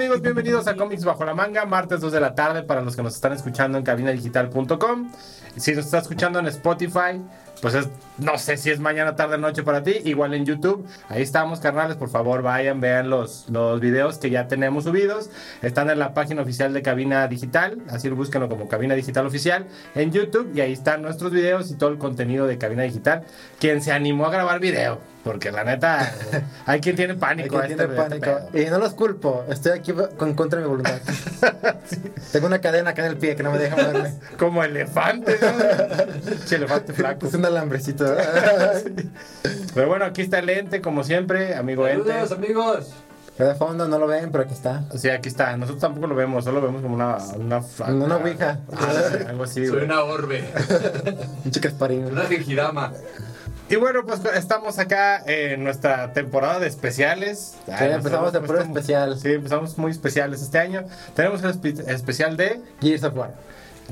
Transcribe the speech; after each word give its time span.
¿Qué 0.00 0.06
tal 0.06 0.12
amigos? 0.14 0.22
Bienvenidos 0.22 0.66
a 0.66 0.76
Comics 0.76 1.04
Bajo 1.04 1.26
la 1.26 1.34
Manga, 1.34 1.66
martes 1.66 2.00
2 2.00 2.10
de 2.10 2.20
la 2.20 2.34
tarde 2.34 2.62
para 2.62 2.80
los 2.80 2.96
que 2.96 3.02
nos 3.02 3.14
están 3.14 3.34
escuchando 3.34 3.76
en 3.76 3.84
cabinadigital.com. 3.84 5.12
Si 5.58 5.74
nos 5.74 5.84
está 5.84 5.98
escuchando 5.98 6.38
en 6.38 6.46
Spotify, 6.46 7.20
pues 7.60 7.74
es, 7.74 7.88
no 8.18 8.38
sé 8.38 8.56
si 8.56 8.70
es 8.70 8.80
mañana, 8.80 9.16
tarde, 9.16 9.38
noche 9.38 9.62
para 9.62 9.82
ti, 9.82 9.96
igual 10.04 10.34
en 10.34 10.46
YouTube. 10.46 10.86
Ahí 11.08 11.22
estamos, 11.22 11.60
carnales, 11.60 11.96
por 11.96 12.08
favor 12.08 12.42
vayan, 12.42 12.80
vean 12.80 13.10
los, 13.10 13.46
los 13.50 13.80
videos 13.80 14.18
que 14.18 14.30
ya 14.30 14.48
tenemos 14.48 14.84
subidos. 14.84 15.30
Están 15.62 15.90
en 15.90 15.98
la 15.98 16.14
página 16.14 16.42
oficial 16.42 16.72
de 16.72 16.82
Cabina 16.82 17.26
Digital, 17.28 17.78
así 17.90 18.08
lo 18.08 18.16
búsquenlo 18.16 18.48
como 18.48 18.68
Cabina 18.68 18.94
Digital 18.94 19.26
Oficial 19.26 19.66
en 19.94 20.10
YouTube 20.12 20.52
y 20.54 20.60
ahí 20.60 20.72
están 20.72 21.02
nuestros 21.02 21.32
videos 21.32 21.70
y 21.70 21.74
todo 21.74 21.90
el 21.90 21.98
contenido 21.98 22.46
de 22.46 22.58
Cabina 22.58 22.82
Digital. 22.82 23.24
Quien 23.58 23.82
se 23.82 23.92
animó 23.92 24.26
a 24.26 24.30
grabar 24.30 24.60
video, 24.60 24.98
porque 25.24 25.52
la 25.52 25.64
neta, 25.64 26.12
hay 26.66 26.80
quien 26.80 26.96
tiene 26.96 27.14
pánico. 27.14 27.58
Hay 27.58 27.68
quien 27.68 27.80
a 27.80 27.86
tiene 27.86 28.02
este- 28.02 28.20
pánico. 28.20 28.58
Y 28.58 28.70
no 28.70 28.78
los 28.78 28.94
culpo, 28.94 29.44
estoy 29.48 29.72
aquí 29.72 29.92
con 30.16 30.34
contra 30.34 30.58
de 30.60 30.64
mi 30.64 30.70
voluntad. 30.70 30.98
Tengo 32.32 32.46
una 32.46 32.60
cadena 32.60 32.90
acá 32.90 33.04
en 33.04 33.12
el 33.12 33.18
pie 33.18 33.36
que 33.36 33.42
no 33.42 33.50
me 33.50 33.58
deja 33.58 33.76
moverme. 33.76 34.14
Como 34.38 34.62
elefante, 34.64 35.36
elefante 36.50 36.92
flaco. 36.92 37.26
Es 37.26 37.34
un 37.50 37.56
alambrecito. 37.56 38.04
Pero 39.74 39.88
bueno, 39.88 40.04
aquí 40.04 40.22
está 40.22 40.38
el 40.40 40.48
ente, 40.50 40.80
como 40.80 41.04
siempre, 41.04 41.54
amigo 41.54 41.86
ente. 41.86 42.08
Saludos 42.10 42.32
amigos. 42.32 42.88
De 43.38 43.54
fondo 43.54 43.88
no 43.88 43.98
lo 43.98 44.06
ven, 44.06 44.30
pero 44.30 44.44
aquí 44.44 44.52
está. 44.52 44.84
Sí, 44.98 45.08
aquí 45.08 45.30
está. 45.30 45.56
Nosotros 45.56 45.80
tampoco 45.80 46.06
lo 46.06 46.14
vemos, 46.14 46.44
solo 46.44 46.60
vemos 46.60 46.82
como 46.82 46.94
una... 46.94 47.16
Una, 47.36 47.62
Una 47.88 48.16
ouija. 48.16 48.58
Ah, 48.70 49.28
algo 49.28 49.44
así, 49.44 49.64
Soy 49.66 49.76
güey. 49.76 49.84
una 49.84 50.02
orbe, 50.02 50.44
Un 51.46 51.50
chicasparín. 51.50 52.04
una 52.04 52.24
gengidama. 52.26 52.92
Y 53.70 53.76
bueno, 53.76 54.04
pues 54.04 54.20
estamos 54.34 54.78
acá 54.78 55.22
en 55.24 55.64
nuestra 55.64 56.12
temporada 56.12 56.58
de 56.58 56.66
especiales. 56.66 57.54
Sí, 57.64 57.72
Ay, 57.72 57.86
nos 57.88 57.96
empezamos 57.98 58.32
de 58.34 58.40
puro 58.40 58.60
especial. 58.60 59.18
Sí, 59.18 59.32
empezamos 59.32 59.78
muy 59.78 59.92
especiales 59.92 60.42
este 60.42 60.58
año. 60.58 60.84
Tenemos 61.14 61.42
el 61.42 61.54
espe- 61.58 61.88
especial 61.88 62.36
de 62.36 62.60
Gears 62.82 63.04
of 63.04 63.16
War. 63.16 63.32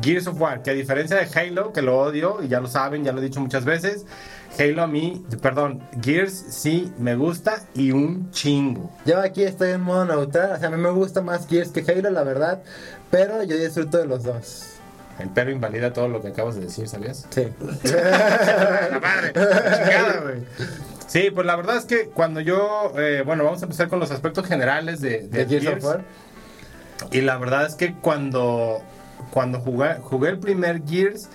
Gears 0.01 0.27
of 0.27 0.41
War, 0.41 0.63
que 0.63 0.71
a 0.71 0.75
diferencia 0.75 1.17
de 1.17 1.29
Halo, 1.39 1.73
que 1.73 1.83
lo 1.83 1.99
odio, 1.99 2.39
y 2.43 2.49
ya 2.49 2.61
lo 2.61 2.69
saben, 2.69 3.05
ya 3.05 3.13
lo 3.13 3.21
he 3.21 3.23
dicho 3.23 3.41
muchas 3.41 3.65
veces, 3.65 4.07
Halo 4.59 4.83
a 4.83 4.87
mí, 4.87 5.25
perdón, 5.41 5.83
Gears 6.03 6.33
sí 6.33 6.93
me 6.99 7.15
gusta 7.15 7.63
y 7.75 7.93
un 7.93 8.31
chingo. 8.31 8.91
Yo 9.05 9.21
aquí 9.21 9.43
estoy 9.43 9.71
en 9.71 9.83
modo 9.83 10.05
neutral. 10.05 10.53
O 10.53 10.59
sea, 10.59 10.69
a 10.69 10.71
mí 10.71 10.79
me 10.79 10.91
gusta 10.91 11.21
más 11.21 11.47
Gears 11.47 11.71
que 11.71 11.85
Halo, 11.91 12.11
la 12.11 12.25
verdad. 12.25 12.63
Pero 13.11 13.43
yo 13.45 13.57
disfruto 13.57 13.99
de 13.99 14.07
los 14.07 14.25
dos. 14.25 14.67
El 15.19 15.31
pero 15.31 15.51
invalida 15.51 15.93
todo 15.93 16.09
lo 16.09 16.21
que 16.21 16.29
acabas 16.29 16.57
de 16.57 16.63
decir, 16.63 16.89
¿sabías? 16.89 17.27
Sí. 17.31 17.49
la 17.85 19.01
madre, 19.01 19.33
la 19.35 19.77
chingada, 19.77 20.21
güey. 20.23 20.43
Sí, 21.07 21.31
pues 21.31 21.47
la 21.47 21.57
verdad 21.57 21.77
es 21.77 21.87
que 21.87 22.09
cuando 22.09 22.41
yo, 22.41 22.93
eh, 22.99 23.23
bueno, 23.25 23.45
vamos 23.45 23.63
a 23.63 23.65
empezar 23.65 23.89
con 23.89 23.99
los 23.99 24.11
aspectos 24.11 24.47
generales 24.47 25.01
de, 25.01 25.27
de 25.29 25.47
Gears. 25.47 25.85
of 25.85 25.85
War. 25.85 26.05
Y 27.13 27.21
la 27.23 27.39
verdad 27.39 27.67
es 27.67 27.75
que 27.75 27.95
cuando, 27.95 28.83
cuando 29.31 29.61
jugué, 29.61 29.95
jugué 30.03 30.31
el 30.31 30.39
primer 30.39 30.83
Gears, 30.87 31.29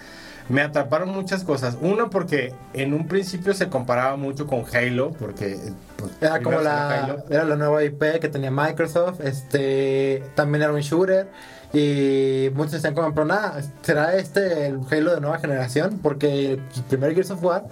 me 0.49 0.61
atraparon 0.61 1.09
muchas 1.09 1.44
cosas. 1.44 1.77
Uno, 1.81 2.09
porque 2.09 2.53
en 2.73 2.94
un 2.94 3.08
principio 3.08 3.53
se 3.53 3.69
comparaba 3.69 4.16
mucho 4.16 4.47
con 4.47 4.66
Halo, 4.73 5.11
porque... 5.11 5.58
pues, 5.97 6.11
Era 6.22 6.41
como 6.41 6.59
la, 6.59 7.23
era 7.30 7.44
la 7.45 7.55
nueva 7.55 7.83
IP 7.83 8.19
que 8.19 8.30
tenía 8.30 8.52
Microsoft, 8.52 9.22
este, 9.22 10.23
también 10.35 10.63
era 10.63 10.73
un 10.73 10.81
shooter 10.81 11.29
y 11.72 12.50
muchos 12.53 12.73
decían 12.73 12.94
como, 12.94 13.13
pero 13.13 13.25
nada, 13.25 13.62
será 13.81 14.16
este 14.16 14.68
el 14.68 14.81
Halo 14.91 15.16
de 15.16 15.22
nueva 15.22 15.39
generación 15.39 16.00
porque 16.03 16.53
el 16.53 16.84
primer 16.88 17.13
Gears 17.13 17.31
of 17.31 17.44
War 17.44 17.66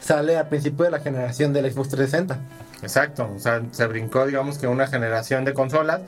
sale 0.00 0.36
al 0.36 0.48
principio 0.48 0.84
de 0.84 0.90
la 0.90 1.00
generación 1.00 1.52
del 1.52 1.70
Xbox 1.70 1.90
360. 1.90 2.38
Exacto, 2.82 3.30
o 3.34 3.38
sea, 3.38 3.62
se 3.70 3.86
brincó, 3.86 4.26
digamos 4.26 4.58
que 4.58 4.66
una 4.66 4.86
generación 4.86 5.44
de 5.44 5.54
consolas. 5.54 6.02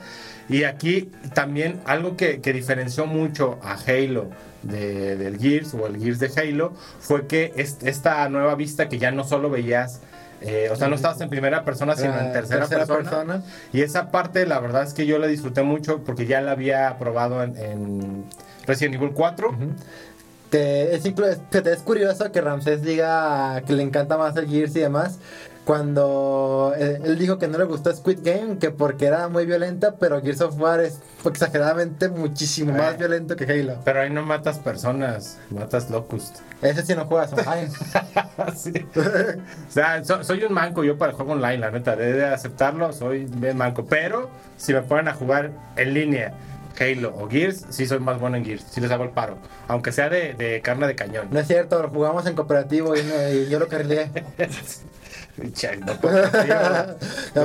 Y 0.49 0.63
aquí 0.63 1.11
también 1.33 1.81
algo 1.85 2.15
que, 2.15 2.39
que 2.41 2.53
diferenció 2.53 3.05
mucho 3.05 3.59
a 3.61 3.73
Halo 3.73 4.29
de- 4.63 5.15
del 5.17 5.37
Gears 5.39 5.73
o 5.73 5.87
el 5.87 5.97
Gears 6.01 6.19
de 6.19 6.31
Halo 6.35 6.73
fue 6.99 7.27
que 7.27 7.53
es- 7.57 7.77
esta 7.83 8.27
nueva 8.29 8.55
vista 8.55 8.87
que 8.89 8.97
ya 8.97 9.11
no 9.11 9.23
solo 9.23 9.49
veías, 9.49 10.01
eh, 10.41 10.69
o 10.71 10.75
sea, 10.75 10.87
no 10.87 10.95
estabas 10.95 11.19
en 11.21 11.29
primera 11.29 11.65
persona, 11.65 11.95
sino 11.95 12.13
en 12.13 12.25
Era 12.25 12.33
tercera, 12.33 12.67
persona. 12.69 13.43
Y 13.73 13.81
esa 13.81 14.09
parte, 14.11 14.45
la 14.45 14.59
verdad 14.59 14.83
es 14.83 14.93
que 14.93 15.05
yo 15.05 15.17
la 15.19 15.27
disfruté 15.27 15.63
mucho 15.63 16.03
porque 16.03 16.25
ya 16.25 16.41
la 16.41 16.51
había 16.51 16.97
probado 16.97 17.43
en, 17.43 17.57
en 17.57 18.23
Resident 18.65 18.95
Evil 18.95 19.11
4. 19.13 19.51
Que 20.51 20.95
es, 20.95 21.03
te 21.49 21.73
es 21.73 21.79
curioso 21.81 22.31
que 22.31 22.39
Ramsés 22.39 22.81
diga 22.81 23.61
que 23.67 23.73
le 23.73 23.83
encanta 23.83 24.17
más 24.17 24.37
el 24.37 24.47
Gears 24.47 24.75
y 24.77 24.79
demás. 24.79 25.19
Cuando 25.67 26.73
eh, 26.77 26.97
él 27.03 27.19
dijo 27.19 27.37
que 27.37 27.49
no 27.49 27.57
le 27.57 27.65
gustó 27.65 27.93
Squid 27.93 28.19
Game, 28.23 28.57
que 28.57 28.71
porque 28.71 29.05
era 29.05 29.27
muy 29.27 29.45
violenta, 29.45 29.95
pero 29.99 30.21
Gears 30.21 30.39
of 30.39 30.57
War 30.57 30.79
es 30.79 30.99
exageradamente 31.25 32.07
muchísimo 32.07 32.71
Eh. 32.73 32.77
más 32.77 32.97
violento 32.97 33.35
que 33.35 33.43
Halo. 33.43 33.75
Pero 33.83 33.99
ahí 33.99 34.09
no 34.09 34.23
matas 34.25 34.59
personas, 34.59 35.37
matas 35.49 35.89
Locust. 35.89 36.37
Ese 36.61 36.83
sí 36.83 36.95
no 36.95 37.03
juegas 37.03 37.33
online. 37.33 37.69
Sí. 38.55 38.71
o 38.95 39.71
sea, 39.71 40.03
so- 40.05 40.23
soy 40.23 40.41
un 40.45 40.53
manco 40.53 40.85
yo 40.85 40.97
para 40.97 41.11
el 41.11 41.17
juego 41.17 41.33
online, 41.33 41.57
la 41.57 41.69
neta, 41.71 41.97
debe 41.97 42.13
de 42.13 42.25
aceptarlo, 42.27 42.93
soy 42.93 43.25
bien 43.25 43.57
manco. 43.57 43.85
Pero 43.85 44.29
si 44.55 44.73
me 44.73 44.81
ponen 44.83 45.09
a 45.09 45.13
jugar 45.15 45.51
en 45.75 45.93
línea 45.93 46.33
Halo 46.79 47.13
o 47.13 47.27
Gears, 47.29 47.65
sí 47.71 47.85
soy 47.87 47.99
más 47.99 48.21
bueno 48.21 48.37
en 48.37 48.45
Gears, 48.45 48.63
sí 48.71 48.79
les 48.79 48.89
hago 48.91 49.03
el 49.03 49.09
paro. 49.09 49.37
Aunque 49.67 49.91
sea 49.91 50.07
de, 50.07 50.33
de 50.33 50.61
carne 50.61 50.87
de 50.87 50.95
cañón. 50.95 51.27
No 51.29 51.39
es 51.39 51.47
cierto, 51.47 51.81
lo 51.81 51.89
jugamos 51.89 52.25
en 52.25 52.35
cooperativo 52.35 52.95
y, 52.95 53.03
no- 53.03 53.29
y 53.29 53.49
yo 53.49 53.59
lo 53.59 53.67
carrilé. 53.67 54.09
Che, 55.53 55.77
no 55.77 55.93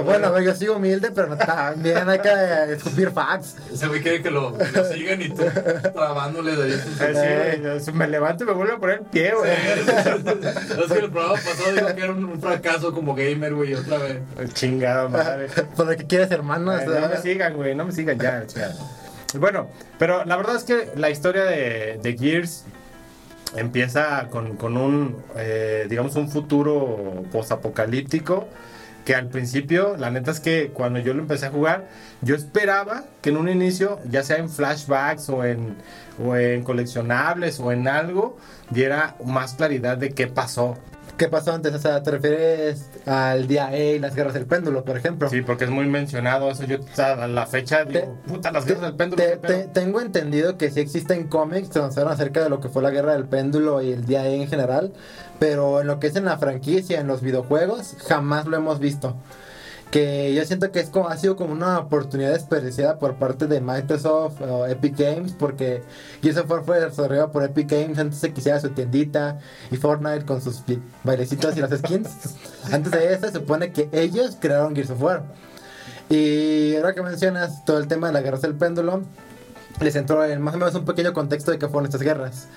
bueno, 0.03 0.41
yo 0.41 0.55
sigo 0.55 0.77
humilde, 0.77 1.11
pero 1.15 1.29
no, 1.29 1.37
también 1.37 2.09
hay 2.09 2.21
que 2.21 2.73
escupir 2.73 3.11
facts. 3.11 3.57
Ese 3.71 3.87
güey 3.87 4.01
quiere 4.01 4.23
que 4.23 4.31
lo, 4.31 4.57
sigan 4.91 5.21
y 5.21 5.29
tú 5.29 5.43
trabándole 5.93 6.57
de 6.57 6.65
ahí. 6.65 6.81
Eh, 7.01 7.81
sí, 7.85 7.93
me 7.93 8.09
levanto 8.09 8.45
y 8.45 8.47
me 8.47 8.55
vuelvo 8.55 8.77
a 8.77 8.79
poner 8.79 9.01
el 9.01 9.05
pie, 9.07 9.35
güey. 9.35 9.51
Es 9.53 10.91
que 10.91 10.99
el 10.99 11.11
programa 11.11 11.35
pasado 11.35 11.73
dijo 11.73 11.95
que 11.95 12.03
era 12.03 12.13
un, 12.13 12.25
un 12.25 12.41
fracaso 12.41 12.95
como 12.95 13.15
gamer, 13.15 13.55
güey, 13.55 13.75
otra 13.75 13.99
vez. 13.99 14.23
Chingado, 14.55 15.11
madre. 15.11 15.49
Por 15.77 15.87
lo 15.87 15.97
que 15.97 16.07
quieres, 16.07 16.31
hermano. 16.31 16.71
Ay, 16.71 16.87
no 16.87 17.09
me 17.09 17.19
sigan, 17.19 17.55
güey, 17.55 17.75
no 17.75 17.85
me 17.85 17.93
sigan 17.93 18.19
ya. 18.19 18.47
chingada. 18.47 18.75
Bueno, 19.35 19.69
pero 19.99 20.25
la 20.25 20.37
verdad 20.37 20.57
es 20.57 20.65
que 20.65 20.93
la 20.97 21.11
historia 21.11 21.45
de, 21.45 22.01
de 22.03 22.17
Gears 22.17 22.65
empieza 23.57 24.29
con, 24.31 24.57
con 24.57 24.77
un, 24.77 25.17
eh, 25.37 25.87
digamos, 25.89 26.17
un 26.17 26.29
futuro 26.29 27.25
posapocalíptico 27.31 28.49
que 29.05 29.15
al 29.15 29.29
principio, 29.29 29.97
la 29.97 30.11
neta 30.11 30.31
es 30.31 30.41
que 30.41 30.69
cuando 30.69 31.01
yo 31.01 31.13
lo 31.15 31.23
empecé 31.23 31.47
a 31.47 31.51
jugar, 31.51 31.89
yo 32.21 32.37
esperaba 32.37 33.05
que 33.21 33.31
en 33.31 33.37
un 33.37 33.49
inicio, 33.49 33.99
ya 34.09 34.23
sea 34.23 34.37
en 34.37 34.49
flashbacks 34.49 35.29
o 35.29 35.45
en, 35.45 35.77
o 36.25 36.37
en 36.37 36.63
coleccionables 36.63 37.59
o 37.59 37.73
en 37.73 37.89
algo, 37.89 38.37
diera 38.71 39.17
más 39.25 39.55
claridad 39.55 39.99
de 39.99 40.11
qué 40.11 40.29
pasó. 40.29 40.79
¿Qué 41.17 41.29
pasó 41.29 41.53
antes? 41.53 41.73
O 41.75 41.79
sea, 41.79 42.03
¿te 42.03 42.11
refieres 42.11 42.91
al 43.07 43.47
día 43.47 43.73
E 43.77 43.97
y 43.97 43.99
las 43.99 44.15
guerras 44.15 44.35
del 44.35 44.47
péndulo, 44.47 44.83
por 44.85 44.97
ejemplo? 44.97 45.29
Sí, 45.29 45.43
porque 45.43 45.65
es 45.65 45.71
muy 45.71 45.87
mencionado 45.87 46.51
eso. 46.51 46.65
Yo 46.65 46.79
o 46.81 46.95
sea, 46.97 47.13
a 47.13 47.29
la 47.29 47.47
fecha 47.47 47.85
digo, 47.85 48.19
puta, 48.27 48.51
las 48.51 48.65
guerras 48.65 48.83
del 48.83 48.95
péndulo. 48.97 49.23
Te- 49.23 49.37
te- 49.37 49.65
tengo 49.69 50.01
entendido 50.01 50.57
que 50.59 50.71
sí 50.71 50.81
existen 50.81 51.29
cómics 51.29 51.75
nos 51.77 51.97
hablan 51.99 52.15
acerca 52.15 52.43
de 52.43 52.49
lo 52.49 52.61
que 52.61 52.69
fue 52.69 52.83
la 52.83 52.91
guerra 52.91 53.13
del 53.13 53.27
péndulo 53.27 53.83
y 53.83 53.93
el 53.93 54.05
día 54.05 54.27
E 54.27 54.35
en 54.43 54.49
general, 54.49 54.93
pero 55.39 55.81
en 55.83 55.87
lo 55.87 56.01
que 56.01 56.09
es 56.09 56.17
en 56.17 56.25
la 56.25 56.39
franquicia, 56.39 56.99
en 57.01 57.07
los 57.07 57.21
videojuegos, 57.21 57.95
jamás 58.09 58.47
lo 58.47 58.57
hemos 58.57 58.79
visto. 58.81 59.15
Que 59.93 60.35
yo 60.35 60.45
siento 60.45 60.73
que 60.73 60.81
es 60.81 60.89
como, 60.89 61.09
ha 61.09 61.17
sido 61.17 61.37
como 61.37 61.53
una 61.53 61.79
oportunidad 61.79 62.33
desperdiciada 62.33 62.99
por 62.99 63.15
parte 63.17 63.47
de 63.47 63.61
Microsoft 63.61 64.41
o 64.41 64.67
Epic 64.67 64.99
Games, 64.99 65.35
porque 65.39 65.83
Gears 66.23 66.39
of 66.39 66.51
War 66.51 66.65
fue 66.65 66.81
desarrollado 66.81 67.31
por 67.31 67.45
Epic 67.45 67.71
Games 67.71 67.99
antes 67.99 68.21
de 68.21 68.33
que 68.33 68.41
hiciera 68.41 68.59
su 68.59 68.71
tiendita 68.71 69.39
y 69.71 69.77
Fortnite 69.77 70.25
con 70.25 70.43
sus 70.43 70.63
bailecitos 71.05 71.57
y 71.57 71.61
las 71.61 71.79
skins. 71.79 72.09
antes 72.73 72.91
de 72.91 73.13
eso 73.13 73.27
se 73.27 73.35
supone 73.35 73.71
que 73.71 73.89
ellos 73.93 74.37
crearon 74.41 74.75
Gears 74.75 74.91
of 74.91 75.03
War. 75.03 75.23
Y 76.09 76.75
ahora 76.77 76.95
que 76.95 77.03
mencionas 77.03 77.65
todo 77.65 77.79
el 77.79 77.87
tema 77.87 78.09
de 78.09 78.15
la 78.15 78.23
guerra 78.23 78.39
del 78.39 78.55
péndulo, 78.55 79.03
les 79.81 79.95
entró 79.97 80.25
en 80.25 80.41
más 80.41 80.55
o 80.55 80.59
menos 80.59 80.75
un 80.75 80.85
pequeño 80.85 81.13
contexto 81.13 81.51
de 81.51 81.59
qué 81.59 81.69
fueron 81.69 81.85
estas 81.85 82.03
guerras. 82.03 82.49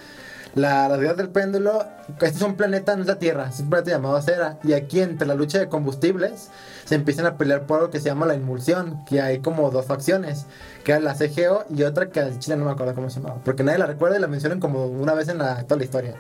La, 0.56 0.88
las 0.88 1.00
guerras 1.00 1.18
del 1.18 1.30
péndulo, 1.30 1.86
este 2.08 2.38
es 2.38 2.42
un 2.42 2.56
planeta, 2.56 2.96
no 2.96 3.02
es 3.02 3.08
la 3.08 3.20
Tierra, 3.20 3.50
es 3.50 3.60
un 3.60 3.70
planeta 3.70 3.92
llamado 3.92 4.22
Cera. 4.22 4.58
Y 4.64 4.74
aquí, 4.74 5.02
entre 5.02 5.28
la 5.28 5.36
lucha 5.36 5.60
de 5.60 5.68
combustibles, 5.68 6.50
se 6.86 6.96
empiezan 6.96 7.26
a 7.26 7.38
pelear 7.38 7.66
por 7.66 7.80
algo 7.80 7.92
que 7.92 8.00
se 8.00 8.06
llama 8.06 8.26
la 8.26 8.36
emulsión, 8.36 9.04
que 9.06 9.22
hay 9.22 9.40
como 9.40 9.70
dos 9.70 9.86
facciones, 9.86 10.46
que 10.86 10.94
es 10.94 11.02
la 11.02 11.14
CGO 11.14 11.66
y 11.70 11.84
otra 11.84 12.08
que 12.10 12.22
al 12.22 12.40
chile 12.40 12.56
no 12.56 12.66
me 12.66 12.72
acuerdo 12.72 12.96
cómo 12.96 13.10
se 13.10 13.20
llamaba, 13.20 13.42
porque 13.44 13.64
nadie 13.64 13.80
la 13.80 13.86
recuerda 13.86 14.18
y 14.18 14.22
la 14.22 14.28
mencionan 14.28 14.60
como 14.60 14.86
una 14.86 15.14
vez 15.14 15.28
en 15.28 15.40
la, 15.40 15.64
toda 15.64 15.78
la 15.78 15.84
historia. 15.84 16.16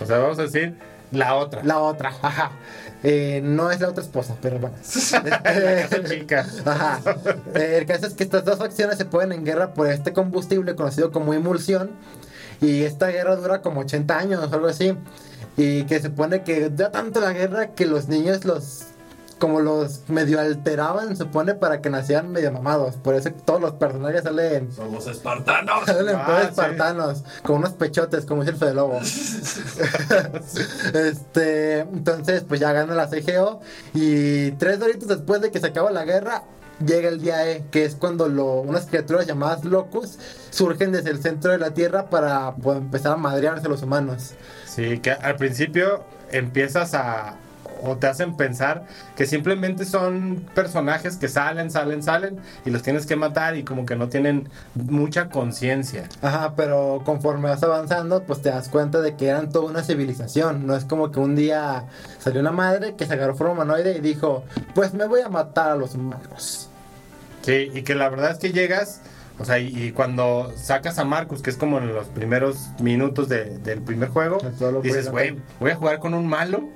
O 0.00 0.06
sea, 0.06 0.18
vamos 0.18 0.38
a 0.38 0.42
decir 0.42 0.76
la 1.10 1.34
otra. 1.34 1.62
La 1.64 1.80
otra, 1.80 2.12
ajá. 2.22 2.52
Eh, 3.02 3.40
no 3.42 3.70
es 3.70 3.80
la 3.80 3.88
otra 3.88 4.04
esposa, 4.04 4.36
pero 4.40 4.58
bueno. 4.58 4.76
Esa 4.82 6.04
chica. 6.04 6.46
Ajá. 6.64 7.00
Eh, 7.54 7.78
el 7.78 7.86
caso 7.86 8.06
es 8.06 8.14
que 8.14 8.22
estas 8.22 8.44
dos 8.44 8.58
facciones 8.58 8.98
se 8.98 9.04
ponen 9.04 9.32
en 9.32 9.44
guerra 9.44 9.74
por 9.74 9.88
este 9.88 10.12
combustible 10.12 10.76
conocido 10.76 11.10
como 11.10 11.34
emulsión. 11.34 11.90
Y 12.60 12.82
esta 12.84 13.08
guerra 13.08 13.36
dura 13.36 13.62
como 13.62 13.80
80 13.80 14.18
años 14.18 14.40
o 14.50 14.54
algo 14.54 14.66
así. 14.68 14.96
Y 15.56 15.84
que 15.84 15.98
se 16.00 16.08
supone 16.08 16.42
que 16.42 16.70
da 16.70 16.90
tanto 16.90 17.20
la 17.20 17.32
guerra 17.32 17.74
que 17.74 17.86
los 17.86 18.08
niños 18.08 18.44
los 18.44 18.84
como 19.38 19.60
los 19.60 20.02
medio 20.08 20.38
alteraban, 20.38 21.08
se 21.16 21.24
supone, 21.24 21.54
para 21.54 21.80
que 21.80 21.88
nacieran 21.88 22.30
medio 22.30 22.52
mamados. 22.52 22.96
Por 22.96 23.14
eso 23.14 23.30
todos 23.46 23.58
los 23.58 23.72
personajes 23.72 24.22
salen, 24.22 24.70
Somos 24.70 25.06
espartanos. 25.06 25.82
salen 25.86 26.14
Ah, 26.14 26.26
todos 26.26 26.40
sí. 26.42 26.46
espartanos, 26.50 27.24
con 27.42 27.56
unos 27.56 27.70
pechotes, 27.72 28.26
como 28.26 28.42
dice 28.42 28.52
el 28.52 28.58
Fede 28.58 28.74
Lobo. 28.74 29.00
este, 30.94 31.80
entonces, 31.80 32.44
pues 32.46 32.60
ya 32.60 32.72
gana 32.72 32.94
la 32.94 33.08
CGO. 33.08 33.60
Y 33.94 34.52
tres 34.52 34.80
horitos 34.82 35.08
después 35.08 35.40
de 35.40 35.50
que 35.50 35.58
se 35.58 35.68
acaba 35.68 35.90
la 35.90 36.04
guerra, 36.04 36.42
llega 36.84 37.08
el 37.08 37.20
día 37.20 37.48
E, 37.50 37.64
que 37.70 37.84
es 37.84 37.94
cuando 37.94 38.28
lo- 38.28 38.60
unas 38.60 38.86
criaturas 38.86 39.26
llamadas 39.26 39.64
locus 39.64 40.18
surgen 40.50 40.92
desde 40.92 41.10
el 41.10 41.22
centro 41.22 41.52
de 41.52 41.58
la 41.58 41.70
Tierra 41.72 42.10
para 42.10 42.52
pues, 42.54 42.78
empezar 42.78 43.12
a 43.12 43.16
madrearse 43.16 43.66
a 43.66 43.70
los 43.70 43.82
humanos. 43.82 44.32
Sí, 44.66 44.98
que 44.98 45.12
al 45.12 45.36
principio 45.36 46.04
empiezas 46.32 46.94
a. 46.94 47.34
o 47.82 47.96
te 47.96 48.06
hacen 48.08 48.36
pensar 48.36 48.84
que 49.16 49.24
simplemente 49.26 49.86
son 49.86 50.44
personajes 50.54 51.16
que 51.16 51.28
salen, 51.28 51.70
salen, 51.70 52.02
salen 52.02 52.38
y 52.66 52.70
los 52.70 52.82
tienes 52.82 53.06
que 53.06 53.16
matar 53.16 53.56
y 53.56 53.64
como 53.64 53.86
que 53.86 53.96
no 53.96 54.10
tienen 54.10 54.50
mucha 54.74 55.30
conciencia. 55.30 56.06
Ajá, 56.20 56.52
pero 56.56 57.00
conforme 57.06 57.48
vas 57.48 57.62
avanzando, 57.62 58.22
pues 58.24 58.42
te 58.42 58.50
das 58.50 58.68
cuenta 58.68 59.00
de 59.00 59.16
que 59.16 59.28
eran 59.28 59.50
toda 59.50 59.70
una 59.70 59.82
civilización. 59.82 60.66
No 60.66 60.76
es 60.76 60.84
como 60.84 61.10
que 61.10 61.20
un 61.20 61.34
día 61.36 61.86
salió 62.18 62.40
una 62.42 62.52
madre 62.52 62.96
que 62.96 63.06
se 63.06 63.14
agarró 63.14 63.34
forma 63.34 63.54
humanoide 63.54 63.96
y 63.96 64.00
dijo, 64.00 64.44
pues 64.74 64.92
me 64.92 65.06
voy 65.06 65.22
a 65.22 65.30
matar 65.30 65.70
a 65.70 65.76
los 65.76 65.94
humanos. 65.94 66.68
Sí, 67.42 67.70
y 67.72 67.82
que 67.82 67.94
la 67.94 68.08
verdad 68.08 68.32
es 68.32 68.38
que 68.38 68.52
llegas, 68.52 69.00
o 69.38 69.44
sea, 69.44 69.58
y, 69.58 69.68
y 69.84 69.92
cuando 69.92 70.52
sacas 70.56 70.98
a 70.98 71.04
Marcus, 71.04 71.40
que 71.42 71.50
es 71.50 71.56
como 71.56 71.78
en 71.78 71.94
los 71.94 72.06
primeros 72.08 72.68
minutos 72.80 73.28
de- 73.28 73.58
del 73.58 73.80
primer 73.80 74.08
juego, 74.10 74.38
dices, 74.82 75.10
güey, 75.10 75.36
voy 75.58 75.70
a 75.70 75.76
jugar 75.76 75.98
con 75.98 76.14
un 76.14 76.26
malo. 76.26 76.68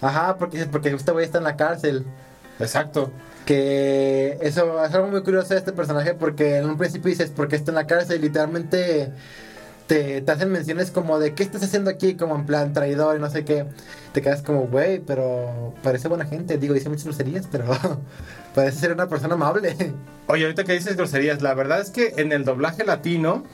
Ajá, 0.00 0.36
porque, 0.36 0.64
porque 0.66 0.90
este 0.90 1.12
güey 1.12 1.24
está 1.24 1.38
en 1.38 1.44
la 1.44 1.56
cárcel. 1.56 2.04
Exacto. 2.58 3.10
Que 3.44 4.38
eso 4.40 4.84
es 4.84 4.92
algo 4.94 5.08
muy 5.08 5.22
curioso 5.22 5.54
de 5.54 5.58
este 5.60 5.72
personaje 5.72 6.14
porque 6.14 6.56
en 6.56 6.64
un 6.68 6.76
principio 6.76 7.08
dices, 7.10 7.30
¿por 7.30 7.48
qué 7.48 7.56
está 7.56 7.70
en 7.70 7.76
la 7.76 7.86
cárcel? 7.86 8.20
Literalmente 8.20 9.12
te, 9.86 10.24
hacen 10.26 10.50
menciones 10.50 10.90
como 10.90 11.18
de, 11.18 11.34
¿qué 11.34 11.42
estás 11.42 11.62
haciendo 11.62 11.90
aquí? 11.90 12.14
Como 12.14 12.34
en 12.34 12.46
plan 12.46 12.72
traidor 12.72 13.16
y 13.16 13.20
no 13.20 13.30
sé 13.30 13.44
qué. 13.44 13.66
Te 14.12 14.22
quedas 14.22 14.42
como, 14.42 14.66
güey, 14.66 15.00
pero 15.00 15.74
parece 15.82 16.08
buena 16.08 16.26
gente. 16.26 16.58
Digo, 16.58 16.74
dice 16.74 16.88
muchas 16.88 17.04
groserías, 17.04 17.46
pero 17.52 17.64
parece 18.54 18.78
ser 18.78 18.92
una 18.92 19.08
persona 19.08 19.34
amable. 19.34 19.76
Oye, 20.28 20.44
ahorita 20.44 20.64
que 20.64 20.72
dices 20.72 20.96
groserías, 20.96 21.42
la 21.42 21.54
verdad 21.54 21.80
es 21.80 21.90
que 21.90 22.14
en 22.16 22.32
el 22.32 22.44
doblaje 22.44 22.84
latino, 22.84 23.44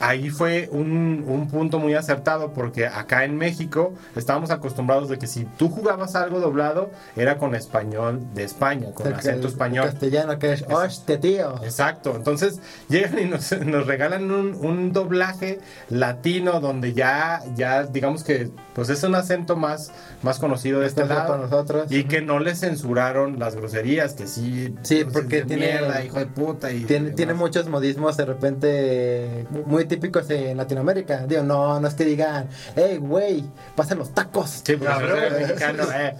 ahí 0.00 0.30
fue 0.30 0.68
un, 0.72 1.24
un 1.26 1.48
punto 1.48 1.78
muy 1.78 1.94
acertado, 1.94 2.52
porque 2.52 2.86
acá 2.86 3.24
en 3.24 3.36
México 3.36 3.94
estábamos 4.16 4.50
acostumbrados 4.50 5.08
de 5.08 5.18
que 5.18 5.26
si 5.26 5.44
tú 5.44 5.68
jugabas 5.68 6.14
algo 6.14 6.40
doblado, 6.40 6.90
era 7.16 7.38
con 7.38 7.54
español 7.54 8.20
de 8.34 8.44
España, 8.44 8.92
con 8.94 9.06
El- 9.08 9.14
acento 9.14 9.46
el 9.46 9.52
español. 9.52 9.86
Castellano, 9.86 10.38
que 10.38 10.52
es, 10.52 10.64
hostia, 10.68 11.18
tío. 11.20 11.54
Exacto, 11.64 12.14
entonces 12.16 12.60
llegan 12.88 13.18
y 13.18 13.24
nos, 13.24 13.50
nos 13.64 13.86
regalan 13.86 14.30
un, 14.30 14.54
un 14.54 14.92
doblaje 14.92 15.58
latino 15.88 16.60
donde 16.60 16.92
ya, 16.92 17.42
ya 17.56 17.84
digamos 17.84 18.24
que 18.24 18.50
pues 18.74 18.88
es 18.90 19.02
un 19.02 19.14
acento 19.16 19.56
más, 19.56 19.90
más 20.22 20.38
conocido 20.38 20.80
de 20.80 20.86
este 20.86 21.02
Esto 21.02 21.14
lado. 21.14 21.26
para 21.28 21.42
nosotros. 21.42 21.90
Y 21.90 22.04
que 22.04 22.20
no 22.20 22.38
le 22.38 22.54
censuraron 22.54 23.38
las 23.40 23.56
groserías, 23.56 24.14
que 24.14 24.26
sí. 24.28 24.74
Sí, 24.82 25.04
porque 25.12 25.42
tiene- 25.42 25.66
Mierda, 25.66 26.04
hijo 26.04 26.18
de 26.20 26.26
puta. 26.26 26.70
Y 26.70 26.84
Tiene, 26.84 27.06
demás. 27.06 27.16
tiene 27.16 27.34
muchos 27.34 27.68
modismos 27.68 28.16
de 28.16 28.24
repente 28.24 29.46
muy 29.66 29.84
típicos 29.88 30.28
en 30.30 30.56
Latinoamérica. 30.56 31.26
Digo, 31.26 31.42
no, 31.42 31.80
no 31.80 31.88
es 31.88 31.94
que 31.94 32.04
digan, 32.04 32.46
hey, 32.76 32.98
güey, 33.00 33.44
pasen 33.74 33.98
los 33.98 34.14
tacos. 34.14 34.62
Sí, 34.64 34.76
porque 34.76 34.84
Cabrón. 34.84 35.18
no 35.32 35.38
mexicano, 35.38 35.82
eh. 35.92 36.14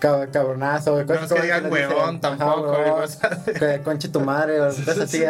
Cab- 0.00 0.30
cabronazo. 0.30 1.04
No 1.04 1.14
es 1.14 1.32
que 1.32 1.42
digan 1.42 1.70
huevón 1.70 2.20
tampoco, 2.20 2.72
ajá, 2.72 2.82
huevón, 2.82 3.08
que 3.58 3.80
conche 3.82 4.08
tu 4.08 4.20
madre, 4.20 4.60
o 4.60 4.66
cosas 4.68 4.98
así. 4.98 5.22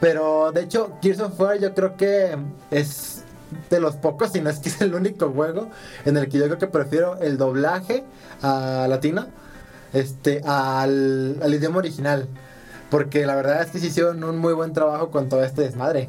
Pero 0.00 0.52
de 0.52 0.60
hecho, 0.62 0.98
Gears 1.02 1.20
of 1.20 1.40
War 1.40 1.58
yo 1.58 1.74
creo 1.74 1.96
que 1.96 2.36
es 2.70 3.22
de 3.70 3.80
los 3.80 3.96
pocos, 3.96 4.32
si 4.32 4.40
no 4.40 4.50
es 4.50 4.58
que 4.58 4.68
es 4.68 4.80
el 4.82 4.94
único 4.94 5.30
juego 5.30 5.70
en 6.04 6.16
el 6.16 6.28
que 6.28 6.36
yo 6.38 6.44
creo 6.44 6.58
que 6.58 6.66
prefiero 6.66 7.16
el 7.20 7.38
doblaje 7.38 8.04
a 8.42 8.86
latino 8.88 9.26
este, 9.94 10.42
al, 10.44 11.38
al 11.42 11.54
idioma 11.54 11.78
original. 11.78 12.28
Porque 12.90 13.24
la 13.26 13.34
verdad 13.34 13.62
es 13.62 13.70
que 13.70 13.78
se 13.78 13.86
hicieron 13.86 14.22
un 14.22 14.36
muy 14.38 14.52
buen 14.52 14.72
trabajo 14.72 15.10
con 15.10 15.28
todo 15.28 15.42
este 15.42 15.62
desmadre. 15.62 16.08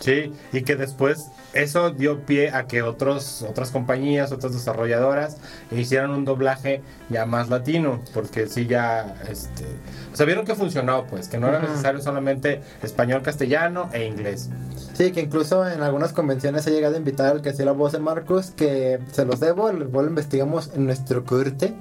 Sí, 0.00 0.32
y 0.52 0.62
que 0.62 0.76
después 0.76 1.30
eso 1.54 1.90
dio 1.90 2.20
pie 2.20 2.50
a 2.50 2.66
que 2.66 2.82
otros, 2.82 3.42
otras 3.48 3.70
compañías, 3.70 4.30
otras 4.30 4.52
desarrolladoras 4.52 5.38
hicieran 5.70 6.10
un 6.10 6.24
doblaje 6.24 6.82
ya 7.08 7.24
más 7.24 7.48
latino, 7.48 8.00
porque 8.12 8.46
sí 8.46 8.66
ya, 8.66 9.16
este, 9.28 9.64
o 10.12 10.16
sea, 10.16 10.26
vieron 10.26 10.44
que 10.44 10.54
funcionó, 10.54 11.06
pues, 11.06 11.28
que 11.28 11.38
no 11.38 11.48
era 11.48 11.60
necesario 11.60 12.02
solamente 12.02 12.60
español, 12.82 13.22
castellano 13.22 13.88
e 13.92 14.04
inglés. 14.04 14.50
Sí, 14.92 15.12
que 15.12 15.20
incluso 15.20 15.66
en 15.68 15.82
algunas 15.82 16.12
convenciones 16.12 16.66
he 16.66 16.70
llegado 16.70 16.94
a 16.94 16.98
invitar 16.98 17.32
al 17.32 17.42
que 17.42 17.50
hacía 17.50 17.64
la 17.64 17.72
voz 17.72 17.92
de 17.92 17.98
Marcos, 17.98 18.50
que 18.50 18.98
se 19.12 19.24
los 19.24 19.40
debo, 19.40 19.72
luego 19.72 20.02
lo 20.02 20.08
investigamos 20.08 20.70
en 20.74 20.86
nuestro 20.86 21.24
corte. 21.24 21.74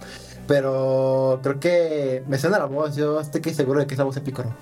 Pero 0.47 1.39
creo 1.41 1.59
que 1.59 2.23
me 2.27 2.37
suena 2.37 2.59
la 2.59 2.65
voz, 2.65 2.95
yo 2.95 3.19
estoy 3.19 3.41
que 3.41 3.53
seguro 3.53 3.79
de 3.79 3.87
que 3.87 3.95
es 3.95 3.97
la 3.97 4.03
voz 4.03 4.15
de 4.15 4.21
Picoro. 4.21 4.53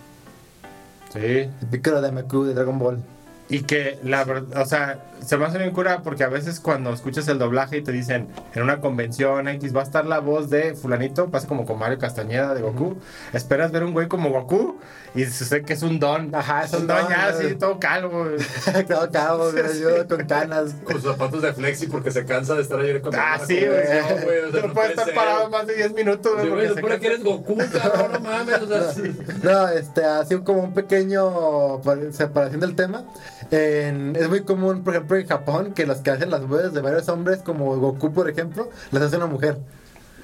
Sí. 1.11 1.19
El 1.19 1.67
Picoro 1.69 2.01
de 2.01 2.11
MQ 2.11 2.45
de 2.45 2.53
Dragon 2.53 2.79
Ball. 2.79 3.03
Y 3.49 3.63
que 3.63 3.99
la 4.03 4.23
verdad, 4.23 4.61
o 4.61 4.65
sea, 4.65 5.03
se 5.23 5.37
me 5.37 5.45
hace 5.45 5.57
bien 5.57 5.71
cura 5.71 6.01
porque 6.01 6.23
a 6.23 6.29
veces 6.29 6.59
cuando 6.61 6.91
escuchas 6.93 7.27
el 7.27 7.37
doblaje 7.39 7.77
y 7.77 7.81
te 7.83 7.91
dicen 7.91 8.29
en 8.55 8.63
una 8.63 8.79
convención 8.79 9.47
X 9.49 9.75
va 9.75 9.81
a 9.81 9.83
estar 9.83 10.05
la 10.05 10.19
voz 10.19 10.49
de 10.49 10.75
fulanito, 10.75 11.29
pasa 11.29 11.47
como 11.47 11.65
con 11.65 11.77
Mario 11.77 11.99
Castañeda 11.99 12.53
de 12.55 12.61
Goku, 12.61 12.97
esperas 13.33 13.71
ver 13.71 13.83
un 13.83 13.91
güey 13.93 14.07
como 14.07 14.29
Goku 14.31 14.79
y 15.13 15.25
se 15.25 15.45
sé 15.45 15.61
que 15.63 15.73
es 15.73 15.83
un 15.83 15.99
don. 15.99 16.33
Ajá, 16.33 16.63
es 16.63 16.73
un 16.73 16.87
don 16.87 16.97
don, 16.97 17.09
ya 17.09 17.31
güey. 17.31 17.45
así, 17.47 17.55
todo 17.55 17.79
calvo. 17.79 18.25
Todo 19.11 19.51
güey, 19.51 19.79
yo 19.79 20.07
con 20.07 20.25
canas. 20.25 20.73
Con 20.83 20.95
sus 21.01 21.11
zapatos 21.11 21.41
de 21.41 21.53
flexi 21.53 21.87
porque 21.87 22.11
se 22.11 22.25
cansa 22.25 22.55
de 22.55 22.61
estar 22.63 22.79
ayer 22.79 23.01
con 23.01 23.13
Ah, 23.15 23.37
sí, 23.45 23.57
güey. 23.57 23.69
güey, 24.23 24.39
o 24.47 24.51
sea, 24.51 24.61
No 24.67 24.73
puede 24.73 24.89
estar 24.89 25.05
ser. 25.05 25.13
parado 25.15 25.49
más 25.49 25.67
de 25.67 25.75
10 25.75 25.93
minutos, 25.93 26.33
güey, 26.35 26.49
güey, 26.49 26.67
supone 26.69 26.99
que 26.99 27.07
cansa. 27.07 27.07
eres 27.07 27.23
Goku, 27.23 27.57
cabrón, 27.81 28.12
no 28.13 28.19
mames, 28.21 28.62
o 28.62 28.67
sea, 28.67 28.91
sí. 28.93 29.15
No, 29.43 29.67
este, 29.69 30.03
así 30.05 30.38
como 30.39 30.63
un 30.63 30.73
pequeño 30.73 31.81
par- 31.81 32.12
separación 32.12 32.59
del 32.62 32.75
tema. 32.75 33.03
En- 33.51 34.15
es 34.15 34.29
muy 34.29 34.41
común, 34.43 34.83
por 34.83 34.95
ejemplo, 34.95 35.17
en 35.17 35.27
Japón, 35.27 35.73
que 35.73 35.85
los 35.85 35.97
que 36.00 36.12
hacen 36.12 36.29
las 36.31 36.47
voces 36.47 36.73
de 36.73 36.81
varios 36.81 37.07
hombres, 37.09 37.39
como 37.39 37.75
Goku, 37.77 38.12
por 38.13 38.29
ejemplo, 38.29 38.69
las 38.91 39.03
hace 39.03 39.17
una 39.17 39.27
mujer. 39.27 39.57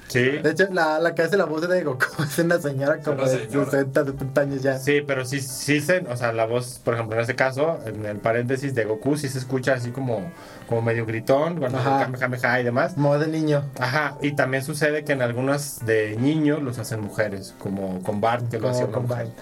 Sí. 0.08 0.22
De 0.22 0.50
hecho, 0.50 0.66
la, 0.72 0.98
la 0.98 1.14
que 1.14 1.22
hace 1.22 1.36
la 1.36 1.44
voz 1.44 1.68
de 1.68 1.84
Goku 1.84 2.04
es 2.24 2.36
una 2.40 2.58
señora 2.60 2.98
como 2.98 3.22
de 3.24 3.46
señora. 3.46 3.70
60, 3.70 4.04
70 4.06 4.40
años 4.40 4.60
ya. 4.60 4.76
Sí, 4.76 5.02
pero 5.06 5.24
sí, 5.24 5.40
sí 5.40 5.80
se, 5.80 5.98
o 6.00 6.16
sea, 6.16 6.32
la 6.32 6.46
voz, 6.46 6.80
por 6.84 6.94
ejemplo, 6.94 7.14
en 7.14 7.20
este 7.20 7.36
caso, 7.36 7.78
en 7.86 8.04
el 8.04 8.16
paréntesis 8.18 8.74
de 8.74 8.86
Goku, 8.86 9.16
sí 9.16 9.28
se 9.28 9.38
escucha 9.38 9.74
así 9.74 9.90
como, 9.92 10.32
como 10.68 10.82
medio 10.82 11.06
gritón, 11.06 11.58
cuando. 11.60 11.78
Kamehameha 11.78 12.60
y 12.60 12.64
demás. 12.64 12.96
Modo 12.96 13.20
de 13.20 13.28
niño. 13.28 13.62
Ajá, 13.78 14.16
y 14.20 14.32
también 14.32 14.64
sucede 14.64 15.04
que 15.04 15.12
en 15.12 15.22
algunas 15.22 15.86
de 15.86 16.16
niños 16.16 16.60
los 16.60 16.80
hacen 16.80 17.00
mujeres, 17.02 17.54
como 17.60 18.02
con 18.02 18.20
Bart, 18.20 18.48
que 18.48 18.56
lo 18.56 18.62
como 18.62 18.72
hacía 18.74 18.86
una 18.86 18.92
con 18.94 19.02
mujer. 19.06 19.26
Bart. 19.26 19.38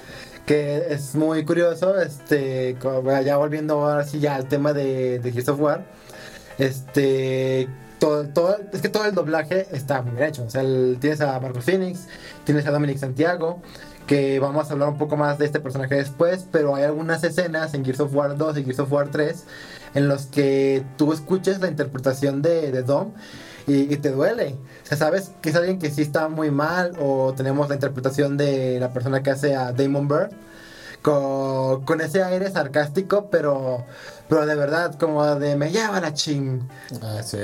Que 0.48 0.86
es 0.94 1.14
muy 1.14 1.44
curioso, 1.44 2.00
este, 2.00 2.74
ya 3.22 3.36
volviendo 3.36 3.74
ahora 3.86 4.04
sí 4.04 4.18
ya 4.18 4.34
al 4.34 4.48
tema 4.48 4.72
de, 4.72 5.18
de 5.18 5.30
Gears 5.30 5.50
of 5.50 5.60
War, 5.60 5.84
este, 6.56 7.68
todo, 7.98 8.24
todo, 8.28 8.56
es 8.72 8.80
que 8.80 8.88
todo 8.88 9.04
el 9.04 9.14
doblaje 9.14 9.66
está 9.72 10.00
muy 10.00 10.12
bien 10.16 10.28
hecho, 10.28 10.44
o 10.44 10.50
sea, 10.50 10.62
el- 10.62 10.96
tienes 11.00 11.20
a 11.20 11.38
Marcos 11.38 11.64
Phoenix, 11.66 12.06
tienes 12.44 12.66
a 12.66 12.70
Dominic 12.70 12.96
Santiago, 12.96 13.60
que 14.06 14.40
vamos 14.40 14.70
a 14.70 14.72
hablar 14.72 14.88
un 14.88 14.96
poco 14.96 15.18
más 15.18 15.36
de 15.36 15.44
este 15.44 15.60
personaje 15.60 15.96
después, 15.96 16.46
pero 16.50 16.74
hay 16.74 16.84
algunas 16.84 17.22
escenas 17.24 17.74
en 17.74 17.84
Gears 17.84 18.00
of 18.00 18.14
War 18.14 18.38
2 18.38 18.56
y 18.56 18.64
Gears 18.64 18.78
of 18.80 18.90
War 18.90 19.08
3 19.10 19.44
en 19.94 20.08
los 20.08 20.24
que 20.26 20.82
tú 20.96 21.12
escuchas 21.12 21.60
la 21.60 21.68
interpretación 21.68 22.40
de, 22.40 22.72
de 22.72 22.82
Dom 22.82 23.12
y, 23.68 23.96
te 23.98 24.10
duele. 24.10 24.56
O 24.82 24.86
sea, 24.86 24.96
sabes 24.96 25.32
que 25.42 25.50
es 25.50 25.56
alguien 25.56 25.78
que 25.78 25.90
sí 25.90 26.02
está 26.02 26.28
muy 26.28 26.50
mal 26.50 26.92
o 27.00 27.34
tenemos 27.36 27.68
la 27.68 27.74
interpretación 27.74 28.36
de 28.36 28.80
la 28.80 28.92
persona 28.92 29.22
que 29.22 29.30
hace 29.30 29.54
a 29.54 29.72
Damon 29.72 30.08
Bird 30.08 30.30
con, 31.02 32.00
ese 32.00 32.22
aire 32.22 32.50
sarcástico, 32.50 33.28
pero, 33.30 33.84
pero 34.28 34.46
de 34.46 34.54
verdad 34.54 34.94
como 34.98 35.24
de 35.36 35.56
me 35.56 35.70
lleva 35.70 36.00
la 36.00 36.12
ching. 36.12 36.68
Ah, 37.02 37.22
sí. 37.22 37.38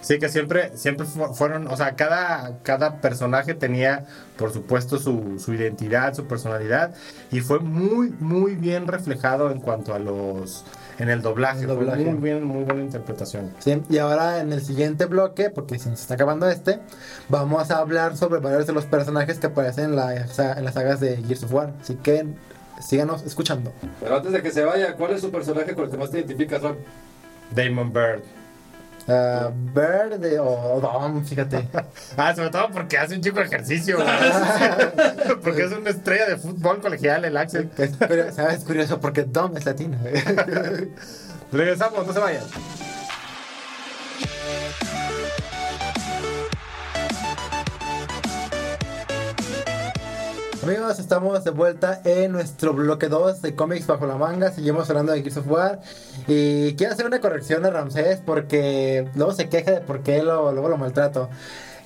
Sí, 0.00 0.18
que 0.18 0.28
siempre, 0.28 0.76
siempre 0.76 1.06
fu- 1.06 1.34
fueron, 1.34 1.66
o 1.66 1.76
sea, 1.76 1.94
cada, 1.96 2.58
cada 2.62 3.00
personaje 3.00 3.54
tenía, 3.54 4.06
por 4.36 4.52
supuesto, 4.52 4.98
su, 4.98 5.38
su 5.38 5.52
identidad, 5.52 6.14
su 6.14 6.26
personalidad, 6.26 6.94
y 7.30 7.40
fue 7.40 7.58
muy, 7.60 8.10
muy 8.20 8.54
bien 8.54 8.86
reflejado 8.86 9.50
en 9.50 9.60
cuanto 9.60 9.94
a 9.94 9.98
los, 9.98 10.64
en 10.98 11.08
el 11.08 11.22
doblaje. 11.22 11.60
El 11.60 11.66
Fue 11.66 11.74
doblaje. 11.76 12.04
muy 12.04 12.22
bien, 12.22 12.44
muy 12.44 12.64
buena 12.64 12.82
interpretación. 12.82 13.52
Sí, 13.58 13.82
y 13.88 13.98
ahora 13.98 14.40
en 14.40 14.52
el 14.52 14.62
siguiente 14.62 15.06
bloque, 15.06 15.50
porque 15.50 15.78
se 15.78 15.90
nos 15.90 16.00
está 16.00 16.14
acabando 16.14 16.48
este, 16.48 16.80
vamos 17.28 17.70
a 17.70 17.78
hablar 17.78 18.16
sobre 18.16 18.40
varios 18.40 18.66
de 18.66 18.72
los 18.72 18.84
personajes 18.86 19.38
que 19.38 19.46
aparecen 19.48 19.86
en, 19.86 19.96
la, 19.96 20.14
en 20.16 20.64
las 20.64 20.74
sagas 20.74 21.00
de 21.00 21.16
Gears 21.22 21.44
of 21.44 21.52
War. 21.52 21.72
Así 21.80 21.94
que 21.96 22.26
síganos 22.80 23.22
escuchando. 23.22 23.72
Pero 24.00 24.16
antes 24.16 24.32
de 24.32 24.42
que 24.42 24.50
se 24.50 24.64
vaya, 24.64 24.94
¿cuál 24.96 25.12
es 25.12 25.20
su 25.20 25.30
personaje 25.30 25.74
con 25.74 25.84
el 25.84 25.90
que 25.90 25.96
más 25.96 26.10
te 26.10 26.18
identificas, 26.18 26.62
Ron? 26.62 26.76
Damon 27.54 27.92
Bird. 27.92 28.22
Ah, 29.08 29.50
Bird 29.52 30.22
o 30.40 30.80
Dom, 30.80 31.24
fíjate. 31.24 31.68
Ah, 32.16 32.34
sobre 32.34 32.50
todo 32.50 32.68
porque 32.70 32.98
hace 32.98 33.14
un 33.14 33.22
chico 33.22 33.38
de 33.38 33.46
ejercicio. 33.46 33.98
porque 35.42 35.64
es 35.64 35.72
una 35.72 35.90
estrella 35.90 36.26
de 36.28 36.36
fútbol 36.36 36.80
colegial 36.80 37.24
el 37.24 37.36
Axel. 37.36 37.70
Es 37.78 37.92
¿sabes? 38.34 38.64
curioso 38.64 39.00
porque 39.00 39.24
Dom 39.24 39.56
es 39.56 39.64
latino. 39.64 39.98
Regresamos, 41.52 42.06
no 42.06 42.12
se 42.12 42.18
vayan. 42.18 42.44
Amigos, 50.62 51.00
estamos 51.00 51.42
de 51.42 51.50
vuelta 51.50 52.00
en 52.04 52.30
nuestro 52.30 52.72
bloque 52.72 53.08
2 53.08 53.42
de 53.42 53.56
cómics 53.56 53.88
bajo 53.88 54.06
la 54.06 54.14
manga. 54.14 54.52
Seguimos 54.52 54.88
hablando 54.88 55.10
de 55.10 55.20
Gears 55.20 55.38
of 55.38 55.48
War. 55.48 55.80
Y 56.28 56.76
quiero 56.76 56.92
hacer 56.92 57.04
una 57.04 57.20
corrección 57.20 57.66
a 57.66 57.70
Ramsés 57.70 58.20
porque 58.24 59.08
luego 59.16 59.32
se 59.32 59.48
queja 59.48 59.72
de 59.72 59.80
por 59.80 60.04
qué 60.04 60.22
lo, 60.22 60.52
luego 60.52 60.68
lo 60.68 60.76
maltrato. 60.76 61.28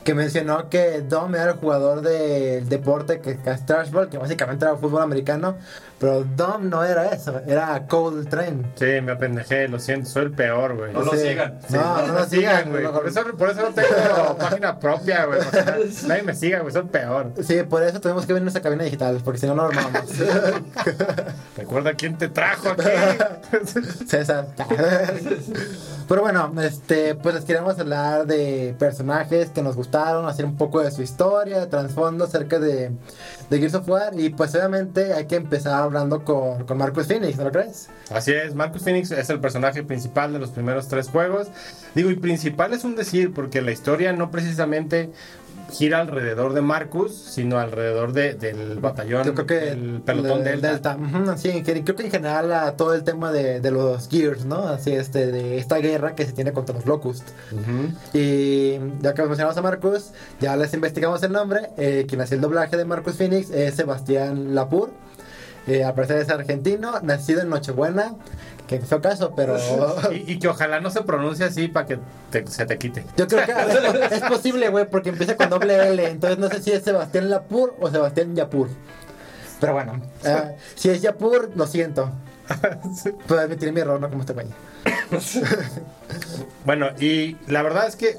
Que 0.07 0.15
mencionó 0.15 0.71
que 0.71 1.01
Dom 1.03 1.35
era 1.35 1.51
el 1.51 1.57
jugador 1.57 2.01
del 2.01 2.69
deporte 2.69 3.21
que, 3.21 3.39
que 3.39 3.51
es 3.51 3.67
Trash 3.67 3.91
Ball, 3.91 4.09
que 4.09 4.19
básicamente 4.19 4.65
era 4.65 4.77
fútbol 4.77 5.03
americano. 5.03 5.57
Pero 5.99 6.23
Dom 6.25 6.69
no 6.69 6.85
era 6.85 7.09
eso, 7.09 7.41
era 7.47 7.87
Cole 7.89 8.25
Train. 8.27 8.71
Sí, 8.77 9.01
me 9.03 9.13
apendejé, 9.13 9.67
lo 9.67 9.81
siento, 9.81 10.09
soy 10.11 10.25
el 10.27 10.31
peor, 10.31 10.77
güey. 10.77 10.93
No 10.93 11.01
lo 11.03 11.11
Sí. 11.13 11.19
sigan. 11.19 11.59
No, 11.71 12.07
no 12.07 12.13
lo 12.13 12.25
sigan, 12.27 12.71
güey. 12.71 12.85
Por 12.87 13.09
eso, 13.09 13.25
por 13.37 13.51
eso 13.51 13.63
no 13.63 13.69
tengo 13.75 14.37
página 14.39 14.79
propia, 14.79 15.25
güey. 15.25 15.41
O 15.41 15.51
sea, 15.51 15.77
nadie 16.07 16.23
me 16.23 16.35
siga, 16.35 16.61
güey, 16.61 16.73
soy 16.73 16.83
el 16.83 16.89
peor. 16.89 17.33
Sí, 17.43 17.63
por 17.65 17.83
eso 17.83 17.99
tenemos 18.01 18.27
que 18.27 18.33
venir 18.33 18.43
a 18.43 18.45
nuestra 18.45 18.63
cabina 18.63 18.85
digital, 18.85 19.21
porque 19.25 19.41
si 19.41 19.47
no, 19.47 19.55
no 19.57 19.65
lo 19.65 19.69
armamos. 19.71 20.03
Recuerda 21.67 21.95
quién 21.95 22.17
te 22.17 22.29
trajo 22.29 22.69
aquí. 22.69 22.85
César. 24.07 24.47
Pero 26.09 26.21
bueno, 26.21 26.53
este, 26.63 27.17
pues 27.17 27.35
les 27.35 27.45
queremos 27.45 27.77
hablar 27.81 28.25
de 28.25 28.77
personajes 28.79 29.51
que 29.51 29.63
nos 29.63 29.75
gustaron, 29.75 30.27
hacer 30.27 30.45
un 30.45 30.57
poco 30.57 30.81
de 30.81 30.93
su 30.93 31.03
historia, 31.03 31.59
de 31.59 31.67
trasfondo 31.67 32.27
acerca 32.27 32.61
de, 32.61 32.93
de 33.51 33.59
Gears 33.59 33.75
of 33.75 33.89
War. 33.89 34.13
Y 34.17 34.29
pues 34.29 34.55
obviamente 34.55 35.13
hay 35.13 35.27
que 35.27 35.35
empezar 35.35 35.83
hablando 35.83 36.25
con, 36.25 36.65
con 36.67 36.79
Marcus 36.79 37.09
Phoenix, 37.09 37.37
¿no 37.37 37.43
lo 37.43 37.51
crees? 37.51 37.89
Así 38.11 38.31
es, 38.31 38.55
Marcus 38.55 38.83
Phoenix 38.83 39.11
es 39.11 39.29
el 39.29 39.41
personaje 39.41 39.83
principal 39.83 40.33
de 40.33 40.39
los 40.39 40.51
primeros 40.51 40.87
tres 40.87 41.09
juegos. 41.09 41.49
Digo, 41.97 42.13
y 42.13 42.15
principal 42.15 42.75
es 42.75 42.85
un 42.85 42.95
decir, 42.95 43.35
porque 43.35 43.61
la 43.61 43.73
historia 43.73 44.13
no 44.13 44.31
precisamente 44.31 45.11
gira 45.73 46.01
alrededor 46.01 46.53
de 46.55 46.61
Marcus, 46.63 47.13
sino 47.15 47.59
alrededor 47.59 48.13
de, 48.13 48.35
del 48.35 48.79
batallón, 48.79 49.25
Yo 49.25 49.35
creo 49.35 49.47
que 49.47 49.55
del 49.57 50.01
pelotón 50.01 50.45
del- 50.45 50.61
Delta. 50.61 50.97
Ujú, 50.97 51.37
sí, 51.37 51.63
que- 51.63 51.83
creo 51.85 51.97
que 51.97 52.05
en 52.05 52.11
general 52.11 52.53
a 52.53 52.77
todo 52.77 52.95
el 52.95 53.03
tema 53.05 53.33
de, 53.33 53.61
de 53.61 53.71
los 53.71 54.09
Gears, 54.09 54.45
¿no? 54.45 54.69
Así 54.69 54.93
este, 54.93 55.27
de 55.33 55.59
esta 55.59 55.79
guerra 55.79 56.15
que 56.15 56.25
se 56.25 56.33
tiene 56.33 56.53
contra 56.53 56.75
los 56.75 56.87
Locust. 56.87 57.29
Y 58.15 58.79
ya 59.03 59.15
que 59.15 59.23
mencionamos 59.23 59.57
a 59.57 59.63
Marcus, 59.63 60.11
ya 60.41 60.57
les 60.57 60.73
investigamos 60.75 61.23
el 61.23 61.33
nombre. 61.33 61.71
Eh, 61.77 62.07
quien 62.09 62.21
hace 62.21 62.37
el 62.37 62.41
doblaje 62.41 62.77
de 62.77 62.85
Marcus 62.85 63.15
Phoenix 63.17 63.51
es 63.51 63.75
Sebastián 63.75 64.55
Lapur. 64.55 64.91
Eh, 65.67 65.83
al 65.83 65.95
parecer 65.95 66.19
es 66.19 66.31
argentino, 66.31 67.01
nacido 67.03 67.41
en 67.41 67.49
Nochebuena, 67.49 68.15
que 68.67 68.81
fue 68.81 69.01
caso, 69.01 69.33
pero 69.37 69.57
Y, 70.13 70.33
y 70.33 70.39
que 70.39 70.49
ojalá 70.49 70.81
no 70.81 70.91
se 70.91 71.03
pronuncie 71.03 71.45
así 71.47 71.69
para 71.69 71.87
que 71.87 71.99
te- 72.31 72.47
se 72.47 72.67
te 72.67 72.79
quite. 72.79 73.05
yo 73.17 73.27
creo 73.27 73.45
que 73.47 73.53
es, 73.53 74.13
es 74.23 74.29
posible, 74.29 74.69
güey, 74.69 74.89
porque 74.91 75.11
empieza 75.11 75.37
con 75.37 75.49
doble 75.51 75.89
L. 75.89 76.07
Entonces 76.09 76.39
no 76.39 76.49
sé 76.49 76.63
si 76.63 76.73
es 76.73 76.83
Sebastián 76.83 77.31
Lapur 77.31 77.75
o 77.81 77.91
Sebastián 77.91 78.35
Yapur. 78.35 78.69
Pero 79.61 79.73
bueno, 79.73 80.03
eh, 80.25 80.57
si 80.75 80.91
es 80.91 81.01
Yapur, 81.03 81.51
lo 81.55 81.67
siento. 81.67 82.11
Puedo 83.27 83.41
admitir 83.41 83.73
mi 83.73 83.81
error, 83.81 83.99
no 84.01 84.09
como 84.09 84.21
este 84.21 84.33
güey. 84.35 84.47
Bueno, 86.65 86.89
y 87.01 87.37
la 87.47 87.63
verdad 87.63 87.87
es 87.87 87.97
que 87.97 88.17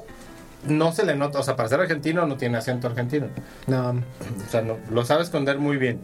no 0.64 0.92
se 0.92 1.04
le 1.04 1.14
nota, 1.16 1.38
o 1.38 1.42
sea, 1.42 1.54
para 1.56 1.68
ser 1.68 1.80
argentino 1.80 2.26
no 2.26 2.36
tiene 2.36 2.58
acento 2.58 2.86
argentino. 2.88 3.28
No, 3.66 3.90
O 3.90 4.50
sea, 4.50 4.62
no, 4.62 4.76
lo 4.90 5.04
sabe 5.04 5.22
esconder 5.22 5.58
muy 5.58 5.76
bien. 5.76 6.00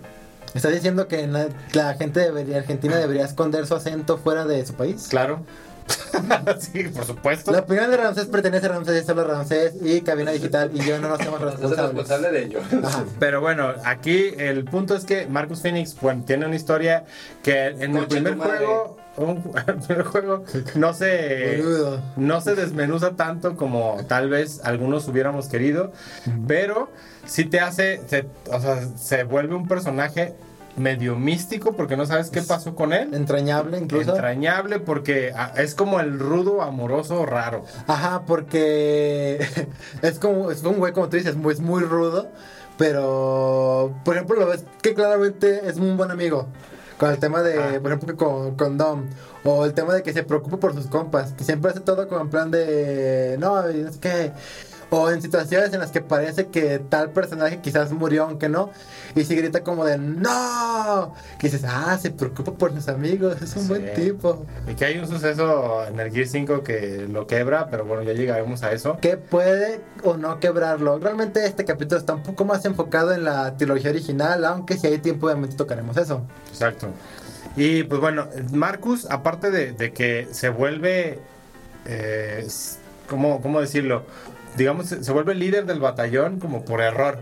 ¿Estás 0.55 0.73
diciendo 0.73 1.09
que 1.09 1.27
la, 1.27 1.49
la 1.73 1.95
gente 1.95 2.31
de 2.33 2.57
Argentina 2.57 2.97
debería 2.97 3.25
esconder 3.25 3.67
su 3.67 3.75
acento 3.75 4.19
fuera 4.19 4.45
de 4.45 4.65
su 4.65 4.75
país? 4.75 5.07
Claro. 5.11 5.41
sí, 6.61 6.85
por 6.85 7.05
supuesto. 7.05 7.53
La 7.53 7.59
opinión 7.61 7.91
de 7.91 7.99
Ramsés 7.99 8.25
pertenece 8.27 8.67
a 8.67 8.71
Ramsés, 8.71 8.95
es 8.97 9.07
solo 9.07 9.23
Ramsés 9.25 9.75
y 9.83 10.01
Cabina 10.01 10.31
Digital 10.31 10.71
y 10.73 10.81
yo 10.81 10.99
no 10.99 11.09
nos 11.11 11.21
hacemos 11.21 11.41
responsables. 11.43 11.79
responsable 11.87 12.31
de 12.31 12.45
ello. 12.45 12.61
Ajá. 12.83 13.05
Pero 13.19 13.41
bueno, 13.43 13.71
aquí 13.85 14.33
el 14.39 14.65
punto 14.65 14.95
es 14.97 15.05
que 15.05 15.27
Marcus 15.27 15.61
Phoenix 15.61 15.95
bueno, 16.01 16.23
tiene 16.27 16.47
una 16.47 16.57
historia 16.57 17.05
que 17.43 17.67
en 17.67 17.97
el 17.99 18.07
primer 18.07 18.37
juego, 18.39 18.97
un- 19.19 19.53
el 19.67 19.75
primer 19.77 20.05
juego 20.05 20.45
no 20.77 20.95
se 20.95 21.59
Boludo. 21.59 22.03
no 22.17 22.41
se 22.41 22.55
desmenuza 22.55 23.11
tanto 23.11 23.55
como 23.55 23.99
tal 24.09 24.31
vez 24.31 24.61
algunos 24.65 25.07
hubiéramos 25.09 25.49
querido, 25.49 25.93
pero 26.49 26.89
sí 27.27 27.45
te 27.45 27.61
hace, 27.61 28.01
se- 28.07 28.27
o 28.51 28.59
sea, 28.59 28.81
se 28.97 29.25
vuelve 29.25 29.55
un 29.55 29.69
personaje 29.69 30.35
medio 30.77 31.17
místico 31.17 31.73
porque 31.75 31.97
no 31.97 32.07
sabes 32.07 32.31
qué 32.31 32.43
pasó 32.43 32.75
con 32.75 32.93
él. 32.93 33.15
Entrañable 33.15 33.79
incluso. 33.79 34.11
Entrañable 34.11 34.81
porque 34.81 35.33
ah, 35.35 35.53
es 35.57 35.75
como 35.75 36.01
el 36.01 36.19
rudo 36.19 36.63
amoroso 36.63 37.25
raro. 37.27 37.65
Ajá, 37.87 38.23
porque 38.27 39.47
es 40.03 40.19
como 40.19 40.51
es 40.51 40.63
un 40.63 40.79
güey 40.79 40.93
como 40.93 41.09
tú 41.09 41.17
dices, 41.17 41.37
es 41.37 41.61
muy 41.61 41.83
rudo, 41.85 42.29
pero 42.79 43.95
por 44.05 44.17
ejemplo 44.17 44.37
lo 44.37 44.47
ves 44.47 44.65
que 44.83 44.95
claramente 44.95 45.69
es 45.69 45.77
un 45.77 45.97
buen 45.97 46.11
amigo. 46.11 46.47
Con 46.99 47.11
el 47.11 47.19
tema 47.19 47.43
de, 47.43 47.59
Ah. 47.59 47.81
por 47.83 47.93
ejemplo, 47.93 48.17
con, 48.17 48.55
con 48.55 48.79
Dom. 48.79 49.07
O 49.43 49.65
el 49.65 49.75
tema 49.75 49.95
de 49.95 50.03
que 50.03 50.13
se 50.13 50.23
preocupa 50.23 50.59
por 50.59 50.75
sus 50.75 50.87
compas. 50.87 51.33
Que 51.33 51.43
siempre 51.43 51.73
hace 51.73 51.81
todo 51.81 52.07
con 52.09 52.21
en 52.23 52.31
plan 52.31 52.51
de. 52.53 53.37
No, 53.41 53.63
sé 53.63 53.91
qué. 54.01 54.33
O 54.91 55.11
en 55.11 55.21
situaciones 55.23 55.73
en 55.73 55.81
las 55.81 55.91
que 55.91 56.01
parece 56.01 56.47
que 56.47 56.79
tal 56.79 57.11
personaje 57.11 57.61
quizás 57.61 57.91
murió, 57.93 58.25
aunque 58.25 58.49
no. 58.49 58.71
Y 59.15 59.25
si 59.25 59.35
grita 59.35 59.63
como 59.63 59.85
de 59.85 59.99
¡No! 59.99 61.15
Que 61.39 61.49
dices, 61.49 61.65
ah, 61.67 61.99
se 62.01 62.11
preocupa 62.11 62.53
por 62.53 62.73
sus 62.75 62.89
amigos. 62.89 63.41
Es 63.43 63.57
un 63.57 63.63
Sí. 63.63 63.69
buen 63.69 63.95
tipo. 63.95 64.47
Y 64.69 64.75
que 64.75 64.85
hay 64.85 64.99
un 64.99 65.07
suceso 65.09 65.85
en 65.87 65.99
el 66.01 66.13
Gear 66.13 66.27
5 66.27 66.63
que 66.63 67.07
lo 67.11 67.27
quebra, 67.27 67.69
pero 67.71 67.85
bueno, 67.85 68.03
ya 68.03 68.13
llegaremos 68.13 68.63
a 68.63 68.73
eso. 68.73 68.97
que 69.01 69.17
puede 69.17 69.81
o 70.03 70.17
no 70.17 70.39
quebrarlo. 70.41 70.99
Realmente 70.99 71.45
este 71.47 71.65
capítulo 71.65 71.99
está 72.01 72.15
un 72.15 72.23
poco 72.23 72.45
más 72.45 72.65
enfocado 72.65 73.13
en 73.13 73.25
la 73.25 73.57
trilogía 73.57 73.91
original, 73.91 74.45
aunque 74.45 74.77
si 74.77 74.87
hay 74.87 74.99
tiempo 74.99 75.27
obviamente 75.27 75.57
tocaremos 75.57 75.97
eso. 75.97 76.23
Exacto. 76.51 76.89
Y 77.57 77.85
pues 77.85 78.01
bueno, 78.01 78.29
Marcus, 78.53 79.07
aparte 79.11 79.51
de, 79.51 79.73
de 79.73 79.93
que 79.93 80.27
se 80.33 80.49
vuelve, 80.49 81.19
eh, 81.87 82.47
¿cómo, 83.09 83.41
cómo 83.41 83.61
decirlo? 83.61 84.03
Digamos, 84.57 84.87
se, 84.87 85.03
se 85.05 85.13
vuelve 85.13 85.35
líder 85.35 85.67
del 85.67 85.81
batallón 85.81 86.39
como 86.41 86.65
por 86.65 86.81
error. 86.81 87.19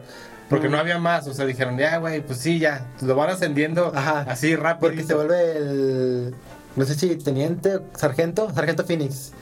Porque 0.49 0.69
Mm. 0.69 0.73
no 0.73 0.79
había 0.79 0.99
más, 0.99 1.27
o 1.29 1.33
sea, 1.35 1.47
dijeron, 1.47 1.79
ya, 1.79 1.97
güey, 1.99 2.21
pues 2.21 2.39
sí, 2.39 2.59
ya, 2.59 2.87
lo 3.01 3.15
van 3.15 3.31
ascendiendo 3.31 3.91
Ajá. 3.95 4.27
así 4.29 4.55
rápido. 4.55 4.89
Porque 4.91 5.03
se 5.05 5.15
vuelve 5.15 5.57
el, 5.57 6.35
no 6.77 6.85
sé 6.85 6.95
si 6.95 7.17
teniente, 7.17 7.79
sargento, 7.97 8.53
sargento 8.55 8.85
Phoenix. 8.85 9.33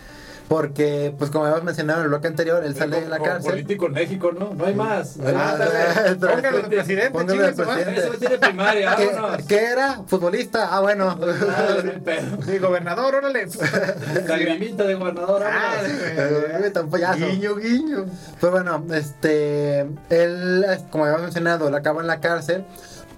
Porque, 0.50 1.14
pues 1.16 1.30
como 1.30 1.44
habíamos 1.44 1.62
mencionado 1.62 2.00
en 2.00 2.06
el 2.06 2.08
bloque 2.08 2.26
anterior, 2.26 2.64
él 2.64 2.74
sale 2.74 3.02
de 3.02 3.08
la 3.08 3.20
cárcel. 3.20 3.52
político 3.52 3.86
en 3.86 3.92
México, 3.92 4.32
¿no? 4.36 4.52
No 4.52 4.64
hay 4.64 4.74
más. 4.74 5.16
Ah. 5.24 6.16
Póngalo 6.18 6.62
de 6.62 6.68
presidente, 6.68 7.10
Póngalo 7.12 7.42
de 7.42 7.52
presidente. 7.52 8.00
Eso 8.00 8.12
tiene 8.18 8.38
primaria, 8.38 8.96
¿Qué, 9.46 9.62
era? 9.62 10.02
¿Futbolista? 10.08 10.70
Ah, 10.72 10.80
bueno. 10.80 11.16
Pedo. 12.04 12.42
Sí, 12.44 12.58
gobernador, 12.58 13.14
órale. 13.14 13.46
Lagrimita 14.26 14.82
de 14.82 14.94
gobernador. 14.96 15.44
Eh, 15.46 16.72
payaso. 16.90 17.28
guiño, 17.28 17.54
guiño. 17.54 18.06
Pues 18.40 18.50
bueno, 18.50 18.84
este, 18.92 19.86
él, 20.08 20.66
como 20.90 21.04
habíamos 21.04 21.26
mencionado, 21.26 21.68
él 21.68 21.74
acaba 21.76 22.00
en 22.00 22.08
la 22.08 22.18
cárcel 22.18 22.64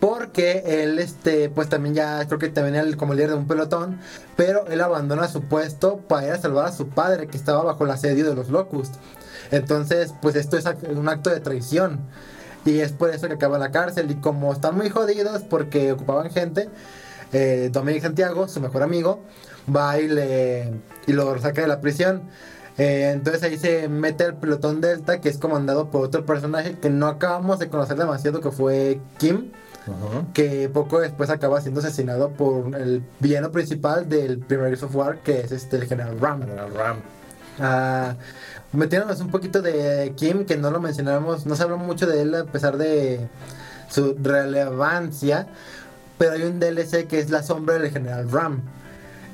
porque 0.02 0.64
él, 0.66 0.98
este, 0.98 1.48
pues 1.48 1.68
también 1.68 1.94
ya 1.94 2.26
creo 2.26 2.40
que 2.40 2.48
también 2.48 2.74
era 2.74 2.96
como 2.96 3.14
líder 3.14 3.28
de 3.28 3.36
un 3.36 3.46
pelotón, 3.46 4.00
pero 4.34 4.66
él 4.66 4.80
abandona 4.80 5.28
su 5.28 5.42
puesto 5.42 5.98
para 5.98 6.26
ir 6.26 6.32
a 6.32 6.38
salvar 6.38 6.66
a 6.66 6.72
su 6.72 6.88
padre 6.88 7.28
que 7.28 7.36
estaba 7.36 7.62
bajo 7.62 7.84
el 7.84 7.92
asedio 7.92 8.28
de 8.28 8.34
los 8.34 8.48
Locust. 8.48 8.96
Entonces, 9.52 10.12
pues 10.20 10.34
esto 10.34 10.58
es 10.58 10.64
un 10.88 11.08
acto 11.08 11.30
de 11.30 11.38
traición. 11.38 12.00
Y 12.64 12.80
es 12.80 12.90
por 12.90 13.10
eso 13.10 13.28
que 13.28 13.34
acaba 13.34 13.58
en 13.58 13.60
la 13.60 13.70
cárcel. 13.70 14.10
Y 14.10 14.16
como 14.16 14.52
están 14.52 14.76
muy 14.76 14.90
jodidos 14.90 15.42
porque 15.44 15.92
ocupaban 15.92 16.32
gente, 16.32 16.68
eh, 17.32 17.70
Dominic 17.72 18.02
Santiago, 18.02 18.48
su 18.48 18.60
mejor 18.60 18.82
amigo, 18.82 19.20
va 19.72 20.00
y, 20.00 20.08
le, 20.08 20.72
y 21.06 21.12
lo 21.12 21.38
saca 21.38 21.60
de 21.60 21.68
la 21.68 21.80
prisión. 21.80 22.22
Eh, 22.76 23.12
entonces 23.14 23.44
ahí 23.44 23.56
se 23.56 23.88
mete 23.88 24.24
el 24.24 24.34
pelotón 24.34 24.80
Delta, 24.80 25.20
que 25.20 25.28
es 25.28 25.38
comandado 25.38 25.92
por 25.92 26.04
otro 26.04 26.26
personaje 26.26 26.76
que 26.76 26.90
no 26.90 27.06
acabamos 27.06 27.60
de 27.60 27.68
conocer 27.68 27.96
demasiado, 27.96 28.40
que 28.40 28.50
fue 28.50 28.98
Kim, 29.18 29.52
que 30.32 30.68
poco 30.68 31.00
después 31.00 31.30
acaba 31.30 31.60
siendo 31.60 31.80
asesinado 31.80 32.30
por 32.30 32.74
el 32.76 33.02
villano 33.20 33.50
principal 33.50 34.08
del 34.08 34.38
primer 34.38 34.66
Gears 34.66 34.84
of 34.84 34.94
War, 34.94 35.18
que 35.18 35.40
es 35.40 35.52
este, 35.52 35.76
el 35.76 35.86
general 35.86 36.18
Ram. 36.20 36.40
General 36.40 36.74
Ram. 36.74 36.96
Ah, 37.58 38.14
metiéndonos 38.72 39.20
un 39.20 39.30
poquito 39.30 39.60
de 39.60 40.12
Kim, 40.16 40.44
que 40.44 40.56
no 40.56 40.70
lo 40.70 40.80
mencionamos, 40.80 41.46
no 41.46 41.56
se 41.56 41.62
habló 41.62 41.78
mucho 41.78 42.06
de 42.06 42.22
él 42.22 42.34
a 42.34 42.44
pesar 42.44 42.76
de 42.76 43.28
su 43.88 44.16
relevancia, 44.20 45.48
pero 46.18 46.32
hay 46.32 46.42
un 46.42 46.60
DLC 46.60 47.06
que 47.06 47.18
es 47.18 47.30
la 47.30 47.42
sombra 47.42 47.78
del 47.78 47.90
general 47.90 48.30
Ram. 48.30 48.62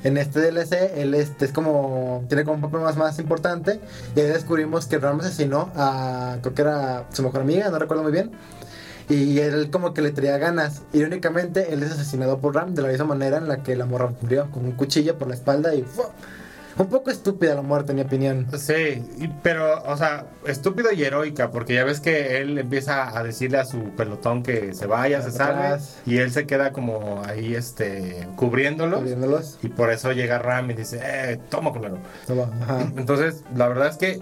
En 0.03 0.17
este 0.17 0.39
DLC, 0.39 0.93
él 0.95 1.13
este, 1.13 1.45
es 1.45 1.51
como. 1.51 2.23
Tiene 2.29 2.45
como 2.45 2.55
un 2.55 2.61
papel 2.61 2.79
más, 2.79 2.95
más 2.95 3.19
importante. 3.19 3.81
Y 4.15 4.21
ahí 4.21 4.27
descubrimos 4.27 4.85
que 4.85 4.97
Ram 4.97 5.19
asesinó 5.19 5.71
a. 5.75 6.37
Creo 6.41 6.53
que 6.53 6.61
era 6.61 7.05
su 7.11 7.21
mejor 7.21 7.41
amiga, 7.41 7.69
no 7.69 7.79
recuerdo 7.79 8.03
muy 8.03 8.13
bien. 8.13 8.31
Y 9.09 9.39
él 9.39 9.69
como 9.71 9.93
que 9.93 10.01
le 10.03 10.11
traía 10.11 10.37
ganas. 10.37 10.83
Irónicamente, 10.93 11.73
él 11.73 11.81
es 11.81 11.91
asesinado 11.91 12.37
por 12.37 12.53
Ram 12.55 12.75
de 12.75 12.83
la 12.83 12.89
misma 12.89 13.05
manera 13.05 13.37
en 13.37 13.47
la 13.47 13.63
que 13.63 13.75
la 13.75 13.85
morra 13.85 14.11
murió, 14.21 14.49
con 14.51 14.65
un 14.65 14.73
cuchillo 14.73 15.17
por 15.17 15.27
la 15.27 15.33
espalda 15.33 15.73
y 15.73 15.81
¡fua! 15.81 16.11
Un 16.77 16.87
poco 16.87 17.09
estúpida 17.11 17.55
la 17.55 17.61
muerte, 17.61 17.91
en 17.91 17.97
mi 17.97 18.03
opinión. 18.03 18.47
Sí, 18.57 19.03
pero, 19.43 19.83
o 19.83 19.97
sea, 19.97 20.27
estúpido 20.45 20.93
y 20.93 21.03
heroica, 21.03 21.51
porque 21.51 21.73
ya 21.73 21.83
ves 21.83 21.99
que 21.99 22.37
él 22.37 22.57
empieza 22.57 23.17
a 23.17 23.21
decirle 23.21 23.57
a 23.57 23.65
su 23.65 23.89
pelotón 23.97 24.43
que 24.43 24.73
se 24.73 24.85
vaya, 24.85 25.21
se 25.21 25.31
salve, 25.31 25.83
y 26.05 26.19
él 26.19 26.31
se 26.31 26.45
queda 26.45 26.71
como 26.71 27.21
ahí, 27.25 27.53
este, 27.53 28.25
cubriéndolos, 28.37 29.03
Viéndolos. 29.03 29.59
y 29.61 29.67
por 29.67 29.91
eso 29.91 30.13
llega 30.13 30.39
Ram 30.39 30.71
y 30.71 30.75
dice, 30.75 31.01
eh, 31.03 31.39
toma 31.49 31.73
culero. 31.73 31.97
Entonces, 32.95 33.43
la 33.53 33.67
verdad 33.67 33.87
es 33.87 33.97
que 33.97 34.19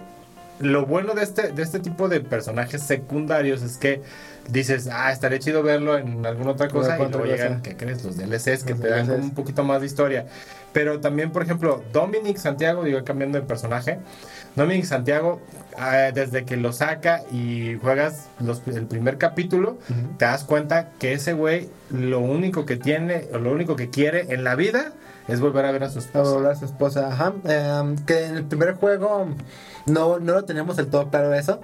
lo 0.60 0.86
bueno 0.86 1.14
de 1.14 1.22
este, 1.22 1.52
de 1.52 1.62
este 1.62 1.78
tipo 1.80 2.08
de 2.08 2.20
personajes 2.20 2.82
secundarios 2.82 3.62
es 3.62 3.76
que 3.76 4.02
dices, 4.48 4.88
ah, 4.90 5.12
estaría 5.12 5.38
chido 5.38 5.62
verlo 5.62 5.98
en 5.98 6.24
alguna 6.24 6.52
otra 6.52 6.68
cosa, 6.68 6.96
y 6.96 6.98
luego 7.10 7.24
llegan, 7.26 7.60
¿qué 7.62 7.76
crees? 7.76 8.02
Los 8.04 8.16
DLCs 8.16 8.64
que 8.64 8.70
Los 8.72 8.80
te 8.80 8.88
dan 8.88 9.06
DLCs. 9.06 9.22
un 9.24 9.30
poquito 9.34 9.62
más 9.62 9.80
de 9.80 9.86
historia. 9.86 10.26
Pero 10.72 11.00
también, 11.00 11.32
por 11.32 11.42
ejemplo, 11.42 11.82
Dominic 11.92 12.38
Santiago, 12.38 12.82
digo, 12.84 13.02
cambiando 13.04 13.38
de 13.40 13.46
personaje, 13.46 13.98
Dominic 14.56 14.84
Santiago, 14.86 15.40
ah, 15.78 16.10
desde 16.14 16.44
que 16.44 16.56
lo 16.56 16.72
saca 16.72 17.22
y 17.30 17.76
juegas 17.82 18.26
los- 18.40 18.62
el 18.66 18.86
primer 18.86 19.18
capítulo, 19.18 19.78
te 20.18 20.24
das 20.24 20.44
cuenta 20.44 20.90
que 20.98 21.12
ese 21.12 21.34
güey 21.34 21.68
lo 21.90 22.20
único 22.20 22.64
que 22.66 22.76
tiene, 22.76 23.28
o 23.34 23.38
lo 23.38 23.52
único 23.52 23.76
que 23.76 23.90
quiere 23.90 24.32
en 24.32 24.44
la 24.44 24.54
vida 24.56 24.92
es 25.28 25.40
volver 25.40 25.66
a 25.66 25.72
ver 25.72 25.84
a 25.84 25.90
su 25.90 25.98
A 25.98 26.02
esposa. 26.02 26.32
volver 26.32 26.52
a 26.52 26.54
su 26.56 26.64
esposa, 26.64 27.08
ajá. 27.12 27.34
Em, 27.44 27.96
que 28.06 28.24
en 28.24 28.36
el 28.36 28.44
primer 28.44 28.74
juego 28.74 29.28
no, 29.88 30.18
no 30.18 30.34
lo 30.34 30.44
teníamos 30.44 30.76
del 30.76 30.88
todo 30.88 31.10
claro 31.10 31.34
eso. 31.34 31.60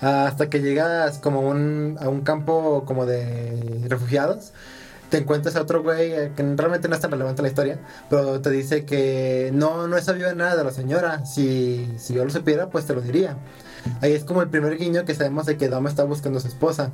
Hasta 0.00 0.50
que 0.50 0.60
llegas 0.60 1.18
como 1.18 1.40
un, 1.40 1.96
a 2.00 2.08
un 2.08 2.20
campo 2.20 2.84
como 2.86 3.06
de 3.06 3.86
refugiados. 3.88 4.52
Te 5.08 5.18
encuentras 5.18 5.54
a 5.54 5.62
otro 5.62 5.82
güey 5.82 6.12
eh, 6.12 6.32
que 6.34 6.42
realmente 6.42 6.88
no 6.88 6.96
es 6.96 7.00
tan 7.00 7.10
relevante 7.10 7.40
la 7.40 7.48
historia. 7.48 7.78
Pero 8.10 8.40
te 8.40 8.50
dice 8.50 8.84
que 8.84 9.50
no, 9.54 9.88
no 9.88 9.96
he 9.96 10.02
sabido 10.02 10.34
nada 10.34 10.56
de 10.56 10.64
la 10.64 10.72
señora. 10.72 11.24
Si, 11.24 11.90
si 11.98 12.14
yo 12.14 12.24
lo 12.24 12.30
supiera, 12.30 12.68
pues 12.68 12.86
te 12.86 12.94
lo 12.94 13.00
diría. 13.00 13.36
Ahí 14.00 14.12
es 14.12 14.24
como 14.24 14.42
el 14.42 14.48
primer 14.48 14.76
guiño 14.76 15.04
que 15.04 15.14
sabemos 15.14 15.46
de 15.46 15.56
que 15.56 15.68
Dom 15.68 15.86
está 15.86 16.04
buscando 16.04 16.38
a 16.38 16.42
su 16.42 16.48
esposa. 16.48 16.90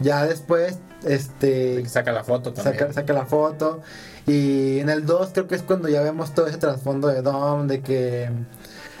Ya 0.00 0.26
después, 0.26 0.78
este... 1.04 1.86
Saca 1.88 2.12
la 2.12 2.24
foto 2.24 2.52
también. 2.52 2.78
Saca, 2.78 2.92
saca 2.92 3.12
la 3.12 3.26
foto. 3.26 3.82
Y 4.26 4.78
en 4.80 4.88
el 4.88 5.06
2 5.06 5.30
creo 5.32 5.46
que 5.46 5.54
es 5.54 5.62
cuando 5.62 5.88
ya 5.88 6.02
vemos 6.02 6.34
todo 6.34 6.46
ese 6.46 6.58
trasfondo 6.58 7.08
de 7.08 7.22
Dom, 7.22 7.68
de 7.68 7.80
que 7.80 8.30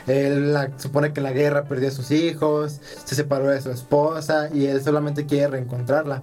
él 0.06 0.52
la- 0.52 0.70
supone 0.78 1.12
que 1.12 1.20
en 1.20 1.24
la 1.24 1.32
guerra 1.32 1.64
perdió 1.64 1.88
a 1.88 1.92
sus 1.92 2.10
hijos, 2.10 2.80
se 3.04 3.14
separó 3.14 3.48
de 3.48 3.60
su 3.60 3.70
esposa 3.70 4.48
y 4.52 4.66
él 4.66 4.82
solamente 4.82 5.26
quiere 5.26 5.48
reencontrarla. 5.48 6.22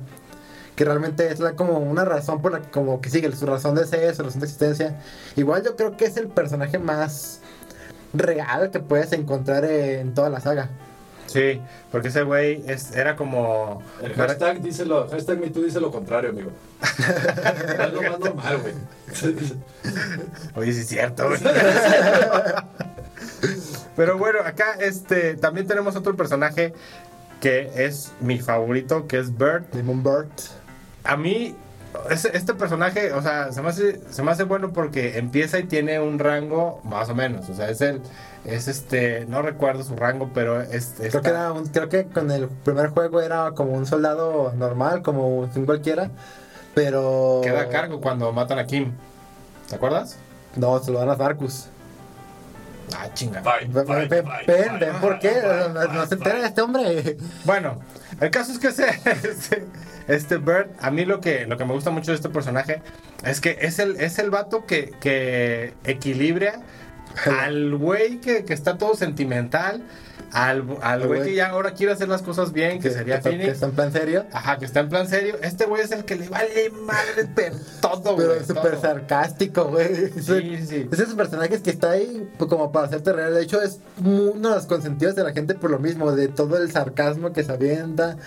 Que 0.76 0.86
realmente 0.86 1.28
es 1.32 1.40
la, 1.40 1.54
como 1.54 1.80
una 1.80 2.06
razón 2.06 2.42
por 2.42 2.54
la 2.54 2.62
que 2.62 2.70
como 2.70 3.02
que 3.02 3.10
sigue 3.10 3.32
su 3.36 3.46
razón 3.46 3.76
de 3.76 3.86
ser, 3.86 4.16
su 4.16 4.24
razón 4.24 4.40
de 4.40 4.46
existencia. 4.48 5.00
Igual 5.36 5.64
yo 5.64 5.76
creo 5.76 5.98
que 5.98 6.06
es 6.06 6.18
el 6.18 6.28
personaje 6.28 6.80
más 6.80 7.40
real 8.14 8.72
que 8.72 8.80
puedes 8.80 9.12
encontrar 9.14 9.66
en 9.66 10.14
toda 10.14 10.30
la 10.30 10.40
saga. 10.40 10.70
Sí, 11.28 11.62
porque 11.92 12.10
ese 12.10 12.24
güey 12.24 12.62
es, 12.68 12.94
era 12.94 13.16
como... 13.16 13.82
El 14.02 14.14
hashtag 14.16 14.62
dice 14.62 14.86
lo, 14.86 15.08
hashtag 15.10 15.40
MeToo 15.40 15.64
dice 15.64 15.80
lo 15.80 15.90
contrario, 15.90 16.32
amigo. 16.32 16.52
lo 17.94 18.02
más 18.02 18.20
normal, 18.20 18.58
güey. 18.58 18.74
Oye, 20.56 20.74
sí 20.74 20.82
es 20.82 20.88
cierto, 20.88 21.28
güey. 21.30 21.40
Pero 23.96 24.18
bueno, 24.18 24.40
acá 24.46 24.74
este 24.80 25.36
también 25.36 25.68
tenemos 25.68 25.96
otro 25.96 26.16
personaje 26.16 26.74
que 27.40 27.72
es 27.76 28.12
mi 28.20 28.40
favorito, 28.40 29.08
que 29.08 29.18
es 29.20 29.38
Bert. 29.38 29.74
Demon 29.74 30.04
Bird. 30.04 30.30
A 31.04 31.18
mí, 31.18 31.56
este, 32.10 32.38
este 32.38 32.54
personaje, 32.54 33.12
o 33.14 33.22
sea, 33.22 33.52
se 33.52 33.62
me, 33.64 33.70
hace, 33.70 34.00
se 34.12 34.22
me 34.22 34.32
hace 34.32 34.44
bueno 34.44 34.72
porque 34.72 35.18
empieza 35.18 35.58
y 35.58 35.64
tiene 35.64 36.00
un 36.00 36.20
rango 36.20 36.80
más 36.84 37.10
o 37.10 37.16
menos. 37.16 37.50
O 37.50 37.56
sea, 37.56 37.70
es 37.70 37.82
el, 37.82 38.00
es 38.46 38.68
este, 38.68 39.26
no 39.26 39.42
recuerdo 39.42 39.84
su 39.84 39.96
rango, 39.96 40.30
pero 40.36 40.62
es... 40.62 40.94
Creo 41.00 41.22
que, 41.24 41.30
era 41.30 41.52
un- 41.52 41.66
creo 41.66 41.90
que 41.90 42.06
con 42.06 42.30
el 42.30 42.48
primer 42.48 42.90
juego 42.90 43.22
era 43.22 43.52
como 43.56 43.72
un 43.74 43.88
soldado 43.88 44.54
normal, 44.54 45.02
como 45.02 45.40
un 45.40 45.66
cualquiera, 45.66 46.12
pero... 46.76 47.42
Queda 47.44 47.62
a 47.62 47.70
cargo 47.70 48.00
cuando 48.02 48.32
matan 48.32 48.60
a 48.60 48.68
Kim. 48.68 48.92
¿Te 49.68 49.76
acuerdas? 49.76 50.18
No, 50.56 50.78
se 50.84 50.92
lo 50.92 51.00
dan 51.00 51.10
a 51.10 51.16
Marcus. 51.16 51.71
Ah, 52.98 53.08
chinga. 53.14 53.42
Bye, 53.42 53.68
Ve- 53.68 53.84
bye, 53.84 54.06
ve- 54.08 54.22
bye, 54.22 54.32
ven, 54.48 54.80
bye, 54.80 54.88
ven, 54.90 54.96
¿por 55.02 55.20
qué? 55.20 55.30
bye, 55.30 55.88
No, 55.94 56.06
se 56.06 56.16
entera 56.16 56.36
bye. 56.38 56.46
este 56.46 56.62
hombre. 56.62 57.18
Bueno, 57.46 57.80
el 58.20 58.32
caso 58.32 58.52
es 58.52 58.60
que 58.60 58.68
ese, 58.68 58.86
este, 59.06 59.66
este 60.08 60.38
Bert, 60.38 60.72
a 60.82 60.92
mí 60.92 61.06
lo 61.06 61.22
que, 61.22 61.46
lo 61.46 61.58
que 61.58 61.66
me 61.66 61.74
gusta 61.74 61.90
mucho 61.92 62.12
de 62.12 62.16
este 62.16 62.30
personaje 62.30 62.82
es 63.24 63.40
que 63.42 63.58
es 63.62 63.80
el, 63.80 64.00
es 64.00 64.20
el 64.20 64.30
vato 64.30 64.66
que, 64.66 64.92
que 65.00 65.74
equilibra 65.86 66.62
al 67.26 67.76
güey 67.78 68.20
que, 68.20 68.46
que 68.46 68.54
está 68.54 68.78
todo 68.78 68.96
sentimental, 68.96 69.84
al, 70.32 70.66
al 70.82 71.08
güey 71.08 71.24
que 71.24 71.36
ya 71.36 71.50
ahora 71.50 71.74
quiere 71.74 71.92
hacer 71.92 72.08
las 72.08 72.22
cosas 72.22 72.54
bien, 72.54 72.80
que, 72.80 72.90
sería 72.90 73.20
que, 73.20 73.38
que 73.38 73.50
está 73.50 73.66
en 73.66 73.72
plan 73.74 73.92
serio. 73.92 74.26
Ajá, 74.32 74.58
que 74.58 74.66
está 74.66 74.80
en 74.80 74.90
plan 74.90 75.08
serio. 75.08 75.36
Este 75.42 75.66
güey 75.66 75.82
es 75.82 75.92
el 75.92 76.06
que 76.06 76.16
le 76.16 76.30
vale 76.30 76.70
madre 76.70 77.28
pero 77.36 77.56
todo, 77.82 78.16
Pero 78.18 78.30
güey. 78.30 78.40
es 78.40 78.48
súper 78.48 78.80
sarcástico, 78.80 79.66
güey. 79.66 80.12
Sí, 80.22 80.66
sí. 80.66 80.88
Es 80.92 81.00
esos 81.00 81.16
personajes 81.16 81.62
que 81.62 81.70
está 81.70 81.92
ahí 81.92 82.30
pues, 82.38 82.50
como 82.50 82.72
para 82.72 82.88
hacerte 82.88 83.12
reír. 83.12 83.34
De 83.34 83.44
hecho, 83.44 83.62
es 83.62 83.80
uno 84.00 84.50
de 84.50 84.56
los 84.56 84.66
consentidos 84.66 85.16
de 85.16 85.24
la 85.24 85.34
gente 85.34 85.56
por 85.56 85.70
lo 85.70 85.80
mismo, 85.80 86.12
de 86.14 86.30
todo 86.30 86.58
el 86.58 86.72
sarcasmo 86.72 87.34
que 87.34 87.44
se 87.44 87.52
avienta. 87.52 88.18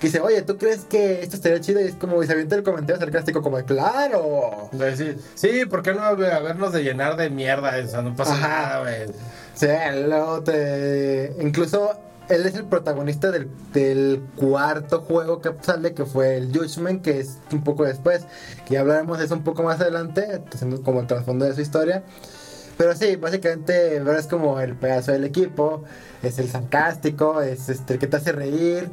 Que 0.00 0.06
dice, 0.06 0.20
oye, 0.20 0.40
¿tú 0.40 0.56
crees 0.56 0.86
que 0.86 1.20
esto 1.20 1.36
estaría 1.36 1.60
chido? 1.60 1.78
Y 1.80 1.84
es 1.84 1.94
como, 1.94 2.22
y 2.22 2.26
se 2.26 2.32
avienta 2.32 2.56
el 2.56 2.62
comentario 2.62 2.98
sarcástico, 2.98 3.42
como, 3.42 3.62
claro. 3.64 4.70
Decir, 4.72 5.20
sí, 5.34 5.66
¿por 5.66 5.82
qué 5.82 5.92
no 5.92 6.02
habernos 6.02 6.72
de 6.72 6.82
llenar 6.82 7.16
de 7.16 7.28
mierda? 7.28 7.74
O 7.84 7.86
sea, 7.86 8.00
no 8.00 8.16
pasa 8.16 8.32
Ajá. 8.32 8.48
nada, 8.48 8.80
güey. 8.80 9.14
Sí, 9.54 9.66
luego 10.06 10.42
te... 10.42 11.34
Incluso 11.40 11.90
él 12.30 12.46
es 12.46 12.54
el 12.54 12.64
protagonista 12.64 13.30
del, 13.30 13.50
del 13.74 14.22
cuarto 14.36 15.02
juego 15.02 15.42
que 15.42 15.50
sale, 15.60 15.92
que 15.92 16.06
fue 16.06 16.38
el 16.38 16.56
Judgment, 16.56 17.02
que 17.02 17.20
es 17.20 17.38
un 17.52 17.62
poco 17.62 17.84
después. 17.84 18.24
Que 18.66 18.74
ya 18.74 18.80
hablaremos 18.80 19.18
de 19.18 19.26
eso 19.26 19.34
un 19.34 19.44
poco 19.44 19.62
más 19.64 19.82
adelante, 19.82 20.40
haciendo 20.50 20.82
como 20.82 21.00
el 21.00 21.06
trasfondo 21.08 21.44
de 21.44 21.54
su 21.54 21.60
historia. 21.60 22.04
Pero 22.78 22.96
sí, 22.96 23.16
básicamente 23.16 23.96
es 23.98 24.26
como 24.26 24.58
el 24.60 24.74
pedazo 24.74 25.12
del 25.12 25.24
equipo, 25.24 25.84
es 26.22 26.38
el 26.38 26.48
sarcástico, 26.48 27.42
es 27.42 27.68
este, 27.68 27.92
el 27.92 27.98
que 27.98 28.06
te 28.06 28.16
hace 28.16 28.32
reír 28.32 28.90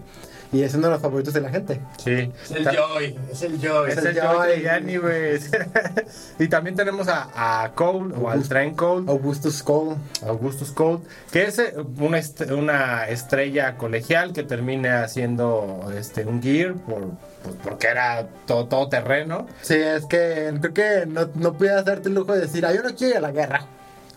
y 0.52 0.64
es 0.64 0.74
uno 0.76 0.88
de 0.88 0.94
los 0.94 1.02
favoritos 1.02 1.34
de 1.34 1.42
la 1.42 1.50
gente. 1.50 1.82
Sí. 2.04 2.32
Es 2.44 2.52
el 2.52 2.66
Joy, 2.66 3.20
es 3.32 3.42
el 3.42 3.60
Joy. 3.60 3.92
Es 3.92 3.98
Es 3.98 4.06
el 4.06 5.00
güey. 5.02 5.40
y 6.40 6.48
también 6.48 6.76
tenemos 6.76 7.08
a, 7.10 7.64
a 7.64 7.74
Cole, 7.74 8.14
o 8.16 8.30
al 8.30 8.48
Train 8.48 8.74
Cole, 8.76 9.06
Augustus 9.10 9.62
Cole. 9.64 9.96
Augustus 10.26 10.72
Cole, 10.72 11.00
que 11.32 11.44
es 11.46 11.60
eh, 11.60 11.74
una, 12.00 12.18
est- 12.20 12.50
una 12.52 13.08
estrella 13.10 13.76
colegial 13.78 14.32
que 14.34 14.44
termina 14.44 15.04
haciendo 15.04 15.92
este, 15.98 16.26
un 16.26 16.42
gear 16.42 16.74
por, 16.76 17.02
pues, 17.44 17.56
porque 17.64 17.88
era 17.88 18.28
todo, 18.46 18.66
todo 18.68 18.88
terreno. 18.90 19.48
Sí, 19.62 19.76
es 19.76 20.06
que 20.06 20.54
creo 20.62 20.74
que 20.74 21.06
no, 21.08 21.30
no 21.36 21.54
pudieras 21.58 21.84
darte 21.86 22.10
el 22.10 22.16
lujo 22.16 22.34
de 22.34 22.42
decir, 22.42 22.66
ah, 22.66 22.74
yo 22.74 22.84
no 22.84 22.96
quiero 22.96 23.12
ir 23.12 23.18
a 23.18 23.22
la 23.22 23.32
guerra. 23.32 23.66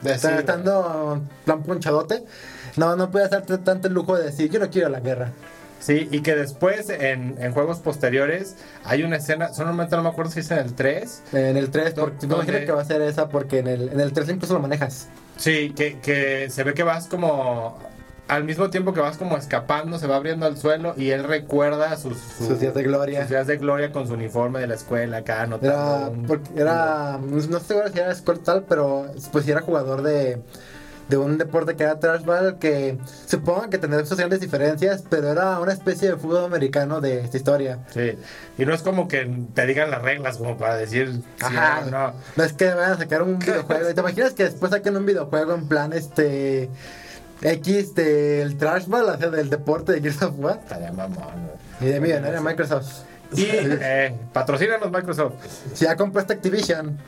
De 0.00 0.12
Está- 0.12 0.28
decir, 0.28 0.40
estando 0.40 1.20
plan 1.44 1.62
ponchadote. 1.62 2.24
No, 2.76 2.94
no 2.96 3.10
puedes 3.10 3.30
darte 3.30 3.58
tanto 3.58 3.88
el 3.88 3.94
lujo 3.94 4.16
de 4.16 4.24
decir, 4.26 4.48
yo 4.50 4.60
no 4.60 4.70
quiero 4.70 4.88
ir 4.88 4.94
a 4.94 4.98
la 4.98 5.04
guerra. 5.04 5.32
Sí, 5.80 6.08
y 6.12 6.20
que 6.20 6.36
después 6.36 6.88
en, 6.90 7.36
en 7.40 7.52
juegos 7.52 7.78
posteriores 7.78 8.54
hay 8.84 9.02
una 9.02 9.16
escena, 9.16 9.52
solamente 9.52 9.96
no 9.96 10.02
me 10.02 10.10
acuerdo 10.10 10.30
si 10.30 10.40
es 10.40 10.50
en 10.50 10.58
el 10.58 10.74
3, 10.74 11.22
En 11.32 11.56
el 11.56 11.70
3, 11.70 11.94
¿Dó- 11.96 12.02
porque 12.04 12.26
me 12.26 12.34
imagino 12.34 12.58
que 12.60 12.72
va 12.72 12.82
a 12.82 12.84
ser 12.84 13.00
esa, 13.02 13.28
porque 13.28 13.58
en 13.60 13.66
el, 13.66 13.88
en 13.88 13.98
el 13.98 14.12
3 14.12 14.28
incluso 14.28 14.54
lo 14.54 14.60
manejas. 14.60 15.08
Sí, 15.36 15.72
que, 15.74 15.98
que 15.98 16.48
se 16.50 16.62
ve 16.64 16.74
que 16.74 16.82
vas 16.82 17.06
como. 17.08 17.78
Al 18.28 18.44
mismo 18.44 18.70
tiempo 18.70 18.92
que 18.92 19.00
vas 19.00 19.16
como 19.16 19.36
escapando, 19.36 19.98
se 19.98 20.06
va 20.06 20.14
abriendo 20.14 20.46
al 20.46 20.56
suelo 20.56 20.94
y 20.96 21.10
él 21.10 21.24
recuerda 21.24 21.96
sus, 21.96 22.16
su- 22.16 22.44
Sus 22.46 22.60
días 22.60 22.74
de 22.74 22.84
gloria. 22.84 23.22
sus 23.22 23.30
días 23.30 23.46
de 23.48 23.56
gloria 23.56 23.90
con 23.90 24.06
su 24.06 24.12
uniforme 24.14 24.60
de 24.60 24.68
la 24.68 24.74
escuela 24.76 25.16
acá 25.16 25.42
anotando. 25.42 25.96
Era, 25.96 26.08
un- 26.10 26.26
porque 26.26 26.48
era, 26.54 27.18
no 27.20 27.38
estoy 27.38 27.58
seguro 27.60 27.88
si 27.92 27.98
era 27.98 28.14
Scott 28.14 28.44
tal, 28.44 28.62
pero 28.68 29.06
pues 29.32 29.44
sí 29.46 29.50
era 29.50 29.62
jugador 29.62 30.02
de, 30.02 30.40
de 31.10 31.16
un 31.16 31.38
deporte 31.38 31.74
que 31.74 31.82
era 31.82 31.98
trashball, 31.98 32.58
que 32.58 32.96
supongo 33.26 33.68
que 33.68 33.78
tendrá 33.78 34.06
sus 34.06 34.16
grandes 34.16 34.40
diferencias, 34.40 35.02
pero 35.10 35.28
era 35.30 35.58
una 35.58 35.72
especie 35.72 36.08
de 36.10 36.16
fútbol 36.16 36.44
americano 36.44 37.00
de 37.00 37.20
esta 37.20 37.36
historia. 37.36 37.80
Sí, 37.92 38.16
y 38.56 38.64
no 38.64 38.72
es 38.72 38.82
como 38.82 39.08
que 39.08 39.28
te 39.52 39.66
digan 39.66 39.90
las 39.90 40.02
reglas 40.02 40.38
como 40.38 40.56
para 40.56 40.76
decir. 40.76 41.20
Ajá. 41.40 41.82
no. 41.90 42.14
No 42.36 42.44
es 42.44 42.52
que 42.52 42.72
vayan 42.72 42.92
a 42.92 42.96
sacar 42.96 43.22
un 43.22 43.40
videojuego. 43.40 43.92
¿Te 43.92 44.00
imaginas 44.00 44.32
que 44.34 44.44
después 44.44 44.70
saquen 44.70 44.96
un 44.96 45.04
videojuego 45.04 45.54
en 45.54 45.66
plan 45.66 45.92
este 45.92 46.70
X 47.42 47.94
del 47.96 48.56
trashball, 48.56 49.08
o 49.08 49.18
sea, 49.18 49.30
del 49.30 49.50
deporte 49.50 49.92
de 49.92 50.00
Gears 50.00 50.22
of 50.22 50.34
War? 50.38 50.60
Estaría 50.62 50.92
mamón. 50.92 51.50
Y 51.80 51.86
de 51.86 52.00
millonaria 52.00 52.40
Microsoft. 52.40 53.02
Y 53.32 53.46
eh, 53.48 54.14
patrocínanos 54.32 54.92
Microsoft. 54.92 55.34
Si 55.74 55.86
ya 55.86 55.96
compraste 55.96 56.34
Activision, 56.34 56.98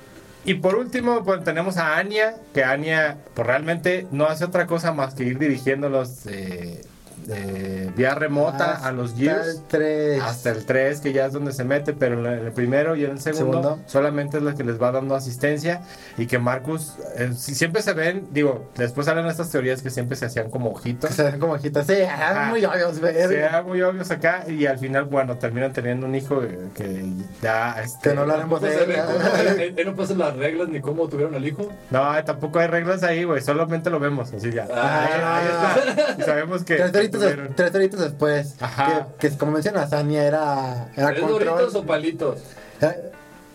Y 0.44 0.54
por 0.54 0.74
último, 0.74 1.22
pues 1.24 1.44
tenemos 1.44 1.76
a 1.76 1.96
Anya, 1.96 2.34
que 2.52 2.64
Anya 2.64 3.18
pues 3.34 3.46
realmente 3.46 4.08
no 4.10 4.26
hace 4.26 4.44
otra 4.44 4.66
cosa 4.66 4.92
más 4.92 5.14
que 5.14 5.24
ir 5.24 5.38
dirigiéndolos 5.38 6.26
eh, 6.26 6.80
de 7.26 7.90
vía 7.96 8.14
remota 8.14 8.72
a 8.86 8.92
los 8.92 9.10
Hasta 9.12 9.20
Gears. 9.22 9.46
el 9.48 9.62
3. 9.68 10.22
Hasta 10.22 10.50
el 10.50 10.64
3, 10.66 11.00
que 11.00 11.12
ya 11.12 11.26
es 11.26 11.32
donde 11.32 11.52
se 11.52 11.64
mete, 11.64 11.92
pero 11.92 12.18
en 12.18 12.26
el 12.46 12.52
primero 12.52 12.96
y 12.96 13.04
en 13.04 13.12
el 13.12 13.20
segundo, 13.20 13.62
Segundo. 13.62 13.82
solamente 13.86 14.36
es 14.38 14.42
la 14.42 14.54
que 14.54 14.64
les 14.64 14.80
va 14.80 14.92
dando 14.92 15.14
asistencia. 15.14 15.82
Y 16.18 16.26
que 16.26 16.38
Marcus, 16.38 16.94
eh, 17.16 17.32
si 17.36 17.54
siempre 17.54 17.82
se 17.82 17.92
ven, 17.92 18.28
digo, 18.32 18.70
después 18.76 19.06
salen 19.06 19.26
estas 19.26 19.50
teorías 19.50 19.82
que 19.82 19.90
siempre 19.90 20.16
se 20.16 20.26
hacían 20.26 20.50
como 20.50 20.70
ojitos. 20.70 21.10
Se 21.14 21.22
ven 21.22 21.38
como 21.40 21.54
ojitos. 21.54 21.86
Sí, 21.86 22.02
Ajá. 22.02 22.48
muy 22.50 22.64
obvios, 22.64 22.96
Se 22.96 23.00
ver. 23.00 23.28
vean 23.28 23.66
muy 23.66 23.82
obvios 23.82 24.10
acá 24.10 24.44
y 24.48 24.66
al 24.66 24.78
final, 24.78 25.04
bueno, 25.04 25.36
terminan 25.38 25.72
teniendo 25.72 26.06
un 26.06 26.14
hijo 26.14 26.40
que, 26.40 26.58
que 26.74 27.04
ya... 27.42 27.76
Este, 27.82 28.10
Que 28.10 28.14
no 28.14 28.22
hablaremos 28.22 28.60
No 28.62 28.66
de 28.68 28.74
él. 28.74 28.94
cómo- 29.06 29.36
él, 29.62 29.74
él 29.76 29.86
no 29.86 29.94
pasa 29.94 30.14
las 30.14 30.36
reglas 30.36 30.68
ni 30.68 30.80
cómo 30.80 31.08
tuvieron 31.08 31.34
al 31.34 31.46
hijo. 31.46 31.68
No, 31.90 32.16
eh, 32.16 32.22
tampoco 32.22 32.58
hay 32.58 32.66
reglas 32.68 33.02
ahí, 33.02 33.24
güey, 33.24 33.40
solamente 33.42 33.90
lo 33.90 33.98
vemos, 34.00 34.32
así 34.32 34.50
ya. 34.50 34.66
Ah, 34.72 35.04
ahí, 35.04 35.20
ahí 35.24 35.88
está. 35.94 36.16
Y 36.18 36.22
sabemos 36.24 36.64
que... 36.64 36.76
Tres 37.20 37.36
tres 37.56 37.74
horitos 37.74 38.00
después. 38.00 38.54
Ajá. 38.60 39.08
Que, 39.18 39.28
que 39.28 39.36
como 39.36 39.52
mencionas, 39.52 39.92
Anya 39.92 40.24
era, 40.24 40.88
era 40.96 41.12
¿Es 41.12 41.20
control. 41.20 41.44
doritos 41.44 41.74
o 41.74 41.84
palitos? 41.84 42.38
Eh, 42.80 43.10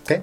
¿Qué? 0.06 0.22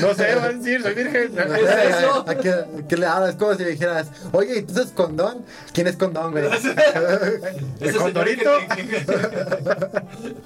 No 0.00 0.14
sé, 0.14 0.34
va 0.36 0.44
a 0.44 0.48
decir, 0.52 0.82
soy 0.82 0.94
virgen. 0.94 1.38
¿Es 1.38 1.96
eso? 1.98 2.24
¿A 2.28 2.34
qué, 2.36 2.50
a 2.50 2.66
qué 2.88 2.96
le 2.96 3.06
hablas? 3.06 3.30
Es 3.30 3.36
como 3.36 3.54
si 3.54 3.64
dijeras, 3.64 4.08
oye, 4.32 4.58
¿y 4.58 4.62
tú 4.62 4.72
usas 4.72 4.92
condón? 4.92 5.44
¿Quién 5.72 5.86
es 5.86 5.96
condón, 5.96 6.32
güey? 6.32 6.44
Señor 6.60 7.98
condorito? 7.98 8.50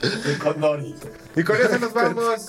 El 0.02 0.38
condorito. 0.38 1.08
Y 1.36 1.42
con 1.42 1.56
eso 1.56 1.78
nos 1.78 1.92
vamos. 1.92 2.46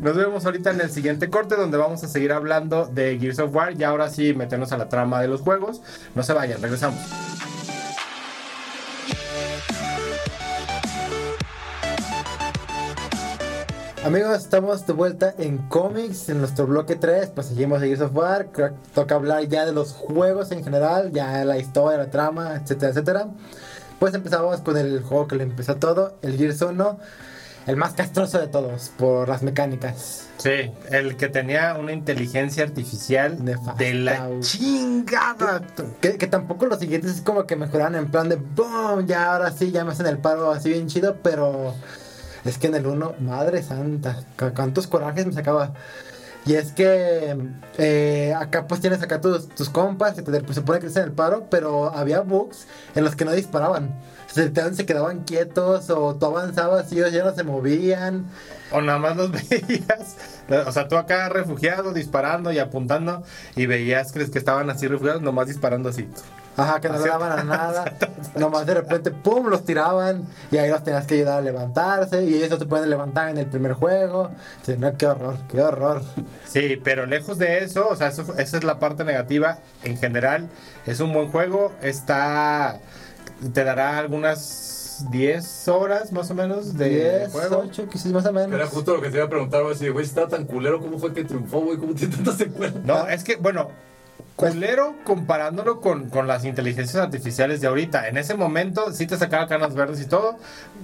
Nos 0.00 0.16
vemos 0.16 0.46
ahorita 0.46 0.70
en 0.70 0.80
el 0.80 0.90
siguiente 0.90 1.28
corte 1.28 1.56
donde 1.56 1.76
vamos 1.76 2.02
a 2.04 2.08
seguir 2.08 2.32
hablando 2.32 2.86
de 2.86 3.18
Gears 3.18 3.40
of 3.40 3.54
War 3.54 3.74
y 3.78 3.84
ahora 3.84 4.08
sí 4.08 4.32
meternos 4.34 4.72
a 4.72 4.78
la 4.78 4.88
trama 4.88 5.20
de 5.20 5.28
los 5.28 5.40
juegos. 5.40 5.82
No 6.14 6.22
se 6.22 6.32
vayan, 6.32 6.62
regresamos. 6.62 7.00
Amigos, 14.02 14.38
estamos 14.38 14.86
de 14.86 14.94
vuelta 14.94 15.34
en 15.36 15.58
cómics, 15.58 16.30
en 16.30 16.38
nuestro 16.38 16.66
bloque 16.66 16.96
3, 16.96 17.32
pues 17.34 17.48
seguimos 17.48 17.82
a 17.82 17.84
Gears 17.84 18.00
of 18.00 18.16
War, 18.16 18.46
creo 18.50 18.70
que 18.70 18.74
toca 18.94 19.14
hablar 19.14 19.46
ya 19.46 19.66
de 19.66 19.72
los 19.72 19.92
juegos 19.92 20.52
en 20.52 20.64
general, 20.64 21.12
ya 21.12 21.44
la 21.44 21.58
historia, 21.58 21.98
la 21.98 22.10
trama, 22.10 22.54
etcétera, 22.56 22.92
etcétera. 22.92 23.28
Pues 23.98 24.14
empezamos 24.14 24.62
con 24.62 24.78
el 24.78 25.02
juego 25.02 25.28
que 25.28 25.36
le 25.36 25.42
empezó 25.42 25.76
todo, 25.76 26.16
el 26.22 26.38
Gears 26.38 26.62
1, 26.62 26.98
el 27.66 27.76
más 27.76 27.92
castroso 27.92 28.40
de 28.40 28.48
todos, 28.48 28.90
por 28.96 29.28
las 29.28 29.42
mecánicas. 29.42 30.28
Sí, 30.38 30.72
el 30.90 31.18
que 31.18 31.28
tenía 31.28 31.76
una 31.78 31.92
inteligencia 31.92 32.64
artificial 32.64 33.44
Nefasta, 33.44 33.74
de 33.74 33.92
la 33.92 34.30
chingada. 34.40 35.60
Que, 36.00 36.16
que 36.16 36.26
tampoco 36.26 36.64
los 36.64 36.78
siguientes 36.78 37.16
es 37.16 37.20
como 37.20 37.44
que 37.44 37.54
mejoran 37.54 37.94
en 37.94 38.10
plan 38.10 38.30
de 38.30 38.36
boom, 38.36 39.06
ya 39.06 39.34
ahora 39.34 39.52
sí, 39.52 39.70
ya 39.72 39.84
me 39.84 39.92
hacen 39.92 40.06
el 40.06 40.16
paro 40.16 40.50
así 40.50 40.70
bien 40.70 40.86
chido, 40.86 41.18
pero 41.22 41.74
es 42.44 42.58
que 42.58 42.66
en 42.68 42.74
el 42.74 42.86
1, 42.86 43.14
madre 43.20 43.62
santa, 43.62 44.16
cu- 44.38 44.52
cuántos 44.54 44.86
corajes 44.86 45.26
me 45.26 45.32
sacaba. 45.32 45.72
Y 46.46 46.54
es 46.54 46.72
que 46.72 47.36
eh, 47.76 48.34
acá 48.38 48.66
pues 48.66 48.80
tienes 48.80 49.02
acá 49.02 49.20
tus, 49.20 49.48
tus 49.50 49.68
compas 49.68 50.14
que 50.14 50.22
te 50.22 50.40
pues, 50.40 50.56
supone 50.56 50.80
que 50.80 50.86
hacen 50.86 51.02
el 51.04 51.12
paro, 51.12 51.46
pero 51.50 51.94
había 51.94 52.20
bugs 52.22 52.66
en 52.94 53.04
los 53.04 53.14
que 53.14 53.26
no 53.26 53.32
disparaban. 53.32 53.94
Se, 54.26 54.50
se 54.74 54.86
quedaban 54.86 55.24
quietos 55.24 55.90
o 55.90 56.14
tú 56.14 56.26
avanzabas 56.26 56.90
y 56.92 56.96
ellos 56.98 57.12
ya 57.12 57.24
no 57.24 57.34
se 57.34 57.42
movían. 57.44 58.24
O 58.72 58.80
nada 58.80 58.98
más 58.98 59.16
los 59.16 59.30
veías. 59.50 60.16
O 60.66 60.72
sea, 60.72 60.88
tú 60.88 60.96
acá 60.96 61.28
refugiado, 61.28 61.92
disparando 61.92 62.50
y 62.52 62.58
apuntando. 62.58 63.22
Y 63.54 63.66
veías 63.66 64.10
que, 64.12 64.30
que 64.30 64.38
estaban 64.38 64.70
así 64.70 64.86
refugiados, 64.86 65.20
nomás 65.20 65.48
disparando 65.48 65.90
así. 65.90 66.08
Ajá, 66.62 66.80
que 66.80 66.88
no 66.88 66.94
Así- 66.94 67.08
daban 67.08 67.32
a 67.38 67.44
nada. 67.44 67.84
Nomás 68.36 68.66
de 68.66 68.74
repente, 68.74 69.10
pum, 69.10 69.46
los 69.48 69.64
tiraban. 69.64 70.24
Y 70.50 70.58
ahí 70.58 70.70
los 70.70 70.82
tenías 70.84 71.06
que 71.06 71.14
ayudar 71.14 71.38
a 71.38 71.40
levantarse. 71.40 72.24
Y 72.24 72.34
ellos 72.34 72.50
no 72.50 72.58
te 72.58 72.66
pueden 72.66 72.88
levantar 72.90 73.28
en 73.30 73.38
el 73.38 73.46
primer 73.46 73.72
juego. 73.72 74.30
Sí, 74.62 74.74
no, 74.78 74.96
qué 74.96 75.06
horror, 75.06 75.36
qué 75.48 75.60
horror. 75.62 76.02
Sí, 76.46 76.80
pero 76.82 77.06
lejos 77.06 77.38
de 77.38 77.58
eso, 77.64 77.88
o 77.88 77.96
sea, 77.96 78.08
eso- 78.08 78.34
esa 78.38 78.56
es 78.58 78.64
la 78.64 78.78
parte 78.78 79.04
negativa. 79.04 79.58
En 79.84 79.96
general, 79.96 80.48
es 80.86 81.00
un 81.00 81.12
buen 81.12 81.30
juego. 81.30 81.72
Está. 81.82 82.78
Te 83.54 83.64
dará 83.64 83.98
algunas 83.98 85.06
10 85.10 85.66
horas 85.68 86.12
más 86.12 86.30
o 86.30 86.34
menos 86.34 86.76
de 86.76 86.88
10, 86.90 87.32
juego. 87.32 87.62
8, 87.64 87.88
quizás 87.88 88.12
más 88.12 88.26
o 88.26 88.32
menos. 88.34 88.52
Era 88.52 88.66
justo 88.66 88.94
lo 88.94 89.00
que 89.00 89.08
te 89.08 89.16
iba 89.16 89.24
a 89.24 89.30
preguntar, 89.30 89.62
güey. 89.62 89.74
Si, 89.74 89.88
güey, 89.88 90.04
está 90.04 90.28
tan 90.28 90.44
culero, 90.44 90.78
¿cómo 90.78 90.98
fue 90.98 91.14
que 91.14 91.24
triunfó, 91.24 91.60
güey? 91.60 91.78
¿Cómo 91.78 91.94
tiene 91.94 92.14
tantas 92.16 92.36
secuelas? 92.36 92.74
No, 92.84 93.08
es 93.08 93.24
que, 93.24 93.36
bueno, 93.36 93.70
culero 94.40 94.94
comparándolo 95.04 95.80
con, 95.80 96.08
con 96.10 96.26
las 96.26 96.44
inteligencias 96.44 97.02
artificiales 97.02 97.60
de 97.60 97.66
ahorita. 97.68 98.08
En 98.08 98.16
ese 98.16 98.34
momento 98.34 98.92
sí 98.92 99.06
te 99.06 99.16
sacaba 99.16 99.46
canas 99.46 99.74
verdes 99.74 100.00
y 100.00 100.06
todo, 100.06 100.36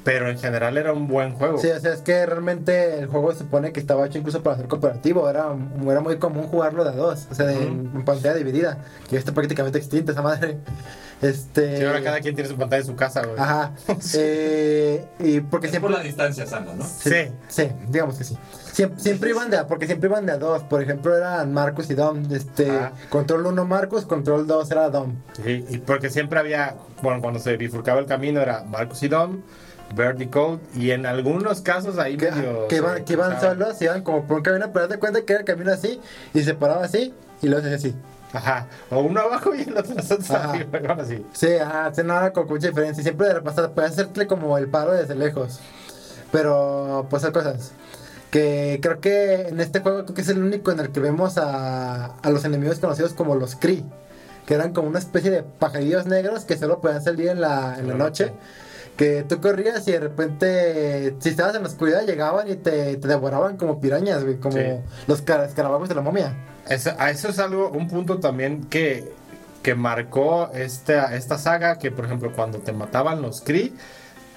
pero 0.04 0.30
en 0.30 0.38
general 0.38 0.76
era 0.76 0.92
un 0.92 1.08
buen 1.08 1.32
juego. 1.32 1.58
Sí, 1.58 1.68
o 1.70 1.80
sea, 1.80 1.92
es 1.92 2.00
que 2.02 2.26
realmente 2.26 2.98
el 2.98 3.06
juego 3.06 3.32
se 3.32 3.38
supone 3.40 3.72
que 3.72 3.80
estaba 3.80 4.06
hecho 4.06 4.18
incluso 4.18 4.42
para 4.42 4.56
ser 4.56 4.68
cooperativo. 4.68 5.28
Era, 5.28 5.46
era 5.88 6.00
muy 6.00 6.18
común 6.18 6.46
jugarlo 6.48 6.84
de 6.84 6.90
a 6.90 6.94
dos. 6.94 7.26
O 7.30 7.34
sea, 7.34 7.46
de- 7.46 7.56
en, 7.62 7.90
en 7.94 8.04
pantalla 8.04 8.34
dividida. 8.34 8.78
Que 9.08 9.12
ya 9.14 9.18
está 9.18 9.32
prácticamente 9.32 9.78
extinta 9.78 10.12
esa 10.12 10.22
madre. 10.22 10.58
Este. 11.22 11.78
Sí, 11.78 11.84
ahora 11.84 12.02
cada 12.02 12.20
quien 12.20 12.34
tiene 12.34 12.48
su 12.50 12.56
pantalla 12.56 12.80
en 12.82 12.86
su 12.86 12.94
casa, 12.94 13.22
güey. 13.24 13.38
Ajá. 13.38 13.72
Eh, 14.14 15.04
y 15.18 15.40
porque 15.40 15.66
Es 15.68 15.70
siempre. 15.72 15.90
por 15.90 15.98
la 15.98 16.04
distancia 16.04 16.46
sana, 16.46 16.74
¿no? 16.74 16.84
Sí. 16.84 17.30
Sí, 17.48 17.70
digamos 17.88 18.16
que 18.18 18.24
sí. 18.24 18.36
Siempre, 18.76 19.00
siempre 19.00 19.30
iban 19.30 19.48
de 19.48 19.56
a, 19.56 19.66
porque 19.66 19.86
siempre 19.86 20.10
iban 20.10 20.26
de 20.26 20.32
a 20.32 20.36
dos. 20.36 20.62
Por 20.64 20.82
ejemplo, 20.82 21.16
eran 21.16 21.50
Marcus 21.50 21.88
y 21.88 21.94
Dom. 21.94 22.30
Este, 22.30 22.70
Ah. 22.70 22.92
control 23.08 23.46
1 23.46 23.64
Marcus, 23.64 24.04
control 24.04 24.46
2 24.46 24.70
era 24.70 24.90
Dom. 24.90 25.14
Sí, 25.42 25.64
y 25.70 25.78
porque 25.78 26.10
siempre 26.10 26.38
había, 26.38 26.74
bueno, 27.00 27.22
cuando 27.22 27.40
se 27.40 27.56
bifurcaba 27.56 28.00
el 28.00 28.04
camino 28.06 28.38
era 28.42 28.64
Marcus 28.64 29.02
y 29.02 29.08
Dom, 29.08 29.40
Bird 29.96 30.20
y 30.20 30.26
Code, 30.26 30.58
y 30.74 30.90
en 30.90 31.06
algunos 31.06 31.62
casos 31.62 31.96
ahí 31.98 32.18
Que, 32.18 32.30
medio 32.30 32.68
que 32.68 32.76
iban, 32.76 33.02
que 33.06 33.14
iban 33.14 33.40
solos, 33.40 33.80
iban 33.80 34.02
como 34.02 34.26
por 34.26 34.36
un 34.38 34.42
camino, 34.42 34.70
pero 34.74 34.88
date 34.88 35.00
cuenta 35.00 35.22
que 35.22 35.32
era 35.32 35.40
el 35.40 35.46
camino 35.46 35.72
así, 35.72 35.98
y 36.34 36.42
se 36.42 36.52
paraba 36.52 36.84
así, 36.84 37.14
y 37.40 37.48
se 37.48 37.56
hacía 37.56 37.76
así. 37.76 37.94
Ajá, 38.34 38.66
o 38.90 38.98
uno 39.00 39.20
abajo 39.20 39.54
y 39.54 39.62
el 39.62 39.74
otro 39.78 39.94
arriba, 40.36 40.78
algo 40.90 41.02
así. 41.02 41.24
Sí, 41.32 41.54
ajá, 41.54 41.94
sí, 41.94 42.02
no 42.04 42.14
era 42.14 42.30
con 42.32 42.46
mucha 42.46 42.68
diferencia. 42.68 43.02
Siempre 43.02 43.28
de 43.28 43.34
repasar, 43.34 43.70
puedes 43.70 43.92
hacerle 43.92 44.26
como 44.26 44.58
el 44.58 44.68
paro 44.68 44.92
desde 44.92 45.14
lejos. 45.14 45.60
Pero, 46.30 47.06
pues 47.08 47.24
hay 47.24 47.32
cosas. 47.32 47.72
Que 48.30 48.78
creo 48.82 49.00
que 49.00 49.48
en 49.48 49.60
este 49.60 49.80
juego 49.80 50.02
creo 50.04 50.14
que 50.14 50.20
es 50.22 50.28
el 50.28 50.42
único 50.42 50.70
en 50.72 50.80
el 50.80 50.90
que 50.90 51.00
vemos 51.00 51.38
a, 51.38 52.06
a 52.16 52.30
los 52.30 52.44
enemigos 52.44 52.78
conocidos 52.80 53.12
como 53.14 53.34
los 53.36 53.54
Kree. 53.56 53.84
Que 54.46 54.54
eran 54.54 54.72
como 54.72 54.88
una 54.88 54.98
especie 54.98 55.30
de 55.30 55.42
pajarillos 55.42 56.06
negros 56.06 56.44
que 56.44 56.56
solo 56.56 56.80
podían 56.80 57.02
salir 57.02 57.28
en 57.28 57.40
la, 57.40 57.76
en 57.78 57.88
la 57.88 57.94
noche. 57.94 58.32
Que 58.96 59.24
tú 59.28 59.40
corrías 59.40 59.86
y 59.88 59.92
de 59.92 60.00
repente, 60.00 61.16
si 61.18 61.28
estabas 61.28 61.54
en 61.54 61.62
la 61.62 61.68
oscuridad, 61.68 62.06
llegaban 62.06 62.48
y 62.50 62.54
te, 62.56 62.96
te 62.96 63.08
devoraban 63.08 63.56
como 63.56 63.80
pirañas, 63.80 64.24
güey. 64.24 64.36
Como 64.36 64.56
Sí. 64.56 64.62
los 65.06 65.22
car- 65.22 65.44
escarabajos 65.44 65.88
de 65.88 65.94
la 65.94 66.00
momia. 66.00 66.34
Eso, 66.68 66.90
a 66.98 67.10
eso 67.10 67.28
es 67.28 67.38
algo, 67.38 67.68
un 67.70 67.88
punto 67.88 68.18
también 68.18 68.64
que, 68.64 69.12
que 69.62 69.74
marcó 69.74 70.50
esta, 70.54 71.14
esta 71.14 71.38
saga, 71.38 71.78
que 71.78 71.90
por 71.90 72.06
ejemplo 72.06 72.32
cuando 72.34 72.58
te 72.58 72.72
mataban 72.72 73.20
los 73.22 73.40
Kree, 73.42 73.72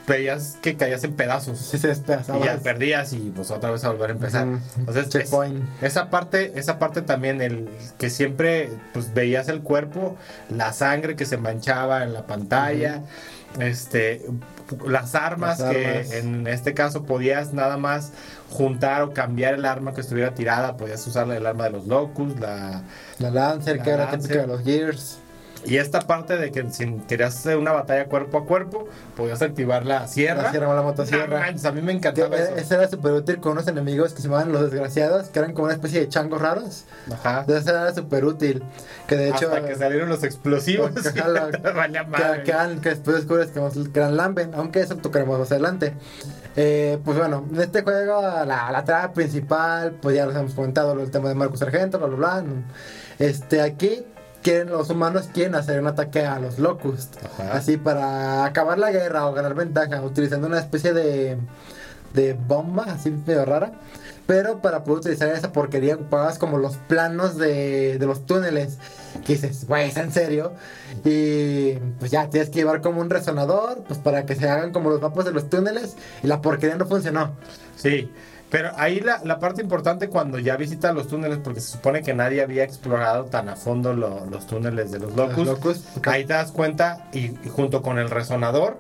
veías 0.10 0.58
que 0.62 0.76
caías 0.76 1.04
en 1.06 1.14
pedazos. 1.14 1.58
Sí, 1.60 1.78
se. 1.78 2.28
Y 2.42 2.44
ya 2.44 2.58
perdías 2.58 3.14
y 3.14 3.32
pues 3.34 3.50
otra 3.52 3.72
vez 3.72 3.84
a 3.86 3.90
volver 3.92 4.10
a 4.10 4.14
empezar. 4.14 4.46
Ujú. 4.48 4.60
Entonces, 4.80 5.04
es- 5.06 5.10
Checkpoint. 5.12 5.64
esa 5.82 6.10
parte, 6.10 6.52
esa 6.60 6.78
parte 6.80 7.02
también, 7.02 7.42
el 7.42 7.70
que 7.98 8.10
siempre 8.10 8.70
pues 8.92 9.14
veías 9.14 9.48
el 9.48 9.62
cuerpo, 9.62 10.18
la 10.50 10.74
sangre 10.74 11.16
que 11.16 11.26
se 11.26 11.38
manchaba 11.38 12.04
en 12.04 12.12
la 12.14 12.28
pantalla, 12.28 13.04
este 13.60 14.26
las 14.86 15.16
armas 15.16 15.60
Las 15.60 15.72
que 15.72 15.88
armas. 15.88 16.12
en 16.14 16.48
este 16.48 16.74
caso 16.76 17.04
podías 17.04 17.54
nada 17.54 17.78
más 17.78 18.12
juntar 18.52 19.02
o 19.02 19.14
cambiar 19.14 19.56
el 19.56 19.66
arma 19.66 19.94
que 19.94 20.02
estuviera 20.02 20.36
tirada, 20.36 20.78
podías 20.78 21.06
usar 21.08 21.30
el 21.32 21.46
arma 21.46 21.64
de 21.66 21.70
los 21.72 21.88
locus, 21.88 22.40
la 22.40 22.84
La 23.18 23.32
Lancer, 23.32 23.78
La 23.78 23.84
que 23.84 23.90
era 23.90 24.12
típica 24.12 24.42
de 24.42 24.48
los 24.48 24.64
Gears. 24.64 25.18
Y 25.66 25.78
esta 25.78 26.00
parte 26.02 26.38
de 26.38 26.52
que 26.52 26.70
si 26.72 26.86
querías 27.08 27.36
hacer 27.38 27.58
una 27.58 27.72
batalla 27.72 28.06
cuerpo 28.06 28.38
a 28.40 28.46
cuerpo, 28.46 28.88
podías 29.18 29.42
activar 29.42 29.86
la 29.86 30.08
sierra. 30.08 30.44
La 30.44 30.52
sierra 30.52 30.70
o 30.70 30.74
la 30.76 30.82
motosierra. 30.82 31.48
a 31.48 31.72
mí 31.72 31.82
me 31.82 31.92
Que, 31.92 31.98
encantaba 31.98 32.38
eh, 32.38 32.54
eso. 32.58 32.76
era 32.76 32.88
súper 32.88 33.12
útil 33.12 33.40
con 33.40 33.52
unos 33.54 33.68
enemigos 33.68 34.14
que 34.14 34.22
se 34.22 34.28
llamaban 34.30 34.52
los 34.52 34.62
desgraciados, 34.62 35.30
que 35.30 35.40
eran 35.40 35.54
como 35.54 35.66
una 35.66 35.74
especie 35.74 36.00
de 36.00 36.08
changos 36.10 36.42
raros. 36.42 36.86
Ajá. 37.12 37.42
Entonces 37.42 37.68
era 37.68 37.94
súper 37.94 38.26
útil. 38.26 38.64
Que 39.08 39.16
de 39.18 39.30
hecho. 39.30 39.48
Hasta 39.54 39.68
que 39.68 39.76
salieron 39.76 40.10
los 40.10 40.24
explosivos. 40.24 40.92
Ajá, 40.98 41.28
y 41.28 41.32
la- 41.32 41.50
que, 42.38 42.44
que 42.44 42.52
eran- 42.52 42.82
que 42.82 42.90
después 42.90 43.18
descubres 43.18 43.50
que, 43.50 43.92
que 43.92 44.00
eran 44.00 44.16
Lamben, 44.18 44.52
aunque 44.56 44.80
eso 44.82 44.96
tocaremos 44.98 45.40
más 45.40 45.52
adelante. 45.52 45.94
Eh, 46.56 46.98
pues 47.06 47.18
bueno, 47.18 47.46
en 47.54 47.62
este 47.62 47.84
juego 47.84 48.22
la, 48.22 48.72
la 48.72 48.84
trama 48.84 49.14
principal, 49.14 49.92
pues 50.02 50.16
ya 50.16 50.26
los 50.26 50.36
hemos 50.36 50.54
comentado, 50.54 51.00
el 51.00 51.12
tema 51.12 51.30
de 51.30 51.36
Marcus 51.36 51.60
Sargento, 51.60 52.00
bla 52.00 52.08
bla 52.08 52.18
bla. 52.18 52.44
Este, 53.20 53.62
aquí 53.62 54.04
quieren 54.42 54.70
los 54.70 54.90
humanos 54.90 55.30
quieren 55.34 55.56
hacer 55.56 55.80
un 55.80 55.88
ataque 55.88 56.26
a 56.26 56.40
los 56.40 56.60
Locust, 56.60 57.16
Ajá. 57.24 57.54
así 57.54 57.78
para 57.78 58.46
acabar 58.46 58.78
la 58.80 58.92
guerra 58.92 59.28
o 59.28 59.34
ganar 59.34 59.56
ventaja, 59.56 60.02
utilizando 60.02 60.48
una 60.48 60.60
especie 60.60 60.94
de, 60.94 61.38
de 62.14 62.34
bomba 62.34 62.84
así 62.90 63.12
medio 63.12 63.46
rara. 63.46 63.72
Pero 64.28 64.62
para 64.62 64.84
poder 64.84 65.00
utilizar 65.00 65.30
esa 65.30 65.52
porquería 65.52 65.96
ocupabas 65.96 66.38
como 66.38 66.60
los 66.60 66.76
planos 66.76 67.36
de, 67.38 67.98
de 67.98 68.06
los 68.06 68.28
túneles. 68.28 68.78
Que 69.26 69.34
dices, 69.34 69.66
güey, 69.68 69.90
¿es 69.90 69.98
en 69.98 70.12
serio? 70.12 70.54
Y 71.04 71.74
pues 71.98 72.12
ya 72.12 72.30
tienes 72.30 72.52
que 72.52 72.60
llevar 72.60 72.82
como 72.82 73.02
un 73.02 73.10
resonador, 73.10 73.80
pues 73.88 73.98
para 73.98 74.28
que 74.28 74.36
se 74.36 74.48
hagan 74.48 74.72
como 74.72 74.92
los 74.92 75.02
mapas 75.02 75.26
de 75.26 75.32
los 75.32 75.50
túneles. 75.50 75.96
Y 76.22 76.28
la 76.28 76.42
porquería 76.42 76.76
no 76.76 76.86
funcionó. 76.86 77.32
Sí, 77.76 78.12
pero 78.50 78.72
ahí 78.78 79.00
la, 79.00 79.22
la 79.24 79.40
parte 79.40 79.62
importante 79.62 80.10
cuando 80.10 80.40
ya 80.40 80.56
visitas 80.58 80.94
los 80.96 81.08
túneles, 81.08 81.38
porque 81.44 81.62
se 81.62 81.72
supone 81.74 82.02
que 82.02 82.14
nadie 82.14 82.42
había 82.42 82.64
explorado 82.64 83.26
tan 83.26 83.48
a 83.50 83.56
fondo 83.56 83.94
lo- 83.94 84.26
los 84.26 84.48
túneles 84.48 84.92
de 84.92 85.00
los 85.00 85.16
locus, 85.16 85.38
Los 85.38 85.48
Locus, 85.48 85.84
ok. 85.98 86.08
ahí 86.08 86.26
te 86.26 86.34
das 86.34 86.52
cuenta 86.52 87.08
y, 87.14 87.26
y 87.46 87.50
junto 87.50 87.82
con 87.82 87.98
el 88.00 88.10
resonador 88.10 88.78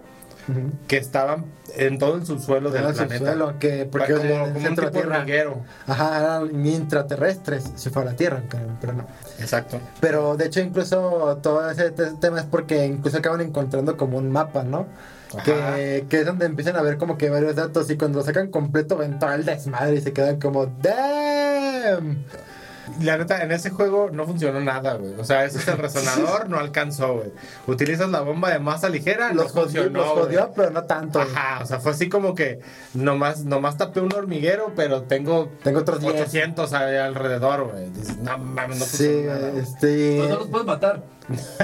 que 0.88 0.98
estaban 0.98 1.46
en 1.78 2.00
todo 2.00 2.16
el 2.16 2.26
subsuelo 2.26 2.72
del 2.72 2.84
el 2.86 2.94
planeta. 2.96 3.18
subsuelo, 3.20 3.60
que 3.60 3.86
porque 3.86 4.14
como, 4.16 4.46
como 4.52 4.68
un 4.68 4.76
tipo 4.76 4.90
Tierra. 4.90 5.18
hormiguero. 5.18 5.62
Ajá, 5.86 6.20
eran 6.20 6.66
intraterrestres, 6.66 7.72
si 7.76 7.92
fuera 7.92 8.10
la 8.12 8.18
Tierra, 8.18 8.42
pero 8.82 8.94
no. 8.94 9.06
Exacto. 9.40 9.80
Pero 10.00 10.36
de 10.38 10.48
hecho 10.48 10.60
incluso 10.62 11.38
todo 11.44 11.70
ese 11.70 11.92
te- 11.92 12.14
tema 12.14 12.40
es 12.40 12.46
porque 12.48 12.84
incluso 12.88 13.20
acaban 13.20 13.42
encontrando 13.42 13.96
como 13.96 14.18
un 14.18 14.32
mapa, 14.32 14.64
¿no? 14.64 14.88
Que, 15.46 16.06
que 16.10 16.20
es 16.22 16.26
donde 16.26 16.46
empiezan 16.46 16.76
a 16.76 16.82
ver 16.82 16.98
como 16.98 17.18
que 17.18 17.30
varios 17.30 17.56
datos 17.56 17.90
y 17.92 17.98
cuando 17.98 18.20
lo 18.20 18.26
sacan 18.26 18.50
completo 18.50 18.98
ven 18.98 19.20
todo 19.20 19.32
el 19.34 19.46
desmadre 19.46 19.98
y 19.98 20.02
se 20.02 20.12
quedan 20.12 20.40
como 20.40 20.66
¡Damn! 20.66 22.24
La 23.02 23.18
neta, 23.18 23.44
en 23.44 23.52
ese 23.52 23.70
juego 23.70 24.10
no 24.12 24.26
funcionó 24.26 24.60
nada, 24.62 24.94
güey. 24.96 25.14
O 25.20 25.24
sea, 25.24 25.46
ese 25.46 25.60
es 25.60 25.68
el 25.68 25.78
resonador, 25.78 26.50
no 26.50 26.58
alcanzó, 26.60 27.16
güey. 27.16 27.32
Utilizas 27.68 28.10
la 28.10 28.22
bomba 28.22 28.50
de 28.52 28.60
masa 28.60 28.90
ligera, 28.90 29.34
Los 29.34 29.54
no 29.56 29.62
jodió, 29.62 29.84
funcionó. 29.84 30.00
los 30.00 30.12
güey. 30.14 30.24
jodió, 30.26 30.52
pero 30.56 30.72
no 30.72 30.84
tanto. 30.84 31.20
Ajá, 31.22 31.60
o 31.64 31.66
sea, 31.66 31.80
fue 31.80 31.92
así 31.92 32.10
como 32.10 32.36
que 32.36 32.60
nomás, 32.94 33.46
nomás 33.46 33.78
tapé 33.78 34.02
un 34.02 34.14
hormiguero, 34.14 34.74
pero 34.76 35.04
tengo 35.04 35.50
Tengo 35.64 35.80
otros 35.80 36.00
10. 36.02 36.14
800 36.14 36.74
ahí 36.74 36.96
alrededor, 36.98 37.72
güey. 37.72 37.90
Dices, 37.92 38.18
no 38.18 38.38
mames, 38.38 38.80
no 38.80 38.86
Sí, 38.86 39.24
nada, 39.26 39.50
güey. 39.50 39.64
este. 39.64 40.18
Pues 40.18 40.30
no 40.30 40.36
los 40.40 40.48
puedes 40.48 40.68
matar. 40.68 41.04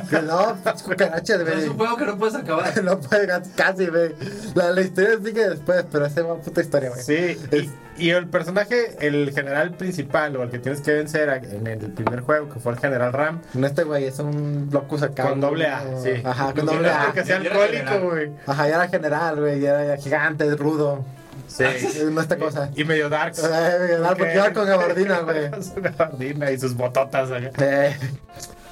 que 0.09 0.21
no, 0.21 0.55
Es 0.55 1.67
un 1.69 1.73
juego 1.77 1.97
que 1.97 2.05
no 2.05 2.17
puedes 2.17 2.35
acabar. 2.35 2.73
No 2.83 2.99
puede 2.99 3.27
casi, 3.55 3.87
güey. 3.87 4.13
La, 4.53 4.71
la 4.71 4.81
historia 4.81 5.17
sigue 5.23 5.49
después, 5.49 5.85
pero 5.91 6.05
esa 6.05 6.19
es 6.21 6.25
una 6.25 6.35
puta 6.35 6.61
historia, 6.61 6.89
güey. 6.89 7.01
Sí, 7.03 7.37
y, 7.51 7.69
y 7.97 8.09
el 8.09 8.27
personaje, 8.27 8.95
el 8.99 9.31
general 9.33 9.71
principal 9.71 10.35
o 10.35 10.43
el 10.43 10.49
que 10.49 10.59
tienes 10.59 10.81
que 10.81 10.93
vencer 10.93 11.29
en 11.29 11.65
el 11.67 11.77
primer 11.91 12.21
juego, 12.21 12.49
que 12.49 12.59
fue 12.59 12.73
el 12.73 12.79
general 12.79 13.13
Ram, 13.13 13.41
No, 13.53 13.65
este 13.67 13.83
güey 13.83 14.05
es 14.05 14.19
un 14.19 14.69
locus 14.71 15.01
acá. 15.03 15.29
con 15.29 15.39
doble 15.41 15.67
A, 15.67 15.83
sí. 16.03 16.11
Ajá, 16.23 16.53
con 16.53 16.65
doble 16.65 16.89
A. 16.91 17.05
porque 17.05 17.23
sea 17.23 17.37
alcohólico, 17.37 17.71
general. 17.85 18.03
güey. 18.03 18.31
Ajá, 18.47 18.67
ya 18.67 18.75
era 18.75 18.87
general, 18.89 19.39
güey, 19.39 19.59
ya 19.61 19.81
era 19.83 19.97
gigante, 19.97 20.55
rudo. 20.55 21.05
Sí. 21.47 21.63
No 22.11 22.21
esta 22.21 22.37
cosa. 22.37 22.69
Y 22.75 22.83
medio 22.83 23.07
darks. 23.09 23.39
Eh, 23.43 23.97
porque 24.07 24.33
iba 24.33 24.51
con 24.53 24.65
gabardina, 24.67 25.19
güey. 25.19 25.49
Gabardina 25.81 26.51
y 26.51 26.59
sus 26.59 26.75
bototas. 26.75 27.29
güey. 27.29 27.49
Eh, 27.59 27.95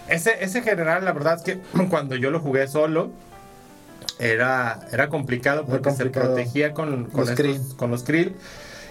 Ese, 0.09 0.43
ese 0.43 0.62
general, 0.62 1.05
la 1.05 1.13
verdad 1.13 1.36
es 1.36 1.43
que 1.43 1.59
cuando 1.89 2.15
yo 2.15 2.29
lo 2.31 2.39
jugué 2.39 2.67
solo, 2.67 3.12
era, 4.19 4.79
era 4.91 5.09
complicado 5.09 5.65
porque 5.65 5.89
complicado. 5.89 6.25
se 6.25 6.29
protegía 6.36 6.73
con, 6.73 7.05
con, 7.05 7.21
Los 7.21 7.29
estos- 7.29 7.36
krill. 7.45 7.62
con 7.77 7.91
los 7.91 8.03
krill 8.03 8.36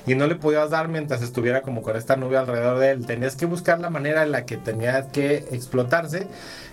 y 0.07 0.15
no 0.15 0.27
le 0.27 0.35
podías 0.37 0.71
dar 0.71 0.89
mientras 0.89 1.23
estuviera 1.23 1.63
como 1.63 1.83
con 1.83 1.97
esta 1.97 2.17
nube 2.17 2.37
alrededor 2.37 2.79
de 2.79 2.91
él. 2.91 3.07
Tenías 3.07 3.37
que 3.37 3.47
buscar 3.47 3.81
la 3.81 3.91
manera 3.91 4.23
en 4.23 4.33
la 4.33 4.45
que 4.45 4.57
tenías 4.57 5.07
que 5.07 5.37
explotarse. 5.53 6.27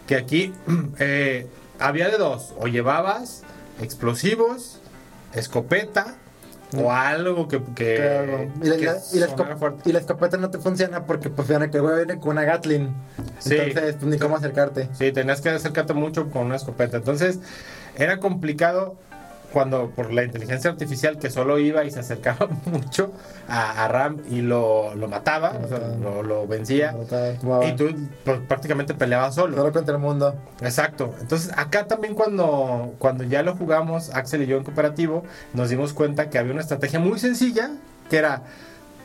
Que 0.08 0.15
aquí 0.15 0.54
eh, 1.00 1.48
había 1.80 2.10
de 2.10 2.18
dos: 2.18 2.54
o 2.60 2.68
llevabas 2.68 3.44
explosivos, 3.82 4.80
escopeta. 5.34 6.15
O 6.78 6.92
algo 6.92 7.48
que, 7.48 7.60
que, 7.76 7.96
claro. 7.96 8.52
Y 8.62 8.68
la, 8.70 8.76
que 8.76 8.82
y 8.84 8.86
la- 8.86 9.76
y 9.86 9.92
la 9.92 10.00
escopeta 10.00 10.38
no 10.38 10.52
te 10.52 10.60
funciona 10.60 11.04
porque, 11.08 11.32
pues, 11.32 11.48
fíjate 11.48 11.72
que 11.72 11.82
viene 11.82 12.20
con 12.20 12.30
una 12.34 12.44
Gatling. 12.44 12.94
Sí. 13.39 13.56
Entonces, 13.58 13.96
pues, 13.96 14.06
ni 14.12 14.20
cómo 14.20 14.36
acercarte. 14.36 14.88
Sí, 14.94 15.12
tenías 15.12 15.42
que 15.42 15.50
acercarte 15.50 15.94
mucho 15.96 16.30
con 16.30 16.46
una 16.46 16.58
escopeta. 16.58 16.98
Entonces, 16.98 17.39
era 17.98 18.20
complicado 18.20 18.98
cuando 19.52 19.90
por 19.90 20.14
la 20.14 20.24
inteligencia 20.24 20.70
artificial 20.70 21.18
que 21.18 21.30
solo 21.30 21.60
iba 21.60 21.84
y 21.84 21.92
se 21.92 22.00
acercaba 22.00 22.48
mucho 22.66 23.12
a, 23.48 23.86
a 23.86 23.88
Ram 23.88 24.18
y 24.30 24.42
lo, 24.42 24.96
lo 24.96 25.08
mataba, 25.08 25.54
o 25.64 25.68
sea, 25.68 25.80
lo, 25.80 26.24
lo 26.24 26.48
vencía. 26.48 26.96
Y 27.68 27.76
tú 27.76 27.90
pues, 28.24 28.40
prácticamente 28.48 28.94
peleabas 28.94 29.36
solo. 29.36 29.58
Solo 29.58 29.72
contra 29.72 29.96
el 29.96 30.02
mundo. 30.02 30.36
Exacto. 30.62 31.14
Entonces, 31.20 31.52
acá 31.58 31.86
también 31.86 32.16
cuando, 32.16 32.94
cuando 33.00 33.24
ya 33.24 33.44
lo 33.44 33.56
jugamos, 33.56 34.14
Axel 34.14 34.44
y 34.44 34.48
yo 34.48 34.58
en 34.58 34.64
cooperativo, 34.64 35.24
nos 35.54 35.70
dimos 35.70 35.94
cuenta 35.94 36.30
que 36.30 36.38
había 36.38 36.54
una 36.54 36.62
estrategia 36.62 37.00
muy 37.00 37.20
sencilla, 37.20 37.72
que 38.10 38.18
era, 38.18 38.44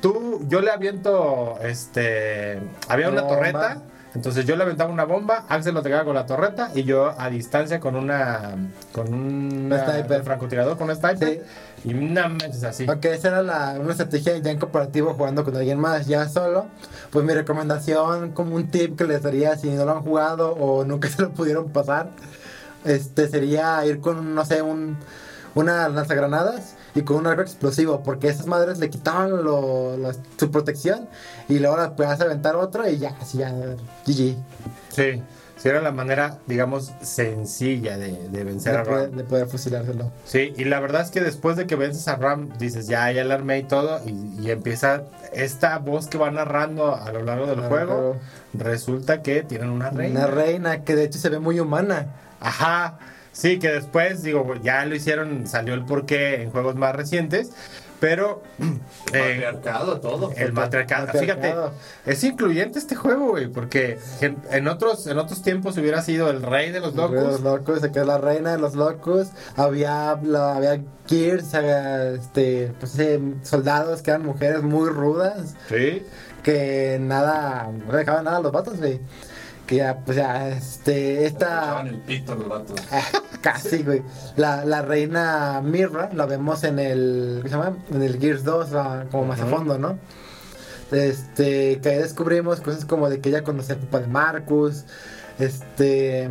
tú, 0.01 0.45
yo 0.49 0.61
le 0.61 0.71
aviento, 0.71 1.59
este, 1.63 2.61
había 2.89 3.09
una 3.09 3.27
torreta, 3.27 3.83
entonces 4.15 4.45
yo 4.47 4.55
le 4.57 4.63
aventaba 4.63 4.93
una 4.93 5.05
bomba, 5.05 5.45
Axel 5.49 5.75
lo 5.75 5.83
pegaba 5.83 6.05
con 6.05 6.15
la 6.15 6.25
torreta 6.27 6.71
y 6.75 6.85
yo 6.85 7.13
a 7.19 7.29
distancia 7.31 7.81
con 7.81 7.97
una, 7.97 8.55
con 8.93 9.13
un 9.13 9.73
sniper. 9.85 10.23
francotirador, 10.23 10.79
con 10.79 10.89
un 10.89 10.97
sniper, 10.97 11.43
Sí. 11.83 11.89
y 11.91 11.95
una 11.95 12.29
manches 12.29 12.63
así. 12.65 12.89
Ok, 12.89 13.05
esa 13.07 13.29
era 13.29 13.43
la, 13.43 13.77
una 13.81 13.91
estrategia 13.91 14.39
ya 14.39 14.51
en 14.53 14.59
cooperativo 14.59 15.15
jugando 15.15 15.45
con 15.45 15.57
alguien 15.57 15.79
más, 15.81 16.07
ya 16.07 16.29
solo. 16.29 16.67
Pues 17.11 17.25
mi 17.25 17.35
recomendación, 17.35 18.31
como 18.33 18.55
un 18.57 18.69
tip 18.69 18.97
que 18.97 19.05
les 19.05 19.23
daría 19.23 19.57
si 19.57 19.69
no 19.71 19.85
lo 19.85 19.93
han 19.93 20.03
jugado 20.03 20.53
o 20.53 20.85
nunca 20.85 21.09
se 21.11 21.21
lo 21.23 21.31
pudieron 21.31 21.71
pasar, 21.71 22.11
este 22.85 23.29
sería 23.29 23.85
ir 23.87 24.01
con, 24.01 24.35
no 24.35 24.45
sé, 24.45 24.63
un, 24.63 24.97
una 25.55 25.89
lanzagranadas 25.89 26.77
y 26.95 27.03
con 27.03 27.17
un 27.17 27.27
arco 27.27 27.43
explosivo, 27.43 28.03
porque 28.03 28.29
esas 28.29 28.47
madres 28.47 28.79
le 28.79 28.89
quitaban 28.91 29.31
lo, 29.45 29.97
lo- 29.97 30.13
su 30.39 30.51
protección 30.51 31.09
y 31.49 31.59
luego 31.59 31.77
las 31.77 31.91
puedes 31.91 32.21
aventar 32.21 32.57
otro 32.57 32.89
y 32.89 32.99
ya, 32.99 33.17
así 33.21 33.39
ya, 33.39 33.51
GG. 34.07 34.37
Sí, 34.91 35.23
sí 35.57 35.69
era 35.69 35.81
la 35.81 35.91
manera, 35.93 36.39
digamos, 36.47 36.93
sencilla 37.03 37.97
de, 37.99 38.29
de 38.29 38.45
vencer 38.45 38.73
De 38.75 38.79
a 38.79 38.85
Ram. 38.85 38.95
poder, 38.95 39.11
de 39.11 39.25
poder 39.25 39.47
fusilárselo. 39.49 40.13
Sí, 40.25 40.53
y 40.57 40.65
la 40.65 40.79
verdad 40.81 41.03
es 41.03 41.11
que 41.11 41.21
después 41.21 41.57
de 41.57 41.67
que 41.67 41.75
vences 41.77 42.07
a 42.09 42.17
Ram, 42.17 42.51
dices, 42.59 42.87
ya, 42.87 43.11
ya 43.11 43.25
la 43.25 43.35
armé 43.35 43.59
y 43.59 43.63
todo, 43.65 44.01
y, 44.07 44.11
y 44.41 44.51
empieza 44.51 45.03
esta 45.33 45.79
voz 45.79 46.07
que 46.07 46.17
va 46.19 46.31
narrando 46.31 46.95
a 46.95 47.11
lo 47.13 47.23
largo 47.25 47.47
del 47.47 47.61
juego, 47.63 48.17
resulta 48.53 49.21
que 49.23 49.43
tienen 49.43 49.71
una 49.71 49.91
reina. 49.91 50.21
Una 50.21 50.27
reina 50.29 50.85
que 50.85 50.95
de 50.95 51.05
hecho 51.05 51.19
se 51.19 51.29
ve 51.29 51.41
muy 51.41 51.59
humana. 51.59 52.07
Ajá, 52.41 52.99
sí, 53.35 53.59
que 53.59 53.69
después, 53.71 54.23
digo, 54.23 54.55
ya 54.63 54.87
lo 54.87 54.95
hicieron, 54.95 55.47
salió 55.47 55.75
el 55.75 55.85
porqué 55.85 56.41
en 56.43 56.51
juegos 56.51 56.77
más 56.77 56.97
recientes, 56.97 57.51
pero 58.01 58.43
eh, 59.13 59.41
Matriarcado, 59.45 60.01
todo. 60.01 60.31
el 60.37 60.53
matriarcado, 60.53 61.07
fíjate, 61.09 61.27
Matriarcado. 61.35 61.73
es 62.07 62.25
incluyente 62.25 62.79
este 62.79 62.95
juego, 62.97 63.29
güey, 63.31 63.49
porque 63.49 63.99
en, 64.21 64.37
en 64.51 64.69
otros, 64.69 65.07
en 65.07 65.19
otros 65.19 65.43
tiempos 65.43 65.77
hubiera 65.79 66.03
sido 66.03 66.31
el 66.31 66.43
rey 66.43 66.71
de 66.71 66.81
los 66.81 66.95
Los 66.95 67.11
locos. 67.11 67.41
locos, 67.41 67.81
se 67.81 67.93
quedó 67.93 68.05
la 68.07 68.19
reina 68.19 68.53
de 68.53 68.59
los 68.59 68.75
locos. 68.75 69.29
Había, 69.57 70.19
la- 70.23 70.57
había 70.57 70.81
Gears, 71.07 71.55
había, 71.55 72.09
este, 72.11 72.73
pues, 72.81 72.99
eh, 72.99 73.21
soldados 73.43 74.03
que 74.03 74.11
eran 74.11 74.25
mujeres 74.25 74.63
muy 74.63 74.89
rudas. 74.91 75.55
Sí, 75.69 76.03
Que 76.43 76.99
nada, 77.01 77.71
no 77.73 77.91
dejaban 77.97 78.25
nada 78.25 78.37
a 78.37 78.41
los 78.41 78.53
vatos, 78.53 78.77
güey. 78.77 79.01
Que 79.67 79.77
ya, 79.77 79.99
pues 80.05 80.17
ya, 80.17 80.49
este, 80.49 81.25
esta. 81.25 81.47
Echaban 81.47 81.87
el 81.89 81.99
pito 82.01 82.35
los 82.35 82.49
vatos. 82.49 82.77
Ah, 82.91 83.03
Casi, 83.41 83.83
güey. 83.83 84.03
La, 84.37 84.65
la 84.65 84.83
reina 84.83 85.61
Mirra 85.63 86.11
la 86.13 86.27
vemos 86.27 86.65
en 86.65 86.79
el. 86.79 87.41
¿Cómo 87.43 87.49
se 87.49 87.57
llama? 87.57 87.77
En 87.91 88.03
el 88.03 88.19
Gears 88.21 88.45
2, 88.45 88.75
ah, 88.75 89.05
como 89.11 89.25
más 89.27 89.41
a 89.41 89.47
fondo, 89.47 89.79
¿no? 89.79 89.99
Este. 90.93 91.81
Que 91.81 91.89
ahí 91.89 91.99
descubrimos 91.99 92.61
cosas 92.61 92.85
como 92.85 93.09
de 93.09 93.21
que 93.21 93.31
ella 93.31 93.43
conocía 93.43 93.75
al 93.77 93.81
papá 93.83 94.01
de 94.01 94.09
Marcus. 94.09 94.85
Este. 95.39 96.29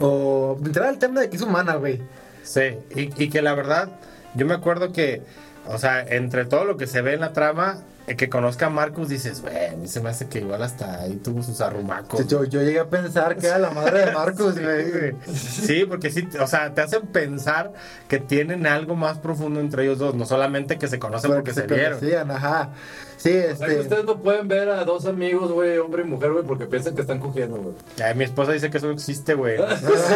O. 0.00 0.56
Entrar 0.64 0.88
el 0.92 0.98
tema 0.98 1.20
de 1.20 1.30
que 1.30 1.36
es 1.36 1.42
humana, 1.42 1.74
güey. 1.76 2.00
Sí, 2.44 2.78
y, 2.94 3.24
y 3.24 3.28
que 3.28 3.42
la 3.42 3.54
verdad, 3.54 3.88
yo 4.34 4.46
me 4.46 4.54
acuerdo 4.54 4.92
que, 4.92 5.22
o 5.66 5.78
sea, 5.78 6.00
entre 6.02 6.44
todo 6.44 6.64
lo 6.64 6.76
que 6.76 6.86
se 6.86 7.02
ve 7.02 7.14
en 7.14 7.20
la 7.20 7.32
trama, 7.32 7.80
eh, 8.06 8.16
que 8.16 8.28
conozca 8.28 8.66
a 8.66 8.70
Marcus, 8.70 9.08
dices, 9.08 9.42
güey, 9.42 9.66
a 9.66 9.76
mí 9.76 9.88
se 9.88 10.00
me 10.00 10.10
hace 10.10 10.28
que 10.28 10.38
igual 10.40 10.62
hasta 10.62 11.00
ahí 11.00 11.16
tuvo 11.16 11.42
sus 11.42 11.60
arrumacos. 11.60 12.26
Yo, 12.28 12.44
yo 12.44 12.62
llegué 12.62 12.78
a 12.80 12.88
pensar 12.88 13.36
que 13.36 13.46
era 13.46 13.58
la 13.58 13.70
madre 13.70 14.06
de 14.06 14.12
Marcus, 14.12 14.54
Sí, 14.56 14.60
güey. 14.62 14.90
güey. 14.90 15.14
Sí, 15.34 15.84
porque 15.88 16.10
sí, 16.10 16.28
o 16.40 16.46
sea, 16.46 16.72
te 16.72 16.82
hacen 16.82 17.02
pensar 17.08 17.72
que 18.08 18.18
tienen 18.18 18.66
algo 18.66 18.94
más 18.94 19.18
profundo 19.18 19.60
entre 19.60 19.84
ellos 19.84 19.98
dos, 19.98 20.14
no 20.14 20.24
solamente 20.26 20.78
que 20.78 20.88
se 20.88 20.98
conocen 20.98 21.32
porque, 21.32 21.52
se, 21.52 21.66
vieron. 21.66 21.98
conocían, 21.98 22.30
ajá. 22.30 22.70
Sí, 23.26 23.36
O 23.52 23.56
sea 23.56 23.66
que 23.66 23.72
este. 23.72 23.80
ustedes 23.82 24.04
no 24.04 24.18
pueden 24.22 24.46
ver 24.48 24.68
a 24.68 24.84
dos 24.84 25.04
amigos, 25.06 25.50
güey, 25.52 25.78
hombre 25.78 26.02
y 26.02 26.04
mujer, 26.06 26.32
güey, 26.32 26.44
porque 26.44 26.66
piensan 26.66 26.94
que 26.94 27.00
están 27.00 27.18
cogiendo, 27.18 27.56
güey. 27.56 27.74
Ay, 28.02 28.14
mi 28.14 28.24
esposa 28.24 28.52
dice 28.52 28.70
que 28.70 28.78
eso 28.78 28.86
no 28.86 28.92
existe, 28.92 29.34
güey. 29.34 29.56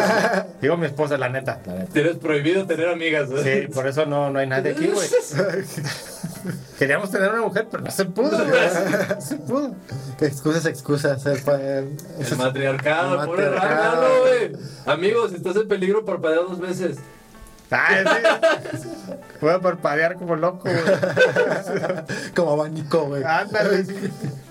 Digo 0.61 0.77
mi 0.77 0.85
esposa, 0.85 1.17
la 1.17 1.29
neta, 1.29 1.61
la 1.65 1.73
neta. 1.73 1.91
Tienes 1.93 2.17
prohibido 2.17 2.65
tener 2.65 2.87
amigas, 2.89 3.29
güey. 3.29 3.43
Sí, 3.43 3.67
por 3.67 3.87
eso 3.87 4.05
no, 4.05 4.29
no 4.29 4.39
hay 4.39 4.47
nadie 4.47 4.71
aquí, 4.71 4.87
güey. 4.87 5.07
Queríamos 6.79 7.11
tener 7.11 7.29
una 7.31 7.41
mujer, 7.43 7.67
pero 7.69 7.83
no 7.83 7.91
se 7.91 8.05
pudo, 8.05 8.29
güey. 8.31 8.49
No 9.09 9.21
se 9.21 9.35
pudo. 9.37 9.75
excusas, 10.21 10.65
excusas. 10.65 11.23
el 11.25 11.39
pa- 11.41 11.61
el- 11.61 11.95
El 12.19 12.37
matriarcado, 12.37 13.21
El 13.21 13.27
pobre 13.27 13.45
matriarcado. 13.49 14.01
Rágalo, 14.01 14.19
güey. 14.21 14.51
Amigos, 14.87 15.29
si 15.31 15.37
estás 15.37 15.55
en 15.57 15.67
peligro, 15.67 16.03
parpadea 16.05 16.39
dos 16.39 16.59
veces. 16.59 16.97
Ay, 17.71 18.05
sí. 18.81 18.89
Voy 19.39 19.51
a 19.51 19.59
parpadear 19.59 20.15
como 20.15 20.35
loco, 20.35 20.69
güey. 20.69 20.75
Como 22.35 22.51
abanico, 22.51 23.05
güey. 23.05 23.23
Ándale, 23.23 23.85
sí. 23.85 23.95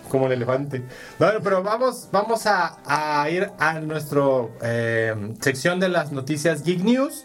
Como 0.09 0.26
el 0.26 0.33
elefante. 0.33 0.83
Bueno, 1.18 1.40
pero 1.42 1.62
vamos, 1.62 2.09
vamos 2.11 2.46
a, 2.46 2.78
a 2.85 3.28
ir 3.30 3.50
a 3.59 3.74
nuestro 3.80 4.50
eh, 4.62 5.14
sección 5.40 5.78
de 5.80 5.88
las 5.88 6.12
noticias 6.12 6.62
Geek 6.64 6.83
News. 6.83 7.24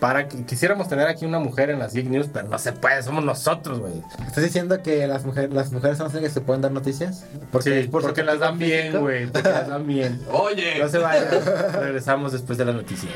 Para 0.00 0.28
que 0.28 0.46
quisiéramos 0.46 0.88
tener 0.88 1.06
aquí 1.08 1.26
una 1.26 1.38
mujer 1.38 1.68
en 1.68 1.78
las 1.78 1.92
Geek 1.92 2.06
News, 2.06 2.28
pero 2.32 2.48
no 2.48 2.58
se 2.58 2.72
puede, 2.72 3.02
somos 3.02 3.22
nosotros, 3.22 3.80
güey. 3.80 4.02
¿Estás 4.26 4.42
diciendo 4.42 4.82
que 4.82 5.06
las 5.06 5.26
mujeres, 5.26 5.52
las 5.52 5.72
mujeres 5.72 5.98
son 5.98 6.10
las 6.10 6.16
que 6.16 6.30
se 6.30 6.40
pueden 6.40 6.62
dar 6.62 6.72
noticias? 6.72 7.26
Porque, 7.52 7.86
por 7.90 8.00
porque 8.00 8.22
las 8.24 8.38
dan 8.38 8.58
bien, 8.58 8.98
güey. 8.98 9.26
Porque 9.26 9.50
las 9.50 9.68
dan 9.68 9.86
bien. 9.86 10.22
Oye. 10.32 10.78
No 10.78 10.88
se 10.88 10.98
vayan. 10.98 11.28
Regresamos 11.74 12.32
después 12.32 12.56
de 12.56 12.64
las 12.64 12.74
noticias. 12.74 13.12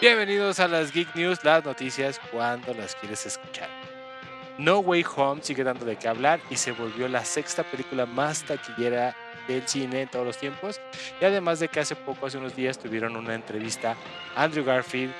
Bienvenidos 0.00 0.60
a 0.60 0.68
las 0.68 0.92
Geek 0.92 1.16
News, 1.16 1.42
las 1.42 1.64
noticias 1.64 2.20
cuando 2.30 2.72
las 2.72 2.94
quieres 2.94 3.26
escuchar. 3.26 3.68
No 4.56 4.78
Way 4.78 5.04
Home 5.16 5.42
sigue 5.42 5.64
dando 5.64 5.84
de 5.84 5.96
qué 5.96 6.06
hablar 6.06 6.38
y 6.50 6.56
se 6.56 6.70
volvió 6.70 7.08
la 7.08 7.24
sexta 7.24 7.64
película 7.64 8.06
más 8.06 8.44
taquillera 8.44 9.16
del 9.48 9.66
cine 9.66 10.02
en 10.02 10.08
todos 10.08 10.24
los 10.24 10.38
tiempos. 10.38 10.80
Y 11.20 11.24
además 11.24 11.58
de 11.58 11.66
que 11.66 11.80
hace 11.80 11.96
poco, 11.96 12.26
hace 12.26 12.38
unos 12.38 12.54
días, 12.54 12.78
tuvieron 12.78 13.16
una 13.16 13.34
entrevista 13.34 13.96
Andrew 14.36 14.64
Garfield, 14.64 15.12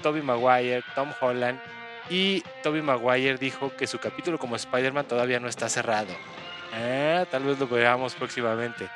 Tobey 0.00 0.22
Maguire, 0.22 0.84
Tom 0.94 1.12
Holland. 1.20 1.60
Y 2.08 2.44
Tobey 2.62 2.82
Maguire 2.82 3.36
dijo 3.36 3.72
que 3.76 3.88
su 3.88 3.98
capítulo 3.98 4.38
como 4.38 4.54
Spider-Man 4.54 5.06
todavía 5.06 5.40
no 5.40 5.48
está 5.48 5.68
cerrado. 5.68 6.14
Ah, 6.72 7.26
tal 7.32 7.42
vez 7.42 7.58
lo 7.58 7.66
veamos 7.66 8.14
próximamente. 8.14 8.88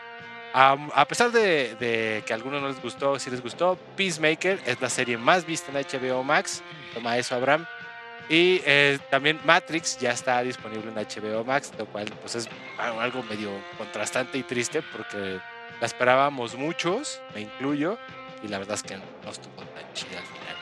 Am- 0.54 0.90
a 0.94 1.04
pesar 1.04 1.32
de, 1.32 1.74
de 1.74 2.22
que 2.24 2.32
a 2.32 2.36
algunos 2.36 2.62
no 2.62 2.68
les 2.68 2.80
gustó, 2.80 3.18
si 3.18 3.28
les 3.28 3.42
gustó, 3.42 3.76
Peacemaker 3.96 4.60
es 4.64 4.80
la 4.80 4.88
serie 4.88 5.18
más 5.18 5.44
vista 5.44 5.72
en 5.72 5.84
HBO 5.84 6.22
Max. 6.22 6.62
Toma 6.94 7.18
eso, 7.18 7.34
Abraham. 7.34 7.66
Y 8.28 8.62
eh, 8.64 8.98
también 9.10 9.38
Matrix 9.44 9.98
ya 9.98 10.12
está 10.12 10.40
disponible 10.42 10.90
en 10.90 10.94
HBO 10.96 11.44
Max, 11.44 11.72
lo 11.76 11.86
cual 11.86 12.06
pues 12.22 12.36
es 12.36 12.48
algo 12.78 13.22
medio 13.24 13.50
contrastante 13.76 14.38
y 14.38 14.44
triste 14.44 14.80
porque 14.80 15.40
la 15.80 15.86
esperábamos 15.86 16.54
muchos, 16.54 17.20
me 17.34 17.42
incluyo, 17.42 17.98
y 18.42 18.48
la 18.48 18.58
verdad 18.58 18.76
es 18.76 18.82
que 18.82 18.96
no 18.96 19.30
estuvo 19.30 19.56
tan 19.56 19.92
chida 19.92 20.18
al 20.20 20.24
final. 20.24 20.56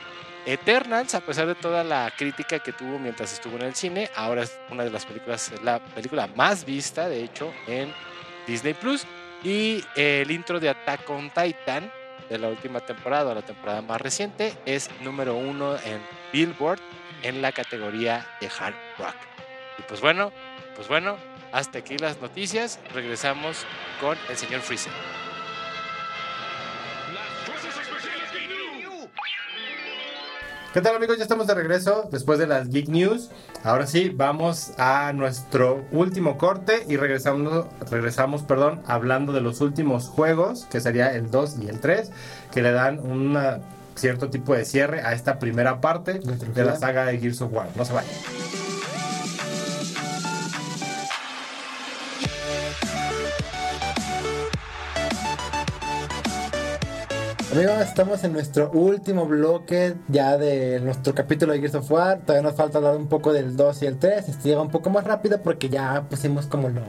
Eternals, 0.45 1.15
a 1.15 1.21
pesar 1.21 1.47
de 1.47 1.55
toda 1.55 1.85
la 1.85 2.11
crítica 2.17 2.59
que 2.59 2.73
tuvo 2.73 2.99
mientras 2.99 3.31
estuvo 3.31 3.55
en 3.55 3.61
el 3.61 3.75
cine, 3.75 4.09
ahora 4.15 4.43
es 4.43 4.59
una 4.69 4.83
de 4.83 4.89
las 4.89 5.05
películas, 5.05 5.51
la 5.63 5.79
película 5.79 6.27
más 6.35 6.65
vista, 6.65 7.07
de 7.07 7.23
hecho, 7.23 7.53
en 7.67 7.93
Disney 8.45 8.73
Plus. 8.73 9.05
Y 9.43 9.83
el 9.95 10.31
intro 10.31 10.59
de 10.59 10.69
Attack 10.69 11.09
on 11.09 11.29
Titan 11.29 11.91
de 12.29 12.37
la 12.37 12.47
última 12.47 12.79
temporada, 12.79 13.35
la 13.35 13.41
temporada 13.41 13.81
más 13.81 13.99
reciente, 13.99 14.55
es 14.65 14.89
número 15.01 15.35
uno 15.35 15.75
en 15.75 16.01
Billboard 16.31 16.79
en 17.21 17.41
la 17.41 17.51
categoría 17.51 18.25
de 18.39 18.47
hard 18.47 18.75
rock. 18.97 19.15
Y 19.77 19.81
pues 19.83 20.01
bueno, 20.01 20.31
pues 20.75 20.87
bueno, 20.87 21.17
hasta 21.51 21.79
aquí 21.79 21.97
las 21.97 22.21
noticias. 22.21 22.79
Regresamos 22.93 23.65
con 23.99 24.17
el 24.29 24.37
señor 24.37 24.61
Freezer. 24.61 24.93
¿Qué 30.73 30.81
tal 30.81 30.95
amigos? 30.95 31.17
Ya 31.17 31.23
estamos 31.23 31.45
de 31.45 31.53
regreso 31.53 32.09
después 32.11 32.39
de 32.39 32.47
las 32.47 32.67
Geek 32.67 32.89
News. 32.89 33.29
Ahora 33.63 33.85
sí, 33.85 34.09
vamos 34.09 34.71
a 34.79 35.13
nuestro 35.13 35.85
último 35.91 36.39
corte 36.39 36.83
y 36.89 36.97
regresamos, 36.97 37.67
regresamos 37.91 38.41
perdón, 38.41 38.81
hablando 38.87 39.33
de 39.33 39.41
los 39.41 39.61
últimos 39.61 40.07
juegos, 40.07 40.65
que 40.71 40.81
sería 40.81 41.13
el 41.13 41.29
2 41.29 41.57
y 41.61 41.67
el 41.67 41.79
3, 41.79 42.11
que 42.51 42.63
le 42.63 42.71
dan 42.71 42.97
un 42.97 43.37
cierto 43.93 44.31
tipo 44.31 44.55
de 44.55 44.65
cierre 44.65 45.01
a 45.01 45.13
esta 45.13 45.37
primera 45.37 45.79
parte 45.79 46.13
de 46.13 46.65
la 46.65 46.75
saga 46.75 47.05
de 47.05 47.19
Gears 47.19 47.41
of 47.43 47.53
War. 47.53 47.69
No 47.75 47.85
se 47.85 47.93
vayan. 47.93 48.62
Amigos, 57.53 57.81
estamos 57.81 58.23
en 58.23 58.33
nuestro 58.33 58.71
último 58.71 59.27
bloque 59.27 59.93
ya 60.07 60.37
de 60.39 60.79
nuestro 60.79 61.13
capítulo 61.13 61.53
de 61.53 61.59
Gears 61.59 61.75
of 61.75 61.91
War. 61.91 62.21
Todavía 62.25 62.41
nos 62.49 62.55
falta 62.57 62.79
hablar 62.79 62.95
un 62.95 63.07
poco 63.07 63.31
del 63.31 63.55
2 63.55 63.83
y 63.83 63.85
el 63.85 63.99
3. 63.99 64.27
Este 64.29 64.49
llega 64.49 64.61
un 64.61 64.71
poco 64.71 64.89
más 64.89 65.03
rápido 65.03 65.39
porque 65.39 65.69
ya 65.69 66.03
pusimos 66.09 66.47
como 66.47 66.69
lo. 66.69 66.81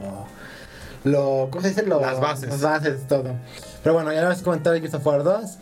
lo 1.03 1.49
¿Cómo 1.51 1.61
se 1.61 1.69
dice? 1.69 1.83
Lo- 1.83 2.01
Las 2.01 2.19
bases. 2.19 2.49
Las 2.49 2.61
bases, 2.61 3.07
todo. 3.07 3.35
Pero 3.83 3.93
bueno, 3.93 4.11
ya 4.11 4.23
hemos 4.23 4.41
comentado 4.41 4.75
el 4.75 4.81
Gears 4.81 4.95
of 4.95 5.05
War 5.05 5.23
2. 5.23 5.57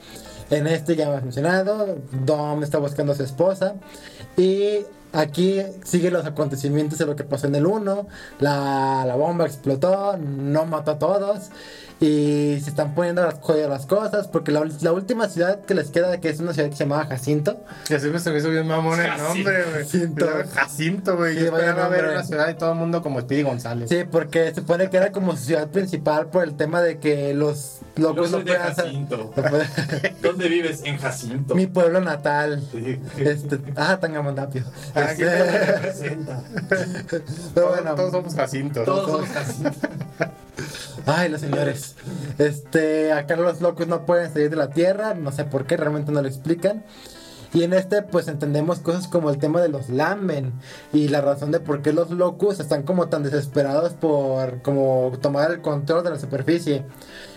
En 0.51 0.67
este 0.67 0.95
ya 0.95 1.09
hemos 1.09 1.23
mencionado. 1.23 1.97
Dom 2.11 2.63
está 2.63 2.77
buscando 2.77 3.11
a 3.11 3.15
su 3.15 3.23
esposa. 3.23 3.75
Y 4.37 4.85
aquí 5.11 5.61
sigue 5.83 6.11
los 6.11 6.25
acontecimientos 6.25 6.97
de 6.97 7.05
lo 7.07 7.17
que 7.17 7.25
pasó 7.25 7.47
en 7.47 7.55
el 7.55 7.65
1. 7.65 8.07
La, 8.39 9.03
la 9.05 9.15
bomba 9.15 9.45
explotó, 9.45 10.15
no 10.17 10.65
mató 10.65 10.91
a 10.91 10.99
todos. 10.99 11.49
Y 11.99 12.59
se 12.61 12.69
están 12.69 12.95
poniendo 12.95 13.23
las, 13.23 13.35
joyas 13.39 13.69
las 13.69 13.85
cosas. 13.85 14.27
Porque 14.27 14.51
la, 14.51 14.67
la 14.81 14.91
última 14.91 15.27
ciudad 15.29 15.61
que 15.61 15.73
les 15.73 15.89
queda, 15.89 16.19
que 16.19 16.29
es 16.29 16.39
una 16.39 16.53
ciudad 16.53 16.69
que 16.69 16.75
se 16.75 16.83
llamaba 16.83 17.05
Jacinto. 17.05 17.57
Que 17.87 17.99
se 17.99 18.09
me 18.09 18.17
hizo 18.17 18.49
bien 18.49 18.67
mamón 18.67 18.99
el 18.99 19.07
Jacinto. 19.07 19.33
nombre, 19.33 19.63
güey. 19.63 19.83
Jacinto. 19.83 20.27
Jacinto, 20.53 21.17
güey. 21.17 21.33
Sí, 21.35 21.39
Yo 21.41 21.45
esperaba 21.47 21.87
ver 21.89 22.05
una 22.05 22.23
ciudad 22.23 22.49
y 22.49 22.55
todo 22.55 22.73
el 22.73 22.79
mundo 22.79 23.01
como 23.01 23.21
Speedy 23.21 23.43
González. 23.43 23.89
Sí, 23.89 24.03
porque 24.09 24.49
se 24.49 24.55
supone 24.55 24.89
que 24.89 24.97
era 24.97 25.11
como 25.11 25.35
su 25.37 25.45
ciudad 25.45 25.67
principal 25.69 26.27
por 26.27 26.43
el 26.43 26.55
tema 26.55 26.81
de 26.81 26.99
que 26.99 27.33
los 27.33 27.79
Yo 27.95 28.09
locos 28.09 28.29
soy 28.29 28.31
no 28.31 28.37
de 28.39 28.43
pueden 28.57 28.61
hacer. 28.61 28.85
Jacinto. 28.85 29.33
¿Dónde 30.21 30.49
vives? 30.49 30.81
En 30.83 30.97
Jacinto. 30.97 31.55
Mi 31.55 31.67
pueblo 31.67 32.01
natal. 32.01 32.61
Sí. 32.71 32.99
Este, 33.17 33.59
ah, 33.75 33.97
Tangamandapio. 33.99 34.63
Ah, 34.95 35.11
Este, 35.11 35.25
bueno, 37.55 37.95
todos 37.95 38.11
somos 38.11 38.35
Jacinto. 38.35 38.83
Todos 38.83 39.09
somos 39.09 39.29
Jacinto. 39.29 39.71
Ay, 41.05 41.29
los 41.29 41.41
señores. 41.41 41.95
Este, 42.37 43.11
acá 43.11 43.35
los 43.35 43.61
locos 43.61 43.87
no 43.87 44.05
pueden 44.05 44.31
salir 44.31 44.49
de 44.49 44.55
la 44.55 44.69
tierra, 44.69 45.13
no 45.13 45.31
sé 45.31 45.45
por 45.45 45.65
qué, 45.65 45.77
realmente 45.77 46.11
no 46.11 46.21
lo 46.21 46.27
explican. 46.27 46.83
Y 47.53 47.63
en 47.63 47.73
este, 47.73 48.01
pues 48.01 48.27
entendemos 48.27 48.79
cosas 48.79 49.07
como 49.07 49.29
el 49.29 49.37
tema 49.37 49.61
de 49.61 49.69
los 49.69 49.89
Lamben 49.89 50.53
y 50.91 51.09
la 51.09 51.21
razón 51.21 51.51
de 51.51 51.59
por 51.59 51.83
qué 51.83 51.93
los 51.93 52.09
locos 52.09 52.59
están 52.59 52.81
como 52.81 53.09
tan 53.09 53.21
desesperados 53.21 53.93
por 53.93 54.63
como 54.63 55.11
tomar 55.21 55.51
el 55.51 55.61
control 55.61 56.03
de 56.03 56.09
la 56.09 56.19
superficie. 56.19 56.83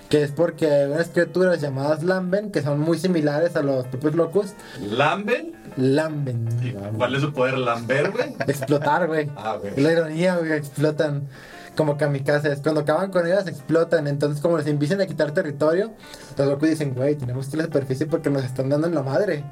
Que 0.08 0.22
es 0.22 0.30
porque 0.30 0.70
hay 0.70 0.90
unas 0.90 1.08
criaturas 1.08 1.60
llamadas 1.60 2.02
Lamben 2.02 2.50
que 2.50 2.62
son 2.62 2.78
muy 2.78 2.98
similares 2.98 3.56
a 3.56 3.62
los 3.62 3.86
propios 3.88 4.14
locos. 4.14 4.54
¿Lamben? 4.80 5.52
Lamben. 5.76 6.48
¿Y 6.62 6.72
¿Cuál 6.96 7.16
es 7.16 7.20
su 7.20 7.32
poder? 7.32 7.58
¿Lamber, 7.58 8.12
güey? 8.12 8.34
Explotar, 8.46 9.08
güey. 9.08 9.28
Ah, 9.36 9.58
güey. 9.60 9.78
La 9.78 9.92
ironía, 9.92 10.36
güey, 10.36 10.52
explotan 10.52 11.28
como 11.76 11.96
kamikazes. 11.96 12.60
Cuando 12.60 12.80
acaban 12.80 13.10
con 13.10 13.26
ellas, 13.26 13.46
explotan. 13.46 14.06
Entonces, 14.08 14.40
como 14.40 14.58
les 14.58 14.66
empiezan 14.66 15.00
a 15.00 15.06
quitar 15.06 15.32
territorio, 15.32 15.92
los 16.36 16.48
locos 16.48 16.68
dicen, 16.68 16.94
güey, 16.94 17.14
tenemos 17.14 17.46
que 17.46 17.56
ir 17.56 17.60
a 17.60 17.66
la 17.66 17.66
superficie 17.66 18.06
porque 18.06 18.30
nos 18.30 18.44
están 18.44 18.68
dando 18.68 18.86
en 18.88 18.94
la 18.94 19.02
madre. 19.02 19.44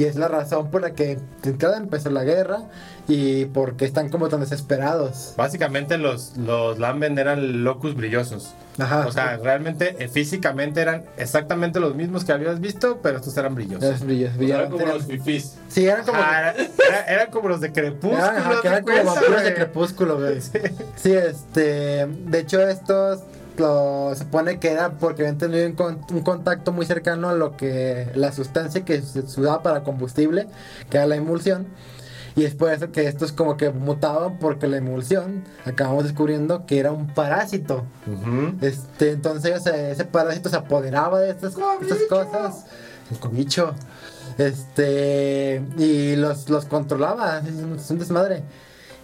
Y 0.00 0.04
es 0.06 0.16
la 0.16 0.28
razón 0.28 0.70
por 0.70 0.80
la 0.80 0.92
que 0.92 1.18
de 1.42 1.50
entrada 1.50 1.76
empezó 1.76 2.08
la 2.08 2.24
guerra 2.24 2.60
y 3.06 3.44
porque 3.46 3.84
están 3.84 4.08
como 4.08 4.30
tan 4.30 4.40
desesperados. 4.40 5.34
Básicamente 5.36 5.98
los, 5.98 6.38
los 6.38 6.78
Lamben 6.78 7.18
eran 7.18 7.64
locus 7.64 7.94
brillosos. 7.94 8.54
Ajá. 8.78 9.04
O 9.06 9.12
sea, 9.12 9.36
realmente 9.36 9.96
eh, 9.98 10.08
físicamente 10.08 10.80
eran 10.80 11.04
exactamente 11.18 11.80
los 11.80 11.94
mismos 11.94 12.24
que 12.24 12.32
habías 12.32 12.60
visto, 12.60 13.00
pero 13.02 13.18
estos 13.18 13.36
eran 13.36 13.54
brillosos. 13.54 13.82
Eran 13.84 14.06
brillos, 14.06 14.32
Eran 14.40 14.70
como 14.70 14.86
los 14.86 15.04
fifís. 15.04 15.56
Sí, 15.68 15.86
eran 15.86 16.06
como. 16.06 16.18
Ah, 16.18 16.38
era- 16.54 16.54
era- 16.88 17.04
eran 17.04 17.30
como 17.30 17.50
los 17.50 17.60
de 17.60 17.70
Crepúsculo. 17.72 18.16
Eran, 18.24 18.36
ajá, 18.38 18.50
que 18.54 18.60
¿te 18.62 18.68
eran 18.68 18.84
como 18.84 19.04
vampiros 19.04 19.44
de 19.44 19.54
crepúsculo, 19.54 20.18
güey. 20.18 20.40
Sí, 20.96 21.12
este. 21.12 22.06
De 22.06 22.38
hecho, 22.38 22.66
estos. 22.66 23.20
Lo, 23.60 24.10
se 24.14 24.24
supone 24.24 24.58
que 24.58 24.70
era 24.72 24.92
porque 24.92 25.22
habían 25.22 25.38
tenido 25.38 25.66
un, 25.66 25.72
con- 25.74 26.00
un 26.10 26.22
contacto 26.22 26.72
muy 26.72 26.86
cercano 26.86 27.28
a 27.28 27.34
lo 27.34 27.56
que. 27.56 28.10
La 28.14 28.32
sustancia 28.32 28.84
que 28.84 29.02
se 29.02 29.20
usaba 29.20 29.62
para 29.62 29.82
combustible, 29.84 30.48
que 30.88 30.96
era 30.96 31.06
la 31.06 31.16
emulsión. 31.16 31.66
Y 32.36 32.44
es 32.44 32.54
por 32.54 32.72
eso 32.72 32.92
que 32.92 33.06
estos 33.08 33.32
como 33.32 33.56
que 33.56 33.70
mutaban 33.70 34.38
porque 34.38 34.68
la 34.68 34.76
emulsión 34.76 35.42
acabamos 35.64 36.04
descubriendo 36.04 36.64
que 36.64 36.78
era 36.78 36.92
un 36.92 37.08
parásito. 37.08 37.84
Este, 38.62 39.10
entonces 39.10 39.66
ese 39.66 40.04
parásito 40.04 40.48
se 40.48 40.56
apoderaba 40.56 41.18
de 41.20 41.30
estas, 41.30 41.54
estas 41.82 41.98
cosas. 42.08 42.66
El 43.10 43.18
cobicho. 43.18 43.74
Este, 44.38 45.62
y 45.76 46.16
los, 46.16 46.48
los 46.48 46.64
controlaba. 46.66 47.40
Es 47.76 47.90
un 47.90 47.98
desmadre. 47.98 48.42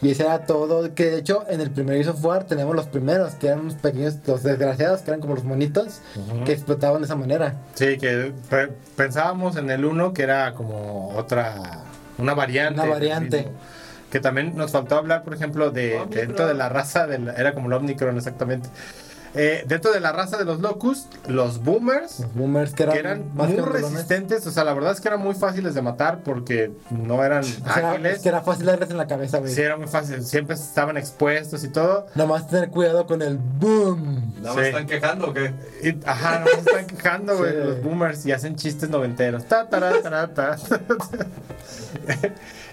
Y 0.03 0.11
ese 0.11 0.25
era 0.25 0.41
todo. 0.47 0.95
Que 0.95 1.11
de 1.11 1.19
hecho, 1.19 1.45
en 1.49 1.61
el 1.61 1.71
primer 1.71 1.95
Gears 1.97 2.09
of 2.19 2.25
War 2.25 2.45
tenemos 2.45 2.75
los 2.77 2.87
primeros, 2.87 3.35
que 3.35 3.47
eran 3.49 3.61
unos 3.61 3.75
pequeños, 3.75 4.17
los 4.27 4.43
desgraciados, 4.43 5.01
que 5.01 5.11
eran 5.11 5.21
como 5.21 5.35
los 5.35 5.45
monitos, 5.45 6.01
que 6.45 6.53
explotaban 6.53 7.01
de 7.01 7.07
esa 7.07 7.17
manera. 7.17 7.55
Sí, 7.75 7.97
que 7.99 8.33
pe- 8.51 8.73
pensábamos 8.97 9.57
en 9.57 9.71
el 9.71 9.85
1 9.85 10.13
que 10.13 10.23
era 10.23 10.53
como 10.53 11.11
otra, 11.17 11.55
una 12.19 12.35
variante. 12.35 12.81
Una 12.81 12.91
variante. 12.91 13.49
Que 14.11 14.21
también 14.21 14.57
nos 14.57 14.71
faltó 14.71 14.97
hablar, 14.97 15.25
por 15.25 15.35
ejemplo, 15.35 15.71
de 15.71 15.99
dentro 16.11 16.47
de 16.47 16.55
la 16.55 16.69
raza, 16.69 17.07
del, 17.07 17.29
era 17.29 17.55
como 17.55 17.67
el 17.69 17.73
Omnicron 17.73 18.17
exactamente. 18.17 18.69
Eh, 19.37 19.65
dentro 19.69 19.93
de 19.93 20.01
la 20.01 20.13
raza 20.13 20.37
de 20.39 20.45
los 20.45 20.61
Locust, 20.61 21.13
los 21.29 21.63
Boomers, 21.63 22.21
Los 22.21 22.35
boomers 22.35 22.73
que 22.73 22.83
eran, 22.85 22.95
que 22.95 23.01
eran 23.01 23.35
más 23.35 23.49
muy 23.51 23.61
resistentes, 23.61 24.47
o 24.47 24.51
sea, 24.51 24.65
la 24.65 24.73
verdad 24.75 24.93
es 24.93 25.01
que 25.01 25.09
eran 25.09 25.21
muy 25.21 25.35
fáciles 25.35 25.75
de 25.75 25.83
matar 25.83 26.21
porque 26.25 26.73
no 26.91 27.23
eran 27.25 27.41
O 27.41 27.45
sea, 27.45 27.91
ágiles. 27.93 28.17
es 28.17 28.23
que 28.23 28.29
era 28.31 28.41
fácil 28.43 28.67
darles 28.67 28.91
en 28.91 28.97
la 28.97 29.07
cabeza, 29.07 29.39
güey. 29.39 29.53
Sí, 29.53 29.61
era 29.61 29.77
muy 29.77 29.87
fácil, 29.89 30.25
siempre 30.25 30.55
estaban 30.57 30.97
expuestos 30.97 31.63
y 31.65 31.69
todo. 31.69 32.07
Nomás 32.15 32.49
tener 32.49 32.71
cuidado 32.71 33.07
con 33.07 33.23
el 33.23 33.37
boom. 33.39 34.35
¿Nada 34.41 34.55
más 34.55 34.65
Sí. 34.65 34.69
están 34.71 34.87
quejando 34.87 35.29
o 35.29 35.35
qué? 35.35 35.53
Y, 35.83 35.97
ajá, 36.09 36.41
no 36.41 36.47
se 36.47 36.59
están 36.59 36.87
quejando, 36.87 37.37
güey, 37.37 37.53
Sí. 37.53 37.59
los 37.59 37.83
boomers 37.83 38.27
y 38.27 38.33
hacen 38.33 38.57
chistes 38.57 38.89
noventeros. 38.91 39.45
Ta, 39.47 39.69
tará, 39.69 40.01
tará, 40.03 40.29
ta. 40.35 40.57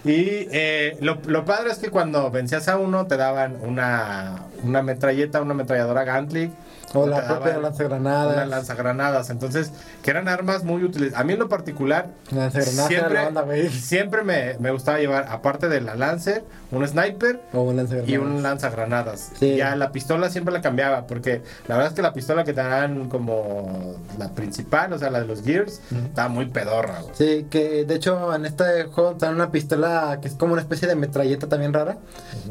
y 0.03 0.47
eh, 0.51 0.97
lo, 0.99 1.19
lo 1.25 1.45
padre 1.45 1.71
es 1.71 1.79
que 1.79 1.89
cuando 1.89 2.29
vencías 2.29 2.67
a 2.67 2.77
uno 2.77 3.07
te 3.07 3.15
daban 3.15 3.57
una, 3.61 4.47
una 4.63 4.81
metralleta, 4.81 5.41
una 5.41 5.53
ametralladora 5.53 6.03
Gantlik. 6.03 6.51
O 6.93 7.07
la 7.07 7.27
propia 7.27 7.57
lanzagranadas. 7.57 8.33
Una 8.35 8.45
lanzagranadas. 8.45 9.29
Entonces, 9.29 9.71
que 10.01 10.11
eran 10.11 10.27
armas 10.27 10.63
muy 10.63 10.83
útiles. 10.83 11.13
A 11.15 11.23
mí 11.23 11.33
en 11.33 11.39
lo 11.39 11.49
particular, 11.49 12.07
siempre, 12.51 13.31
la 13.31 13.41
güey. 13.41 13.69
siempre 13.69 14.23
me, 14.23 14.57
me 14.59 14.71
gustaba 14.71 14.99
llevar, 14.99 15.27
aparte 15.29 15.69
de 15.69 15.81
la 15.81 15.95
Lancer, 15.95 16.43
un 16.71 16.87
sniper 16.87 17.41
O 17.53 17.61
un 17.61 17.87
y 18.07 18.17
un 18.17 18.43
lanzagranadas. 18.43 19.31
Sí. 19.39 19.55
Ya 19.57 19.75
la 19.75 19.91
pistola 19.91 20.29
siempre 20.29 20.53
la 20.53 20.61
cambiaba, 20.61 21.07
porque 21.07 21.41
la 21.67 21.75
verdad 21.75 21.91
es 21.91 21.95
que 21.95 22.01
la 22.01 22.13
pistola 22.13 22.43
que 22.43 22.53
te 22.53 22.61
dan 22.61 23.09
como 23.09 23.95
la 24.17 24.29
principal, 24.29 24.93
o 24.93 24.99
sea, 24.99 25.09
la 25.09 25.19
de 25.19 25.27
los 25.27 25.43
Gears, 25.43 25.81
estaba 25.91 26.29
muy 26.29 26.45
pedorra. 26.47 27.01
güey. 27.01 27.13
Sí, 27.15 27.47
que 27.49 27.85
de 27.85 27.95
hecho 27.95 28.33
en 28.33 28.45
este 28.45 28.85
juego 28.85 29.15
te 29.15 29.25
dan 29.25 29.35
una 29.35 29.51
pistola 29.51 30.19
que 30.21 30.27
es 30.27 30.35
como 30.35 30.53
una 30.53 30.61
especie 30.61 30.87
de 30.87 30.95
metralleta 30.95 31.47
también 31.47 31.73
rara, 31.73 31.97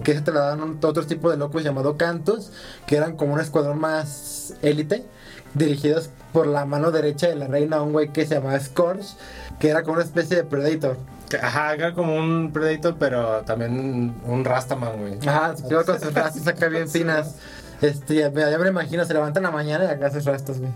que 0.05 0.12
esa 0.12 0.24
te 0.24 0.32
la 0.32 0.40
dan 0.40 0.78
otro 0.82 1.07
tipo 1.07 1.30
de 1.30 1.36
locos 1.36 1.62
llamado 1.62 1.97
Cantus, 1.97 2.51
que 2.86 2.97
eran 2.97 3.16
como 3.16 3.34
un 3.34 3.40
escuadrón 3.40 3.78
más 3.78 4.32
élite, 4.62 5.05
dirigidos 5.55 6.11
por 6.33 6.47
la 6.47 6.64
mano 6.64 6.91
derecha 6.91 7.28
de 7.28 7.37
la 7.37 7.47
reina, 7.47 7.83
un 7.83 7.93
güey 7.93 8.09
que 8.09 8.26
se 8.26 8.37
llamaba 8.37 8.59
Scourge, 8.59 9.14
que 9.59 9.68
era 9.68 9.83
como 9.83 9.95
una 9.95 10.05
especie 10.05 10.37
de 10.37 10.45
Predator. 10.45 10.97
Que, 11.28 11.37
Ajá, 11.37 11.74
era 11.74 11.95
como 11.95 12.16
un 12.16 12.53
Predator, 12.53 12.97
pero 12.99 13.43
también 13.43 14.14
un 14.24 14.45
Rastaman, 14.45 14.99
güey. 14.99 15.18
Ajá, 15.26 15.57
se 15.57 15.62
con 15.62 16.01
sus 16.01 16.14
rastas 16.14 16.47
acá 16.47 16.68
bien 16.68 16.89
finas. 16.91 17.37
Este, 17.80 18.14
ya, 18.14 18.30
ya 18.33 18.59
me 18.59 18.64
lo 18.64 18.68
imagino, 18.68 19.05
se 19.05 19.12
levanta 19.12 19.41
en 19.41 19.45
la 19.45 19.51
mañana 19.51 19.85
y 19.85 19.89
acá 19.89 20.11
sus 20.11 20.24
rastas, 20.24 20.59
güey. 20.59 20.70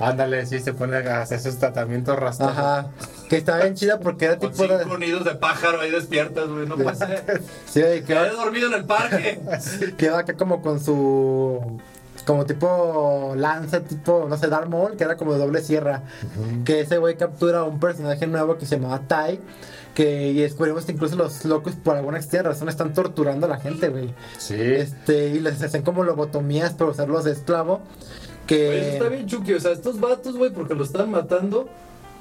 Ándale, 0.00 0.46
sí, 0.46 0.58
se 0.60 0.72
pone 0.72 0.96
a 0.96 1.20
hacer 1.20 1.40
sus 1.40 1.58
tratamientos 1.58 2.18
rastados. 2.18 2.56
Ajá, 2.56 2.86
que 3.28 3.36
estaba 3.36 3.58
bien 3.58 3.74
chida 3.74 4.00
porque 4.00 4.24
era 4.24 4.38
Con 4.38 4.50
tipo 4.50 4.66
de... 4.66 4.82
cinco 4.82 4.96
nidos 4.96 5.24
de 5.26 5.34
pájaro 5.34 5.80
ahí 5.80 5.90
despiertas, 5.90 6.48
güey. 6.48 6.66
No 6.66 6.76
ser. 6.94 7.42
Sí, 7.66 7.82
güey, 7.82 8.00
que 8.00 8.14
Quedé 8.14 8.30
dormido 8.30 8.68
en 8.68 8.74
el 8.74 8.86
parque. 8.86 9.40
Queda 9.98 10.20
acá 10.20 10.34
como 10.34 10.62
con 10.62 10.80
su. 10.80 11.80
Como 12.30 12.46
tipo 12.46 13.34
lanza, 13.36 13.80
tipo, 13.80 14.26
no 14.28 14.36
sé, 14.36 14.46
Darth 14.46 14.68
Maul, 14.68 14.96
que 14.96 15.02
era 15.02 15.16
como 15.16 15.32
de 15.32 15.40
doble 15.40 15.62
sierra. 15.62 16.04
Que 16.64 16.78
ese 16.82 16.98
güey 16.98 17.16
captura 17.16 17.58
a 17.58 17.64
un 17.64 17.80
personaje 17.80 18.24
nuevo 18.28 18.56
que 18.56 18.66
se 18.66 18.76
llamaba 18.76 19.00
Tai. 19.00 19.40
Que 19.96 20.28
y 20.28 20.34
descubrimos 20.34 20.84
que 20.84 20.92
incluso 20.92 21.16
los 21.16 21.44
locos, 21.44 21.74
por 21.74 21.96
alguna 21.96 22.18
extraña 22.18 22.50
razón, 22.50 22.68
están 22.68 22.94
torturando 22.94 23.46
a 23.46 23.48
la 23.48 23.58
gente, 23.58 23.88
güey. 23.88 24.14
Sí. 24.38 24.54
Este, 24.54 25.30
y 25.30 25.40
les 25.40 25.60
hacen 25.60 25.82
como 25.82 26.04
lobotomías 26.04 26.72
para 26.74 26.92
usarlos 26.92 27.24
de 27.24 27.32
esclavo. 27.32 27.80
Que. 28.46 28.78
Eso 28.78 28.90
está 28.90 29.08
bien 29.08 29.26
chuki. 29.26 29.54
O 29.54 29.58
sea, 29.58 29.72
estos 29.72 29.98
vatos, 29.98 30.36
güey, 30.36 30.52
porque 30.52 30.76
lo 30.76 30.84
están 30.84 31.10
matando, 31.10 31.68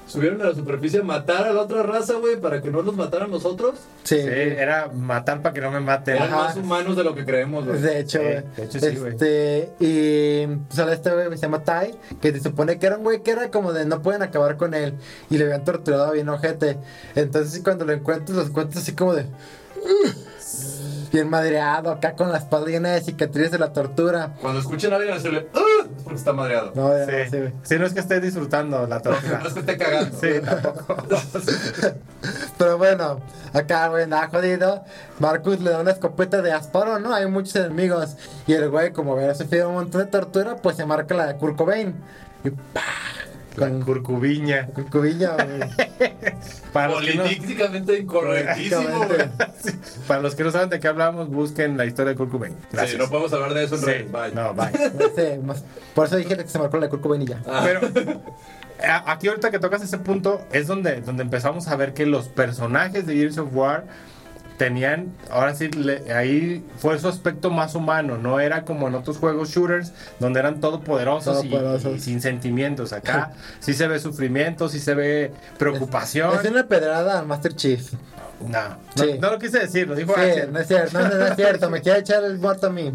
subieron 0.09 0.41
a 0.41 0.45
la 0.49 0.55
superficie 0.55 0.99
a 0.99 1.03
matar 1.03 1.47
a 1.47 1.53
la 1.53 1.61
otra 1.61 1.83
raza, 1.83 2.15
güey, 2.15 2.35
para 2.39 2.61
que 2.61 2.71
no 2.71 2.81
los 2.81 2.95
mataran 2.95 3.29
nosotros. 3.31 3.75
Sí, 4.03 4.15
Sí, 4.19 4.27
era 4.27 4.89
matar 4.93 5.41
para 5.41 5.53
que 5.53 5.61
no 5.61 5.69
me 5.71 5.79
maten. 5.79 6.15
Eran 6.15 6.29
Ajá. 6.33 6.43
más 6.45 6.57
humanos 6.57 6.97
de 6.97 7.03
lo 7.03 7.13
que 7.15 7.23
creemos, 7.25 7.65
güey. 7.65 7.79
De 7.79 7.99
hecho, 7.99 8.19
Sí, 8.19 8.25
güey. 8.25 8.43
de 8.57 8.63
hecho 8.63 8.79
sí, 8.79 8.95
güey. 8.95 9.11
Este, 9.13 9.69
y 9.79 10.47
sale 10.73 10.93
este 10.93 11.11
güey 11.13 11.29
se 11.29 11.37
llama 11.37 11.63
Tai, 11.63 11.93
que 12.21 12.31
se 12.31 12.39
supone 12.41 12.79
que 12.79 12.87
era 12.87 12.97
un 12.97 13.03
güey 13.03 13.21
que 13.21 13.31
era 13.31 13.51
como 13.51 13.71
de 13.71 13.85
no 13.85 14.01
pueden 14.01 14.23
acabar 14.23 14.57
con 14.57 14.73
él. 14.73 14.95
Y 15.29 15.37
le 15.37 15.45
habían 15.45 15.63
torturado 15.63 16.11
bien 16.11 16.27
ojete. 16.29 16.77
Entonces, 17.15 17.61
cuando 17.63 17.85
lo 17.85 17.93
encuentras, 17.93 18.35
lo 18.37 18.43
encuentras 18.43 18.83
así 18.83 18.93
como 18.93 19.13
de. 19.13 19.25
Bien 21.11 21.29
madreado, 21.29 21.91
acá 21.91 22.13
con 22.13 22.31
la 22.31 22.37
espalda 22.37 22.69
llena 22.69 22.89
de 22.91 23.01
cicatrices 23.01 23.51
de 23.51 23.57
la 23.59 23.73
tortura. 23.73 24.33
Cuando 24.41 24.59
escuchen 24.59 24.93
a 24.93 24.97
alguien 24.97 25.15
hacerle, 25.15 25.47
¡ah! 25.55 25.85
es 25.97 26.03
porque 26.03 26.19
está 26.19 26.33
madreado. 26.33 26.71
No, 26.75 26.95
ya, 26.95 27.29
Sí. 27.29 27.37
Sí, 27.63 27.79
no 27.79 27.85
es 27.85 27.93
que 27.93 27.99
esté 27.99 28.19
disfrutando 28.19 28.85
la 28.85 28.99
tortura. 29.01 29.39
No 29.43 29.47
es 29.47 29.53
que 29.53 29.59
esté 29.61 29.77
cagando. 29.77 30.17
Sí, 30.19 30.27
tampoco. 30.43 30.97
Pero 32.57 32.77
bueno, 32.77 33.19
acá, 33.53 33.87
güey, 33.87 34.05
nada 34.05 34.27
jodido. 34.27 34.83
Marcus 35.19 35.59
le 35.61 35.71
da 35.71 35.79
una 35.79 35.91
escopeta 35.91 36.41
de 36.41 36.51
asparo, 36.51 36.99
¿no? 36.99 37.13
Hay 37.13 37.25
muchos 37.27 37.55
enemigos. 37.55 38.15
Y 38.45 38.53
el 38.53 38.69
güey, 38.69 38.91
como 38.91 39.13
había 39.13 39.33
sufrido 39.33 39.69
un 39.69 39.75
montón 39.75 40.01
de 40.01 40.07
tortura, 40.07 40.57
pues 40.57 40.75
se 40.77 40.85
marca 40.85 41.15
la 41.15 41.27
de 41.27 41.35
Kurt 41.37 41.55
Cobain. 41.55 41.95
Y 42.43 42.51
¡pah! 42.51 42.81
Con 43.57 43.81
curcubiña. 43.81 44.69
Para 46.73 46.87
no, 46.87 46.93
Políticamente 46.95 47.99
incorrectísimo, 47.99 49.05
güey. 49.07 49.29
para 50.07 50.21
los 50.21 50.35
que 50.35 50.43
no 50.43 50.51
saben 50.51 50.69
de 50.69 50.79
qué 50.79 50.87
hablamos, 50.87 51.29
busquen 51.29 51.77
la 51.77 51.85
historia 51.85 52.13
de 52.13 52.29
Cobain. 52.29 52.55
Sí, 52.87 52.95
no 52.97 53.09
podemos 53.09 53.33
hablar 53.33 53.53
de 53.53 53.63
eso 53.63 53.75
en 53.75 53.81
Sí. 53.81 53.91
Bye. 54.11 54.33
no, 54.33 54.53
bye. 54.53 54.71
Sí, 55.15 55.55
por 55.95 56.05
eso 56.05 56.17
dije 56.17 56.37
que 56.37 56.47
se 56.47 56.59
marcó 56.59 56.77
la 56.77 56.89
ya. 56.89 57.41
Ah. 57.47 57.65
Pero 57.65 57.81
aquí 59.05 59.27
ahorita 59.27 59.51
que 59.51 59.59
tocas 59.59 59.81
ese 59.81 59.97
punto 59.97 60.41
es 60.51 60.67
donde, 60.67 61.01
donde 61.01 61.23
empezamos 61.23 61.67
a 61.67 61.75
ver 61.75 61.93
que 61.93 62.05
los 62.05 62.27
personajes 62.27 63.05
de 63.05 63.15
Gears 63.15 63.37
of 63.39 63.49
War 63.53 63.85
tenían, 64.59 65.13
ahora 65.31 65.55
sí, 65.55 65.69
le- 65.69 66.13
ahí 66.13 66.63
fue 66.77 66.99
su 66.99 67.07
aspecto 67.07 67.49
más 67.49 67.73
humano, 67.73 68.17
no 68.17 68.39
era 68.39 68.63
como 68.65 68.87
en 68.89 68.93
otros 68.93 69.17
juegos 69.17 69.49
shooters 69.49 69.93
donde 70.19 70.39
eran 70.41 70.59
todopoderosos, 70.59 71.37
Todopoderosos. 71.37 71.95
Y, 71.95 71.99
sin 72.01 72.21
sentimientos. 72.21 72.93
Acá 72.93 73.31
sí 73.61 73.73
se 73.73 73.87
ve 73.87 73.99
sufrimiento, 73.99 74.69
sí 74.69 74.79
se 74.79 74.93
ve 74.93 75.31
preocupación. 75.57 76.31
Es 76.43 76.51
una 76.51 76.67
pedrada 76.67 77.17
al 77.19 77.25
Master 77.25 77.55
Chief. 77.55 77.93
No, 78.41 78.49
no, 78.69 78.77
Sí. 79.03 79.17
no 79.19 79.31
lo 79.31 79.39
quise 79.39 79.59
decir, 79.59 79.87
lo 79.87 79.95
dijo 79.95 80.13
Sí, 80.13 80.21
Axel. 80.21 80.53
no 80.53 80.59
es 80.59 80.67
cierto, 80.67 80.99
no, 80.99 81.07
no, 81.09 81.25
es 81.25 81.35
cierto. 81.35 81.69
Me 81.69 81.81
quiere 81.81 81.99
echar 81.99 82.23
el 82.23 82.37
muerto 82.37 82.67
a 82.67 82.69
mí. 82.69 82.93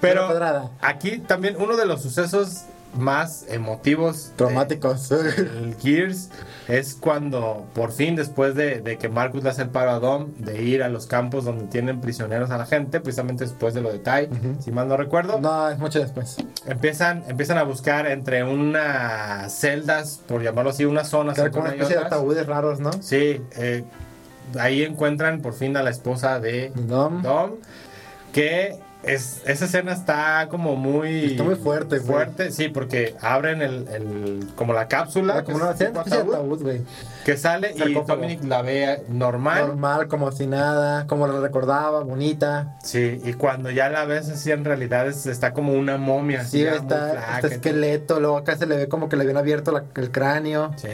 Pero 0.00 0.70
aquí 0.82 1.18
también 1.18 1.56
uno 1.58 1.76
de 1.76 1.86
los 1.86 2.02
sucesos 2.02 2.64
más 2.96 3.46
emotivos 3.48 4.32
Traumáticos. 4.36 5.10
el 5.12 5.76
Gears 5.80 6.30
es 6.68 6.94
cuando 6.94 7.66
por 7.74 7.92
fin 7.92 8.16
después 8.16 8.54
de, 8.54 8.80
de 8.80 8.96
que 8.98 9.08
Marcus 9.08 9.42
le 9.42 9.50
hace 9.50 9.62
el 9.62 9.68
paro 9.68 9.90
a 9.90 9.98
Dom 9.98 10.32
de 10.38 10.62
ir 10.62 10.82
a 10.82 10.88
los 10.88 11.06
campos 11.06 11.44
donde 11.44 11.64
tienen 11.66 12.00
prisioneros 12.00 12.50
a 12.50 12.58
la 12.58 12.66
gente, 12.66 13.00
precisamente 13.00 13.44
después 13.44 13.74
de 13.74 13.80
lo 13.82 13.92
de 13.92 13.98
Tai, 13.98 14.28
si 14.60 14.70
mal 14.70 14.88
no 14.88 14.96
recuerdo, 14.96 15.40
No, 15.40 15.68
es 15.68 15.78
mucho 15.78 16.00
después. 16.00 16.36
empiezan, 16.66 17.24
empiezan 17.28 17.58
a 17.58 17.64
buscar 17.64 18.06
entre 18.06 18.44
unas 18.44 19.52
celdas, 19.52 20.20
por 20.26 20.42
llamarlo 20.42 20.70
así, 20.70 20.84
unas 20.84 21.08
zonas 21.08 21.38
como 21.38 21.60
una 21.62 21.70
especie 21.70 21.96
de 21.96 22.04
ataúdes 22.04 22.46
raros, 22.46 22.80
¿no? 22.80 22.92
Sí, 23.02 23.40
eh, 23.56 23.84
ahí 24.58 24.82
encuentran 24.82 25.40
por 25.40 25.54
fin 25.54 25.76
a 25.76 25.82
la 25.82 25.90
esposa 25.90 26.40
de 26.40 26.72
Dom. 26.74 27.22
Dom, 27.22 27.52
que 28.32 28.78
es, 29.06 29.42
esa 29.46 29.64
escena 29.66 29.92
está 29.92 30.48
como 30.50 30.76
muy... 30.76 31.24
Está 31.32 31.42
muy 31.44 31.54
fuerte, 31.56 31.98
güey. 31.98 32.06
Fuerte, 32.12 32.50
sí, 32.50 32.68
porque 32.68 33.14
abren 33.20 33.62
el, 33.62 33.88
el- 33.88 34.46
como 34.56 34.72
la 34.72 34.88
cápsula, 34.88 35.44
como 35.44 35.58
una 35.58 35.70
ataúd, 35.70 36.62
güey. 36.62 36.82
que 37.24 37.36
sale 37.36 37.72
y. 37.74 37.94
Dominic 37.94 38.42
la 38.44 38.62
ve 38.62 39.02
normal. 39.08 39.66
Normal, 39.68 40.08
como 40.08 40.32
si 40.32 40.46
nada, 40.46 41.06
como 41.06 41.26
lo 41.26 41.40
recordaba, 41.40 42.02
bonita. 42.02 42.76
Sí, 42.82 43.20
y 43.24 43.32
cuando 43.34 43.70
ya 43.70 43.88
la 43.88 44.04
ves 44.04 44.28
así 44.28 44.50
en 44.50 44.64
realidad 44.64 45.06
es- 45.08 45.26
está 45.26 45.52
como 45.52 45.72
una 45.72 45.96
momia. 45.96 46.40
así 46.42 46.58
Sí, 46.58 46.64
muy 46.64 46.76
está, 46.76 47.36
está 47.36 47.46
esqueleto, 47.48 48.20
luego 48.20 48.36
acá 48.38 48.56
se 48.56 48.66
le 48.66 48.76
ve 48.76 48.88
como 48.88 49.08
que 49.08 49.16
le 49.16 49.22
habían 49.22 49.36
abierto 49.38 49.72
la- 49.72 49.84
el 49.96 50.10
cráneo. 50.10 50.72
Sí, 50.76 50.88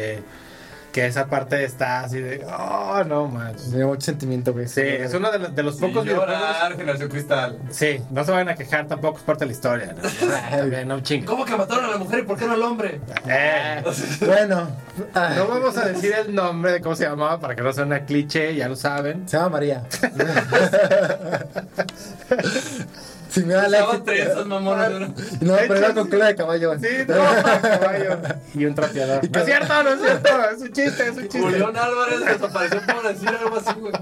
que 0.92 1.06
esa 1.06 1.26
parte 1.26 1.62
está 1.64 2.00
así 2.00 2.20
de, 2.20 2.44
oh, 2.46 3.04
no. 3.04 3.28
Me 3.28 3.52
dio 3.76 3.86
mucho 3.88 4.06
sentimiento, 4.06 4.52
güey. 4.52 4.66
Sí, 4.68 4.80
es 4.80 5.14
uno 5.14 5.30
de 5.30 5.38
los, 5.38 5.54
de 5.54 5.62
los 5.62 5.76
pocos 5.76 6.04
videojuegos. 6.04 6.34
llorar, 6.34 6.76
generación 6.76 7.08
cristal. 7.08 7.58
Sí, 7.70 8.00
no 8.10 8.24
se 8.24 8.32
vayan 8.32 8.48
a 8.48 8.54
quejar 8.56 8.88
tampoco, 8.88 9.18
es 9.18 9.24
parte 9.24 9.44
de 9.44 9.46
la 9.46 9.52
historia. 9.52 9.94
¿no? 9.94 10.84
No 10.90 11.00
chingo. 11.00 11.26
¿Cómo 11.26 11.44
que 11.44 11.54
mataron 11.56 11.84
a 11.84 11.88
la 11.90 11.98
mujer 11.98 12.20
y 12.20 12.22
por 12.22 12.36
qué 12.38 12.46
no 12.46 12.52
al 12.54 12.62
hombre? 12.62 13.00
Eh, 13.28 13.82
Bueno, 14.26 14.68
no 15.36 15.46
vamos 15.48 15.76
a 15.76 15.84
decir 15.86 16.12
el 16.12 16.34
nombre 16.34 16.72
de 16.72 16.80
cómo 16.80 16.96
se 16.96 17.04
llamaba 17.04 17.38
para 17.38 17.54
que 17.54 17.62
no 17.62 17.72
sea 17.72 17.84
una 17.84 18.04
cliché, 18.04 18.54
ya 18.56 18.68
lo 18.68 18.74
saben. 18.76 19.28
se 19.28 19.36
llama 19.36 19.50
María. 19.50 19.84
si 23.30 23.44
me 23.44 23.54
da 23.54 23.68
la 23.68 24.02
trenzas, 24.02 24.46
mamón. 24.46 25.14
No, 25.40 25.56
pero 25.56 25.76
era 25.76 25.94
con 25.94 26.08
cola 26.08 26.26
de 26.26 26.34
caballo. 26.36 26.78
Sí, 26.78 26.88
no, 27.06 27.14
caballo. 27.60 28.18
Y 28.54 28.64
un 28.64 28.74
trapeador. 28.74 29.30
No 29.30 29.40
es 29.40 29.46
cierto, 29.46 29.82
no 29.82 29.90
es 29.90 30.00
cierto, 30.00 30.50
es 30.50 30.60
un 30.60 30.72
chiste, 30.72 31.02
es 31.08 31.16
un 31.16 31.22
chiste. 31.22 31.40
Julián 31.40 31.76
Álvarez 31.76 32.20
desapareció 32.24 32.80
por 32.86 33.08
decir 33.08 33.28
algo 33.28 33.56
así, 33.56 33.80
güey. 33.80 33.92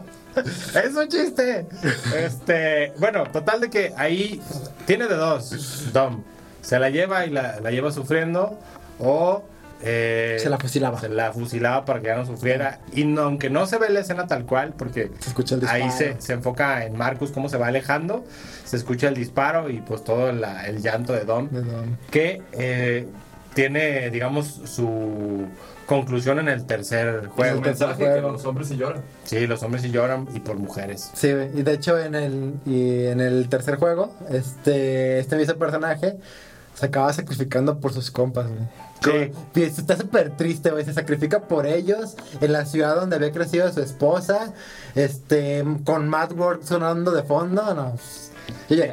Es 0.84 0.94
un 0.94 1.08
chiste. 1.08 1.66
Este, 2.16 2.92
bueno, 2.98 3.24
total 3.30 3.60
de 3.60 3.70
que 3.70 3.92
ahí 3.96 4.40
tiene 4.86 5.06
de 5.06 5.16
dos. 5.16 5.92
Dom 5.92 6.22
se 6.62 6.78
la 6.78 6.90
lleva 6.90 7.24
y 7.26 7.30
la, 7.30 7.60
la 7.60 7.70
lleva 7.70 7.90
sufriendo 7.90 8.58
o 8.98 9.42
eh, 9.82 10.36
Se 10.40 10.50
la 10.50 10.58
fusilaba. 10.58 11.00
se 11.00 11.08
la 11.08 11.32
fusilaba 11.32 11.84
para 11.84 12.00
que 12.00 12.06
ya 12.06 12.16
no 12.16 12.26
sufriera. 12.26 12.80
Y 12.92 13.04
no, 13.04 13.22
aunque 13.22 13.48
no 13.50 13.66
se 13.66 13.78
ve 13.78 13.88
la 13.90 14.00
escena 14.00 14.26
tal 14.26 14.44
cual, 14.44 14.74
porque 14.76 15.10
Se 15.20 15.28
escucha 15.30 15.54
el 15.54 15.60
disparo. 15.60 15.84
ahí 15.84 15.90
se, 15.90 16.20
se 16.20 16.32
enfoca 16.32 16.84
en 16.84 16.96
Marcus 16.96 17.30
cómo 17.30 17.48
se 17.48 17.56
va 17.58 17.68
alejando, 17.68 18.24
se 18.64 18.76
escucha 18.76 19.08
el 19.08 19.14
disparo 19.14 19.70
y 19.70 19.80
pues 19.80 20.02
todo 20.04 20.32
la- 20.32 20.66
el 20.66 20.82
llanto 20.82 21.12
de 21.12 21.24
Dom, 21.24 21.48
De 21.50 21.62
Dom. 21.62 21.96
que 22.10 22.42
eh, 22.52 23.06
tiene, 23.54 24.10
digamos, 24.10 24.46
su 24.66 25.46
conclusión 25.86 26.38
en 26.38 26.48
el 26.48 26.64
tercer 26.66 27.28
juego. 27.28 27.56
el 27.56 27.62
tercer 27.62 27.88
mensaje 27.88 28.04
que 28.04 28.10
juego. 28.20 28.32
los 28.32 28.44
hombres 28.44 28.68
sí 28.68 28.76
lloran. 28.76 29.02
Sí, 29.24 29.46
los 29.46 29.62
hombres 29.62 29.82
sí 29.82 29.90
lloran 29.90 30.28
y 30.34 30.40
por 30.40 30.56
mujeres. 30.56 31.10
Sí, 31.14 31.28
y 31.28 31.62
de 31.62 31.72
hecho 31.72 31.98
en 31.98 32.14
el, 32.14 32.54
y 32.66 33.06
en 33.06 33.20
el 33.20 33.48
tercer 33.48 33.76
juego, 33.76 34.14
este, 34.28 35.18
este 35.18 35.36
mismo 35.36 35.54
personaje 35.54 36.16
se 36.78 36.86
acaba 36.86 37.12
sacrificando 37.12 37.80
por 37.80 37.92
sus 37.92 38.10
compas, 38.10 38.46
güey. 38.46 39.32
Sí. 39.52 39.62
Está 39.62 39.96
súper 39.96 40.36
triste, 40.36 40.70
güey. 40.70 40.84
Se 40.84 40.92
sacrifica 40.92 41.40
por 41.40 41.66
ellos 41.66 42.14
en 42.40 42.52
la 42.52 42.66
ciudad 42.66 42.94
donde 42.96 43.16
había 43.16 43.32
crecido 43.32 43.72
su 43.72 43.80
esposa. 43.80 44.52
Este, 44.94 45.64
con 45.84 46.08
Mad 46.08 46.32
World 46.32 46.64
sonando 46.64 47.10
de 47.10 47.22
fondo. 47.24 47.74
No. 47.74 47.94
Y, 48.70 48.76
yo 48.76 48.84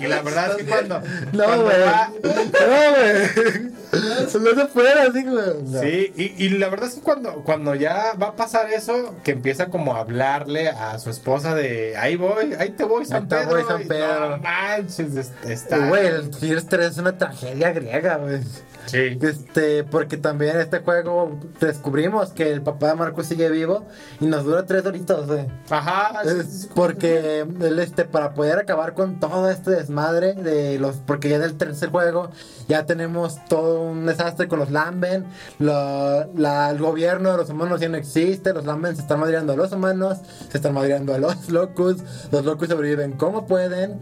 y 0.00 0.06
la 0.06 0.22
verdad 0.22 0.50
es 0.50 0.56
que 0.56 0.64
cuando, 0.70 1.00
No, 1.32 1.62
güey. 1.62 1.76
No, 2.22 2.90
güey. 2.94 3.70
No 3.92 4.54
se 4.60 4.66
puede 4.66 4.92
así, 5.00 5.24
güey. 5.24 5.80
Sí, 5.80 6.12
y, 6.16 6.44
y 6.46 6.48
la 6.50 6.68
verdad 6.68 6.88
es 6.88 6.94
que 6.96 7.00
cuando, 7.00 7.42
cuando 7.44 7.74
ya 7.74 8.12
va 8.20 8.28
a 8.28 8.36
pasar 8.36 8.70
eso, 8.70 9.14
que 9.24 9.32
empieza 9.32 9.66
como 9.66 9.96
a 9.96 10.00
hablarle 10.00 10.68
a 10.68 10.98
su 10.98 11.10
esposa 11.10 11.54
de 11.54 11.96
ahí 11.96 12.16
voy, 12.16 12.54
ahí 12.58 12.70
te 12.70 12.84
voy, 12.84 13.04
San 13.04 13.22
Ahí 13.24 13.28
te 13.28 13.36
Pedro. 13.36 13.50
voy, 13.50 13.64
San 13.66 13.82
y 13.82 13.84
Pedro. 13.86 14.30
No 14.30 14.36
manches, 14.38 15.16
es- 15.16 15.32
Y, 15.46 15.52
está. 15.52 15.78
Güey, 15.88 16.06
el 16.06 16.34
Gears 16.34 16.66
3 16.66 16.86
es 16.92 16.98
una 16.98 17.16
tragedia 17.18 17.72
griega, 17.72 18.16
güey. 18.16 18.40
Sí. 18.86 19.18
Este, 19.20 19.84
porque 19.84 20.16
también 20.16 20.58
este 20.58 20.80
juego 20.80 21.38
descubrimos 21.60 22.30
que 22.30 22.50
el 22.52 22.62
papá 22.62 22.88
de 22.88 22.94
Marcos 22.96 23.26
sigue 23.26 23.48
vivo 23.50 23.86
y 24.20 24.26
nos 24.26 24.44
dura 24.44 24.66
tres 24.66 24.84
horitos, 24.86 25.26
güey. 25.26 25.46
Ajá. 25.70 26.22
Es 26.22 26.68
porque 26.74 27.40
él, 27.40 27.78
este, 27.78 28.04
para 28.04 28.34
poder 28.34 28.58
acabar 28.58 28.94
con 28.94 29.20
todo 29.20 29.48
este 29.50 29.70
desmadre 29.70 30.34
de 30.34 30.78
los, 30.78 30.96
porque 30.96 31.28
ya 31.28 31.36
en 31.36 31.42
el 31.42 31.54
tercer 31.56 31.90
juego 31.90 32.30
ya 32.68 32.86
tenemos 32.86 33.44
todo 33.46 33.82
un 33.82 34.06
desastre 34.06 34.48
con 34.48 34.58
los 34.58 34.70
Lamben, 34.70 35.24
lo- 35.58 36.32
la- 36.34 36.70
el 36.70 36.78
gobierno 36.78 37.30
de 37.32 37.36
los 37.38 37.50
humanos 37.50 37.80
ya 37.80 37.88
no 37.88 37.96
existe, 37.96 38.52
los 38.52 38.64
Lamben 38.64 38.96
se 38.96 39.02
están 39.02 39.20
madreando 39.20 39.52
a 39.52 39.56
los 39.56 39.72
humanos, 39.72 40.18
se 40.50 40.56
están 40.58 40.74
madreando 40.74 41.14
a 41.14 41.18
los 41.18 41.48
Locus, 41.50 41.96
los 42.32 42.44
Locus 42.44 42.68
sobreviven 42.68 43.12
como 43.12 43.46
pueden, 43.46 44.00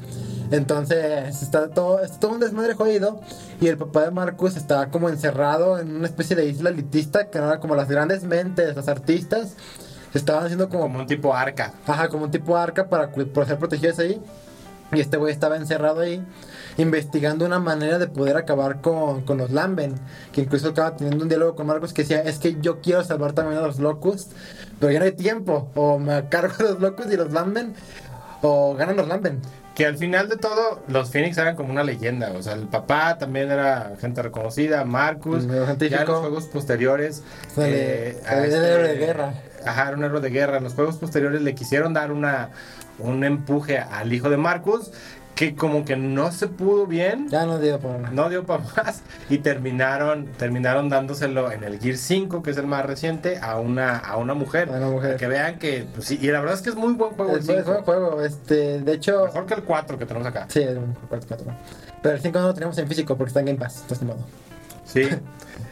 entonces 0.50 1.42
está 1.42 1.68
todo, 1.68 2.02
es 2.02 2.18
todo 2.18 2.32
un 2.32 2.40
desmadre 2.40 2.74
jodido 2.74 3.20
y 3.60 3.68
el 3.68 3.76
papá 3.76 4.02
de 4.02 4.10
Marcus 4.10 4.56
está 4.56 4.90
como 4.90 5.08
encerrado 5.08 5.78
en 5.78 5.96
una 5.96 6.06
especie 6.06 6.36
de 6.36 6.46
isla 6.46 6.70
elitista 6.70 7.28
que 7.30 7.38
era 7.38 7.60
como 7.60 7.74
las 7.74 7.88
grandes 7.88 8.24
mentes, 8.24 8.74
los 8.74 8.88
artistas, 8.88 9.54
estaban 10.14 10.44
haciendo 10.44 10.68
como 10.68 10.84
Como 10.84 11.00
un 11.00 11.06
tipo 11.06 11.34
arca. 11.34 11.72
Ajá, 11.86 12.08
como 12.08 12.24
un 12.24 12.30
tipo 12.30 12.56
arca 12.56 12.88
para, 12.88 13.10
para 13.10 13.46
ser 13.46 13.58
protegidos 13.58 13.98
ahí. 13.98 14.20
Y 14.90 15.00
este 15.00 15.18
güey 15.18 15.32
estaba 15.32 15.56
encerrado 15.56 16.00
ahí, 16.00 16.24
investigando 16.78 17.44
una 17.44 17.58
manera 17.58 17.98
de 17.98 18.06
poder 18.06 18.38
acabar 18.38 18.80
con, 18.80 19.20
con 19.20 19.36
los 19.36 19.50
Lamben. 19.50 19.94
Que 20.32 20.40
incluso 20.40 20.70
acaba 20.70 20.96
teniendo 20.96 21.22
un 21.22 21.28
diálogo 21.28 21.54
con 21.56 21.66
Marcos 21.66 21.92
que 21.92 22.02
decía: 22.02 22.20
Es 22.20 22.38
que 22.38 22.56
yo 22.60 22.80
quiero 22.80 23.04
salvar 23.04 23.34
también 23.34 23.58
a 23.58 23.66
los 23.66 23.78
Locust, 23.80 24.32
pero 24.80 24.90
ya 24.90 24.98
no 24.98 25.04
hay 25.04 25.12
tiempo. 25.12 25.70
O 25.74 25.98
me 25.98 26.28
cargo 26.30 26.54
a 26.60 26.62
los 26.62 26.80
Locust 26.80 27.12
y 27.12 27.16
los 27.16 27.32
Lamben, 27.32 27.74
o 28.40 28.74
ganan 28.76 28.96
los 28.96 29.08
Lamben. 29.08 29.42
Que 29.78 29.86
al 29.86 29.96
final 29.96 30.28
de 30.28 30.36
todo, 30.36 30.82
los 30.88 31.10
Phoenix 31.12 31.38
eran 31.38 31.54
como 31.54 31.70
una 31.70 31.84
leyenda. 31.84 32.32
O 32.32 32.42
sea, 32.42 32.54
el 32.54 32.66
papá 32.66 33.16
también 33.16 33.50
era 33.50 33.92
gente 34.00 34.20
reconocida, 34.22 34.84
Marcus. 34.84 35.44
Ya 35.88 35.98
en 36.02 36.08
los 36.08 36.20
juegos 36.20 36.44
posteriores. 36.46 37.22
Sale- 37.54 38.08
eh, 38.10 38.16
héroe 38.74 38.88
de 38.88 38.96
guerra. 38.98 39.34
Ajá, 39.64 39.88
era 39.88 39.96
un 39.96 40.02
héroe 40.04 40.20
de 40.20 40.30
guerra. 40.30 40.56
En 40.58 40.64
los 40.64 40.74
juegos 40.74 40.96
posteriores 40.96 41.42
le 41.42 41.54
quisieron 41.54 41.94
dar 41.94 42.10
una, 42.10 42.50
un 42.98 43.22
empuje 43.22 43.78
al 43.78 44.12
hijo 44.12 44.28
de 44.30 44.36
Marcus. 44.36 44.90
Que 45.38 45.54
como 45.54 45.84
que 45.84 45.94
no 45.94 46.32
se 46.32 46.48
pudo 46.48 46.88
bien. 46.88 47.28
Ya 47.28 47.46
no 47.46 47.60
dio 47.60 47.78
por 47.78 47.92
nada. 47.92 48.10
No 48.12 48.28
dio 48.28 48.44
para 48.44 48.64
más 48.76 49.02
y 49.30 49.38
terminaron 49.38 50.26
terminaron 50.36 50.88
dándoselo 50.88 51.52
en 51.52 51.62
el 51.62 51.78
Gear 51.78 51.96
5, 51.96 52.42
que 52.42 52.50
es 52.50 52.56
el 52.56 52.66
más 52.66 52.84
reciente, 52.84 53.38
a 53.40 53.56
una 53.60 53.98
a 53.98 54.16
una 54.16 54.34
mujer. 54.34 54.68
A 54.68 54.78
una 54.78 54.88
mujer. 54.88 55.10
Para 55.10 55.16
que 55.16 55.28
vean 55.28 55.60
que 55.60 55.86
pues, 55.94 56.08
sí, 56.08 56.18
y 56.20 56.26
la 56.26 56.40
verdad 56.40 56.56
es 56.56 56.62
que 56.62 56.70
es 56.70 56.74
muy 56.74 56.92
buen 56.94 57.12
juego 57.12 57.34
el 57.34 57.38
Es, 57.38 57.48
es 57.48 57.54
5. 57.54 57.70
buen 57.70 57.84
juego. 57.84 58.20
Este, 58.20 58.80
de 58.80 58.92
hecho, 58.92 59.26
Mejor 59.26 59.46
que 59.46 59.54
el 59.54 59.62
4 59.62 59.96
que 59.96 60.06
tenemos 60.06 60.26
acá. 60.26 60.46
sí, 60.48 60.60
es 60.60 60.76
un 60.76 60.96
4 61.08 61.28
Pero 62.02 62.14
el 62.16 62.20
5 62.20 62.40
no 62.40 62.46
lo 62.48 62.54
tenemos 62.54 62.76
en 62.78 62.88
físico 62.88 63.16
porque 63.16 63.28
está 63.28 63.38
en 63.38 63.46
Game 63.46 63.58
Pass. 63.60 63.82
Entonces, 63.82 64.08
modo. 64.08 64.26
Sí. 64.84 65.08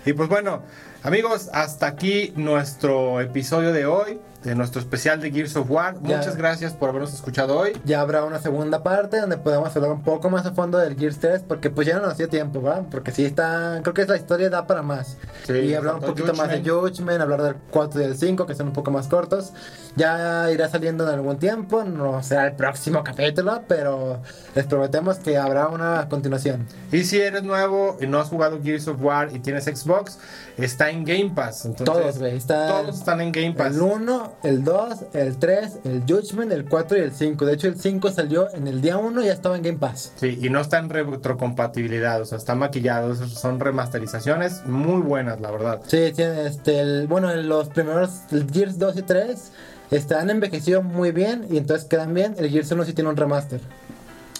Y 0.05 0.13
pues 0.13 0.29
bueno, 0.29 0.63
amigos, 1.03 1.51
hasta 1.53 1.89
aquí 1.89 2.33
nuestro 2.37 3.21
episodio 3.21 3.73
de 3.73 3.87
hoy, 3.87 4.21
de 4.47 4.55
nuestro 4.55 4.81
especial 4.81 5.21
de 5.21 5.31
Gears 5.33 5.57
of 5.57 5.69
War. 5.71 5.97
Ya. 6.03 6.19
Muchas 6.19 6.37
gracias 6.37 6.73
por 6.73 6.89
habernos 6.91 7.13
escuchado 7.13 7.59
hoy. 7.59 7.73
Ya 7.85 8.01
habrá 8.01 8.25
una 8.25 8.39
segunda 8.39 8.83
parte 8.85 9.21
donde 9.21 9.37
podamos 9.39 9.75
hablar 9.75 9.91
un 9.91 10.03
poco 10.03 10.31
más 10.31 10.47
a 10.47 10.53
fondo 10.53 10.79
del 10.79 10.97
Gears 10.97 11.19
3 11.19 11.43
porque 11.49 11.69
pues 11.69 11.87
ya 11.87 11.99
no 11.99 12.07
nos 12.07 12.17
dio 12.17 12.29
tiempo, 12.29 12.63
¿va? 12.63 12.83
Porque 12.91 13.11
sí 13.11 13.25
está, 13.25 13.81
creo 13.83 13.93
que 13.93 14.05
la 14.07 14.17
historia 14.17 14.49
da 14.49 14.67
para 14.69 14.83
más. 14.83 15.17
Sí, 15.47 15.53
y 15.53 15.75
hablar 15.75 15.97
un 15.97 16.01
poquito 16.03 16.33
más 16.35 16.49
de 16.49 16.63
Judgment, 16.63 17.21
hablar 17.21 17.43
del 17.43 17.57
4 17.71 18.01
y 18.01 18.05
del 18.05 18.17
5 18.17 18.47
que 18.47 18.55
son 18.55 18.69
un 18.69 18.73
poco 18.73 18.91
más 18.93 19.09
cortos. 19.09 19.53
Ya 19.97 20.51
irá 20.53 20.69
saliendo 20.69 21.05
en 21.05 21.11
algún 21.15 21.39
tiempo, 21.39 21.83
no 21.83 22.23
será 22.23 22.47
el 22.47 22.53
próximo 22.55 23.03
capítulo, 23.03 23.63
pero 23.67 24.21
les 24.55 24.67
prometemos 24.67 25.19
que 25.19 25.39
habrá 25.39 25.69
una 25.69 26.07
continuación. 26.09 26.67
Y 26.93 27.05
si 27.05 27.19
eres 27.21 27.43
nuevo 27.43 27.97
y 28.01 28.07
no 28.07 28.21
has 28.21 28.29
jugado 28.29 28.61
Gears 28.63 28.87
of 28.89 29.03
War 29.03 29.31
y 29.35 29.39
tienes 29.41 29.65
Xbox, 29.65 30.19
está 30.59 30.91
en 30.91 31.05
Game 31.05 31.33
Pass. 31.35 31.65
Entonces, 31.65 31.87
Todos, 32.03 32.19
güey, 32.19 32.37
está- 32.37 32.69
todos 32.69 32.99
están 32.99 33.21
en 33.23 33.33
Game 33.33 33.55
Pass. 33.55 33.75
El 33.75 33.81
1, 33.83 34.36
el 34.43 34.65
2, 34.65 35.07
el 35.15 35.39
3, 35.39 35.79
el 35.85 36.03
Judgment, 36.03 36.53
el 36.53 36.67
4 36.67 36.99
y 36.99 37.01
el 37.01 37.13
5. 37.13 37.45
De 37.45 37.55
hecho, 37.55 37.69
el 37.69 37.79
5 37.79 38.11
salió 38.11 38.53
en 38.55 38.69
el 38.69 38.81
día 38.81 38.99
1 38.99 39.23
y 39.23 39.27
ya 39.27 39.33
estaba 39.33 39.57
en 39.57 39.63
Game 39.63 39.79
Pass. 39.79 40.13
Sí, 40.17 40.39
y 40.41 40.51
no 40.51 40.61
está 40.61 40.79
en 40.79 40.89
retrocompatibilidad, 40.89 42.21
o 42.21 42.25
sea, 42.25 42.39
está 42.39 42.55
maquillado, 42.55 43.15
son 43.15 43.61
remasterizaciones 43.61 44.65
muy 44.67 45.01
buenas, 45.03 45.41
la 45.41 45.51
verdad. 45.51 45.81
Sí, 45.87 46.13
tiene 46.15 46.47
este, 46.47 46.81
el, 46.81 47.07
bueno, 47.07 47.31
en 47.31 47.49
los 47.49 47.69
primeros, 47.71 48.21
el 48.31 48.51
Gears 48.51 48.79
2 48.79 48.97
y 48.99 49.03
3, 49.03 49.53
este, 49.91 50.15
han 50.15 50.31
envejecido 50.31 50.83
muy 50.83 51.13
bien 51.13 51.47
y 51.51 51.57
entonces 51.59 51.87
quedan 51.87 52.15
bien. 52.15 52.35
El 52.39 52.51
Gears 52.51 52.71
1 52.71 52.85
sí 52.85 52.93
tiene 52.93 53.11
un 53.11 53.17
remaster. 53.17 53.61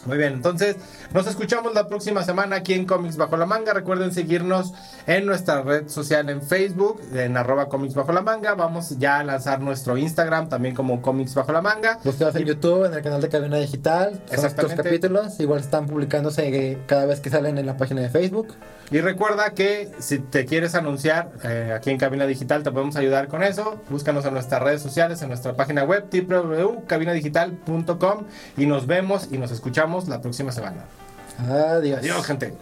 Muy 0.07 0.19
bien, 0.19 0.35
entonces 0.35 0.77
nos 1.13 1.27
escuchamos 1.27 1.75
la 1.75 1.89
próxima 1.89 2.23
semana 2.23 2.57
aquí 2.57 2.75
en 2.75 2.87
Comics 2.87 3.17
Bajo 3.17 3.37
la 3.37 3.47
Manga. 3.47 3.73
Recuerden 3.73 4.13
seguirnos 4.13 4.73
en 5.07 5.27
nuestra 5.27 5.63
red 5.63 5.89
social 5.89 6.29
en 6.31 6.43
Facebook, 6.43 7.01
en 7.13 7.37
arroba 7.37 7.69
Comics 7.69 7.95
Bajo 7.95 8.13
la 8.13 8.23
Manga. 8.23 8.55
Vamos 8.55 8.99
ya 8.99 9.19
a 9.19 9.25
lanzar 9.25 9.61
nuestro 9.61 9.97
Instagram 9.97 10.49
también 10.49 10.75
como 10.75 11.03
Comics 11.03 11.35
Bajo 11.35 11.53
la 11.53 11.61
Manga. 11.61 11.99
Búscanos 12.05 12.37
en 12.37 12.45
YouTube, 12.45 12.85
en 12.85 12.95
el 12.95 13.03
canal 13.03 13.21
de 13.21 13.29
Cabina 13.29 13.57
Digital. 13.57 14.23
Estos 14.31 14.75
capítulos. 14.75 15.41
Igual 15.41 15.61
están 15.61 15.87
publicándose 15.87 16.49
eh, 16.49 16.79
cada 16.87 17.07
vez 17.07 17.21
que 17.21 17.31
salen 17.31 17.59
en 17.59 17.67
la 17.67 17.77
página 17.77 18.03
de 18.03 18.11
Facebook. 18.11 18.55
Y 18.91 19.01
recuerda 19.01 19.51
que 19.51 19.91
si 19.99 20.19
te 20.21 20.47
quieres 20.47 20.77
anunciar 20.77 21.33
eh, 21.43 21.73
aquí 21.75 21.91
en 21.91 21.99
Cabina 21.99 22.25
Digital, 22.27 22.63
te 22.63 22.71
podemos 22.71 22.95
ayudar 22.95 23.27
con 23.27 23.43
eso. 23.43 23.81
Búscanos 23.91 24.25
en 24.25 24.35
nuestras 24.35 24.63
redes 24.63 24.81
sociales, 24.81 25.21
en 25.23 25.29
nuestra 25.29 25.55
página 25.55 25.83
web 25.83 26.05
www.cabinadigital.com 26.11 28.25
y 28.57 28.67
nos 28.67 28.87
vemos 28.87 29.27
y 29.33 29.39
nos 29.39 29.51
la 30.07 30.21
próxima 30.21 30.53
semana. 30.53 30.85
Adiós, 31.39 32.27
gente. 32.27 32.55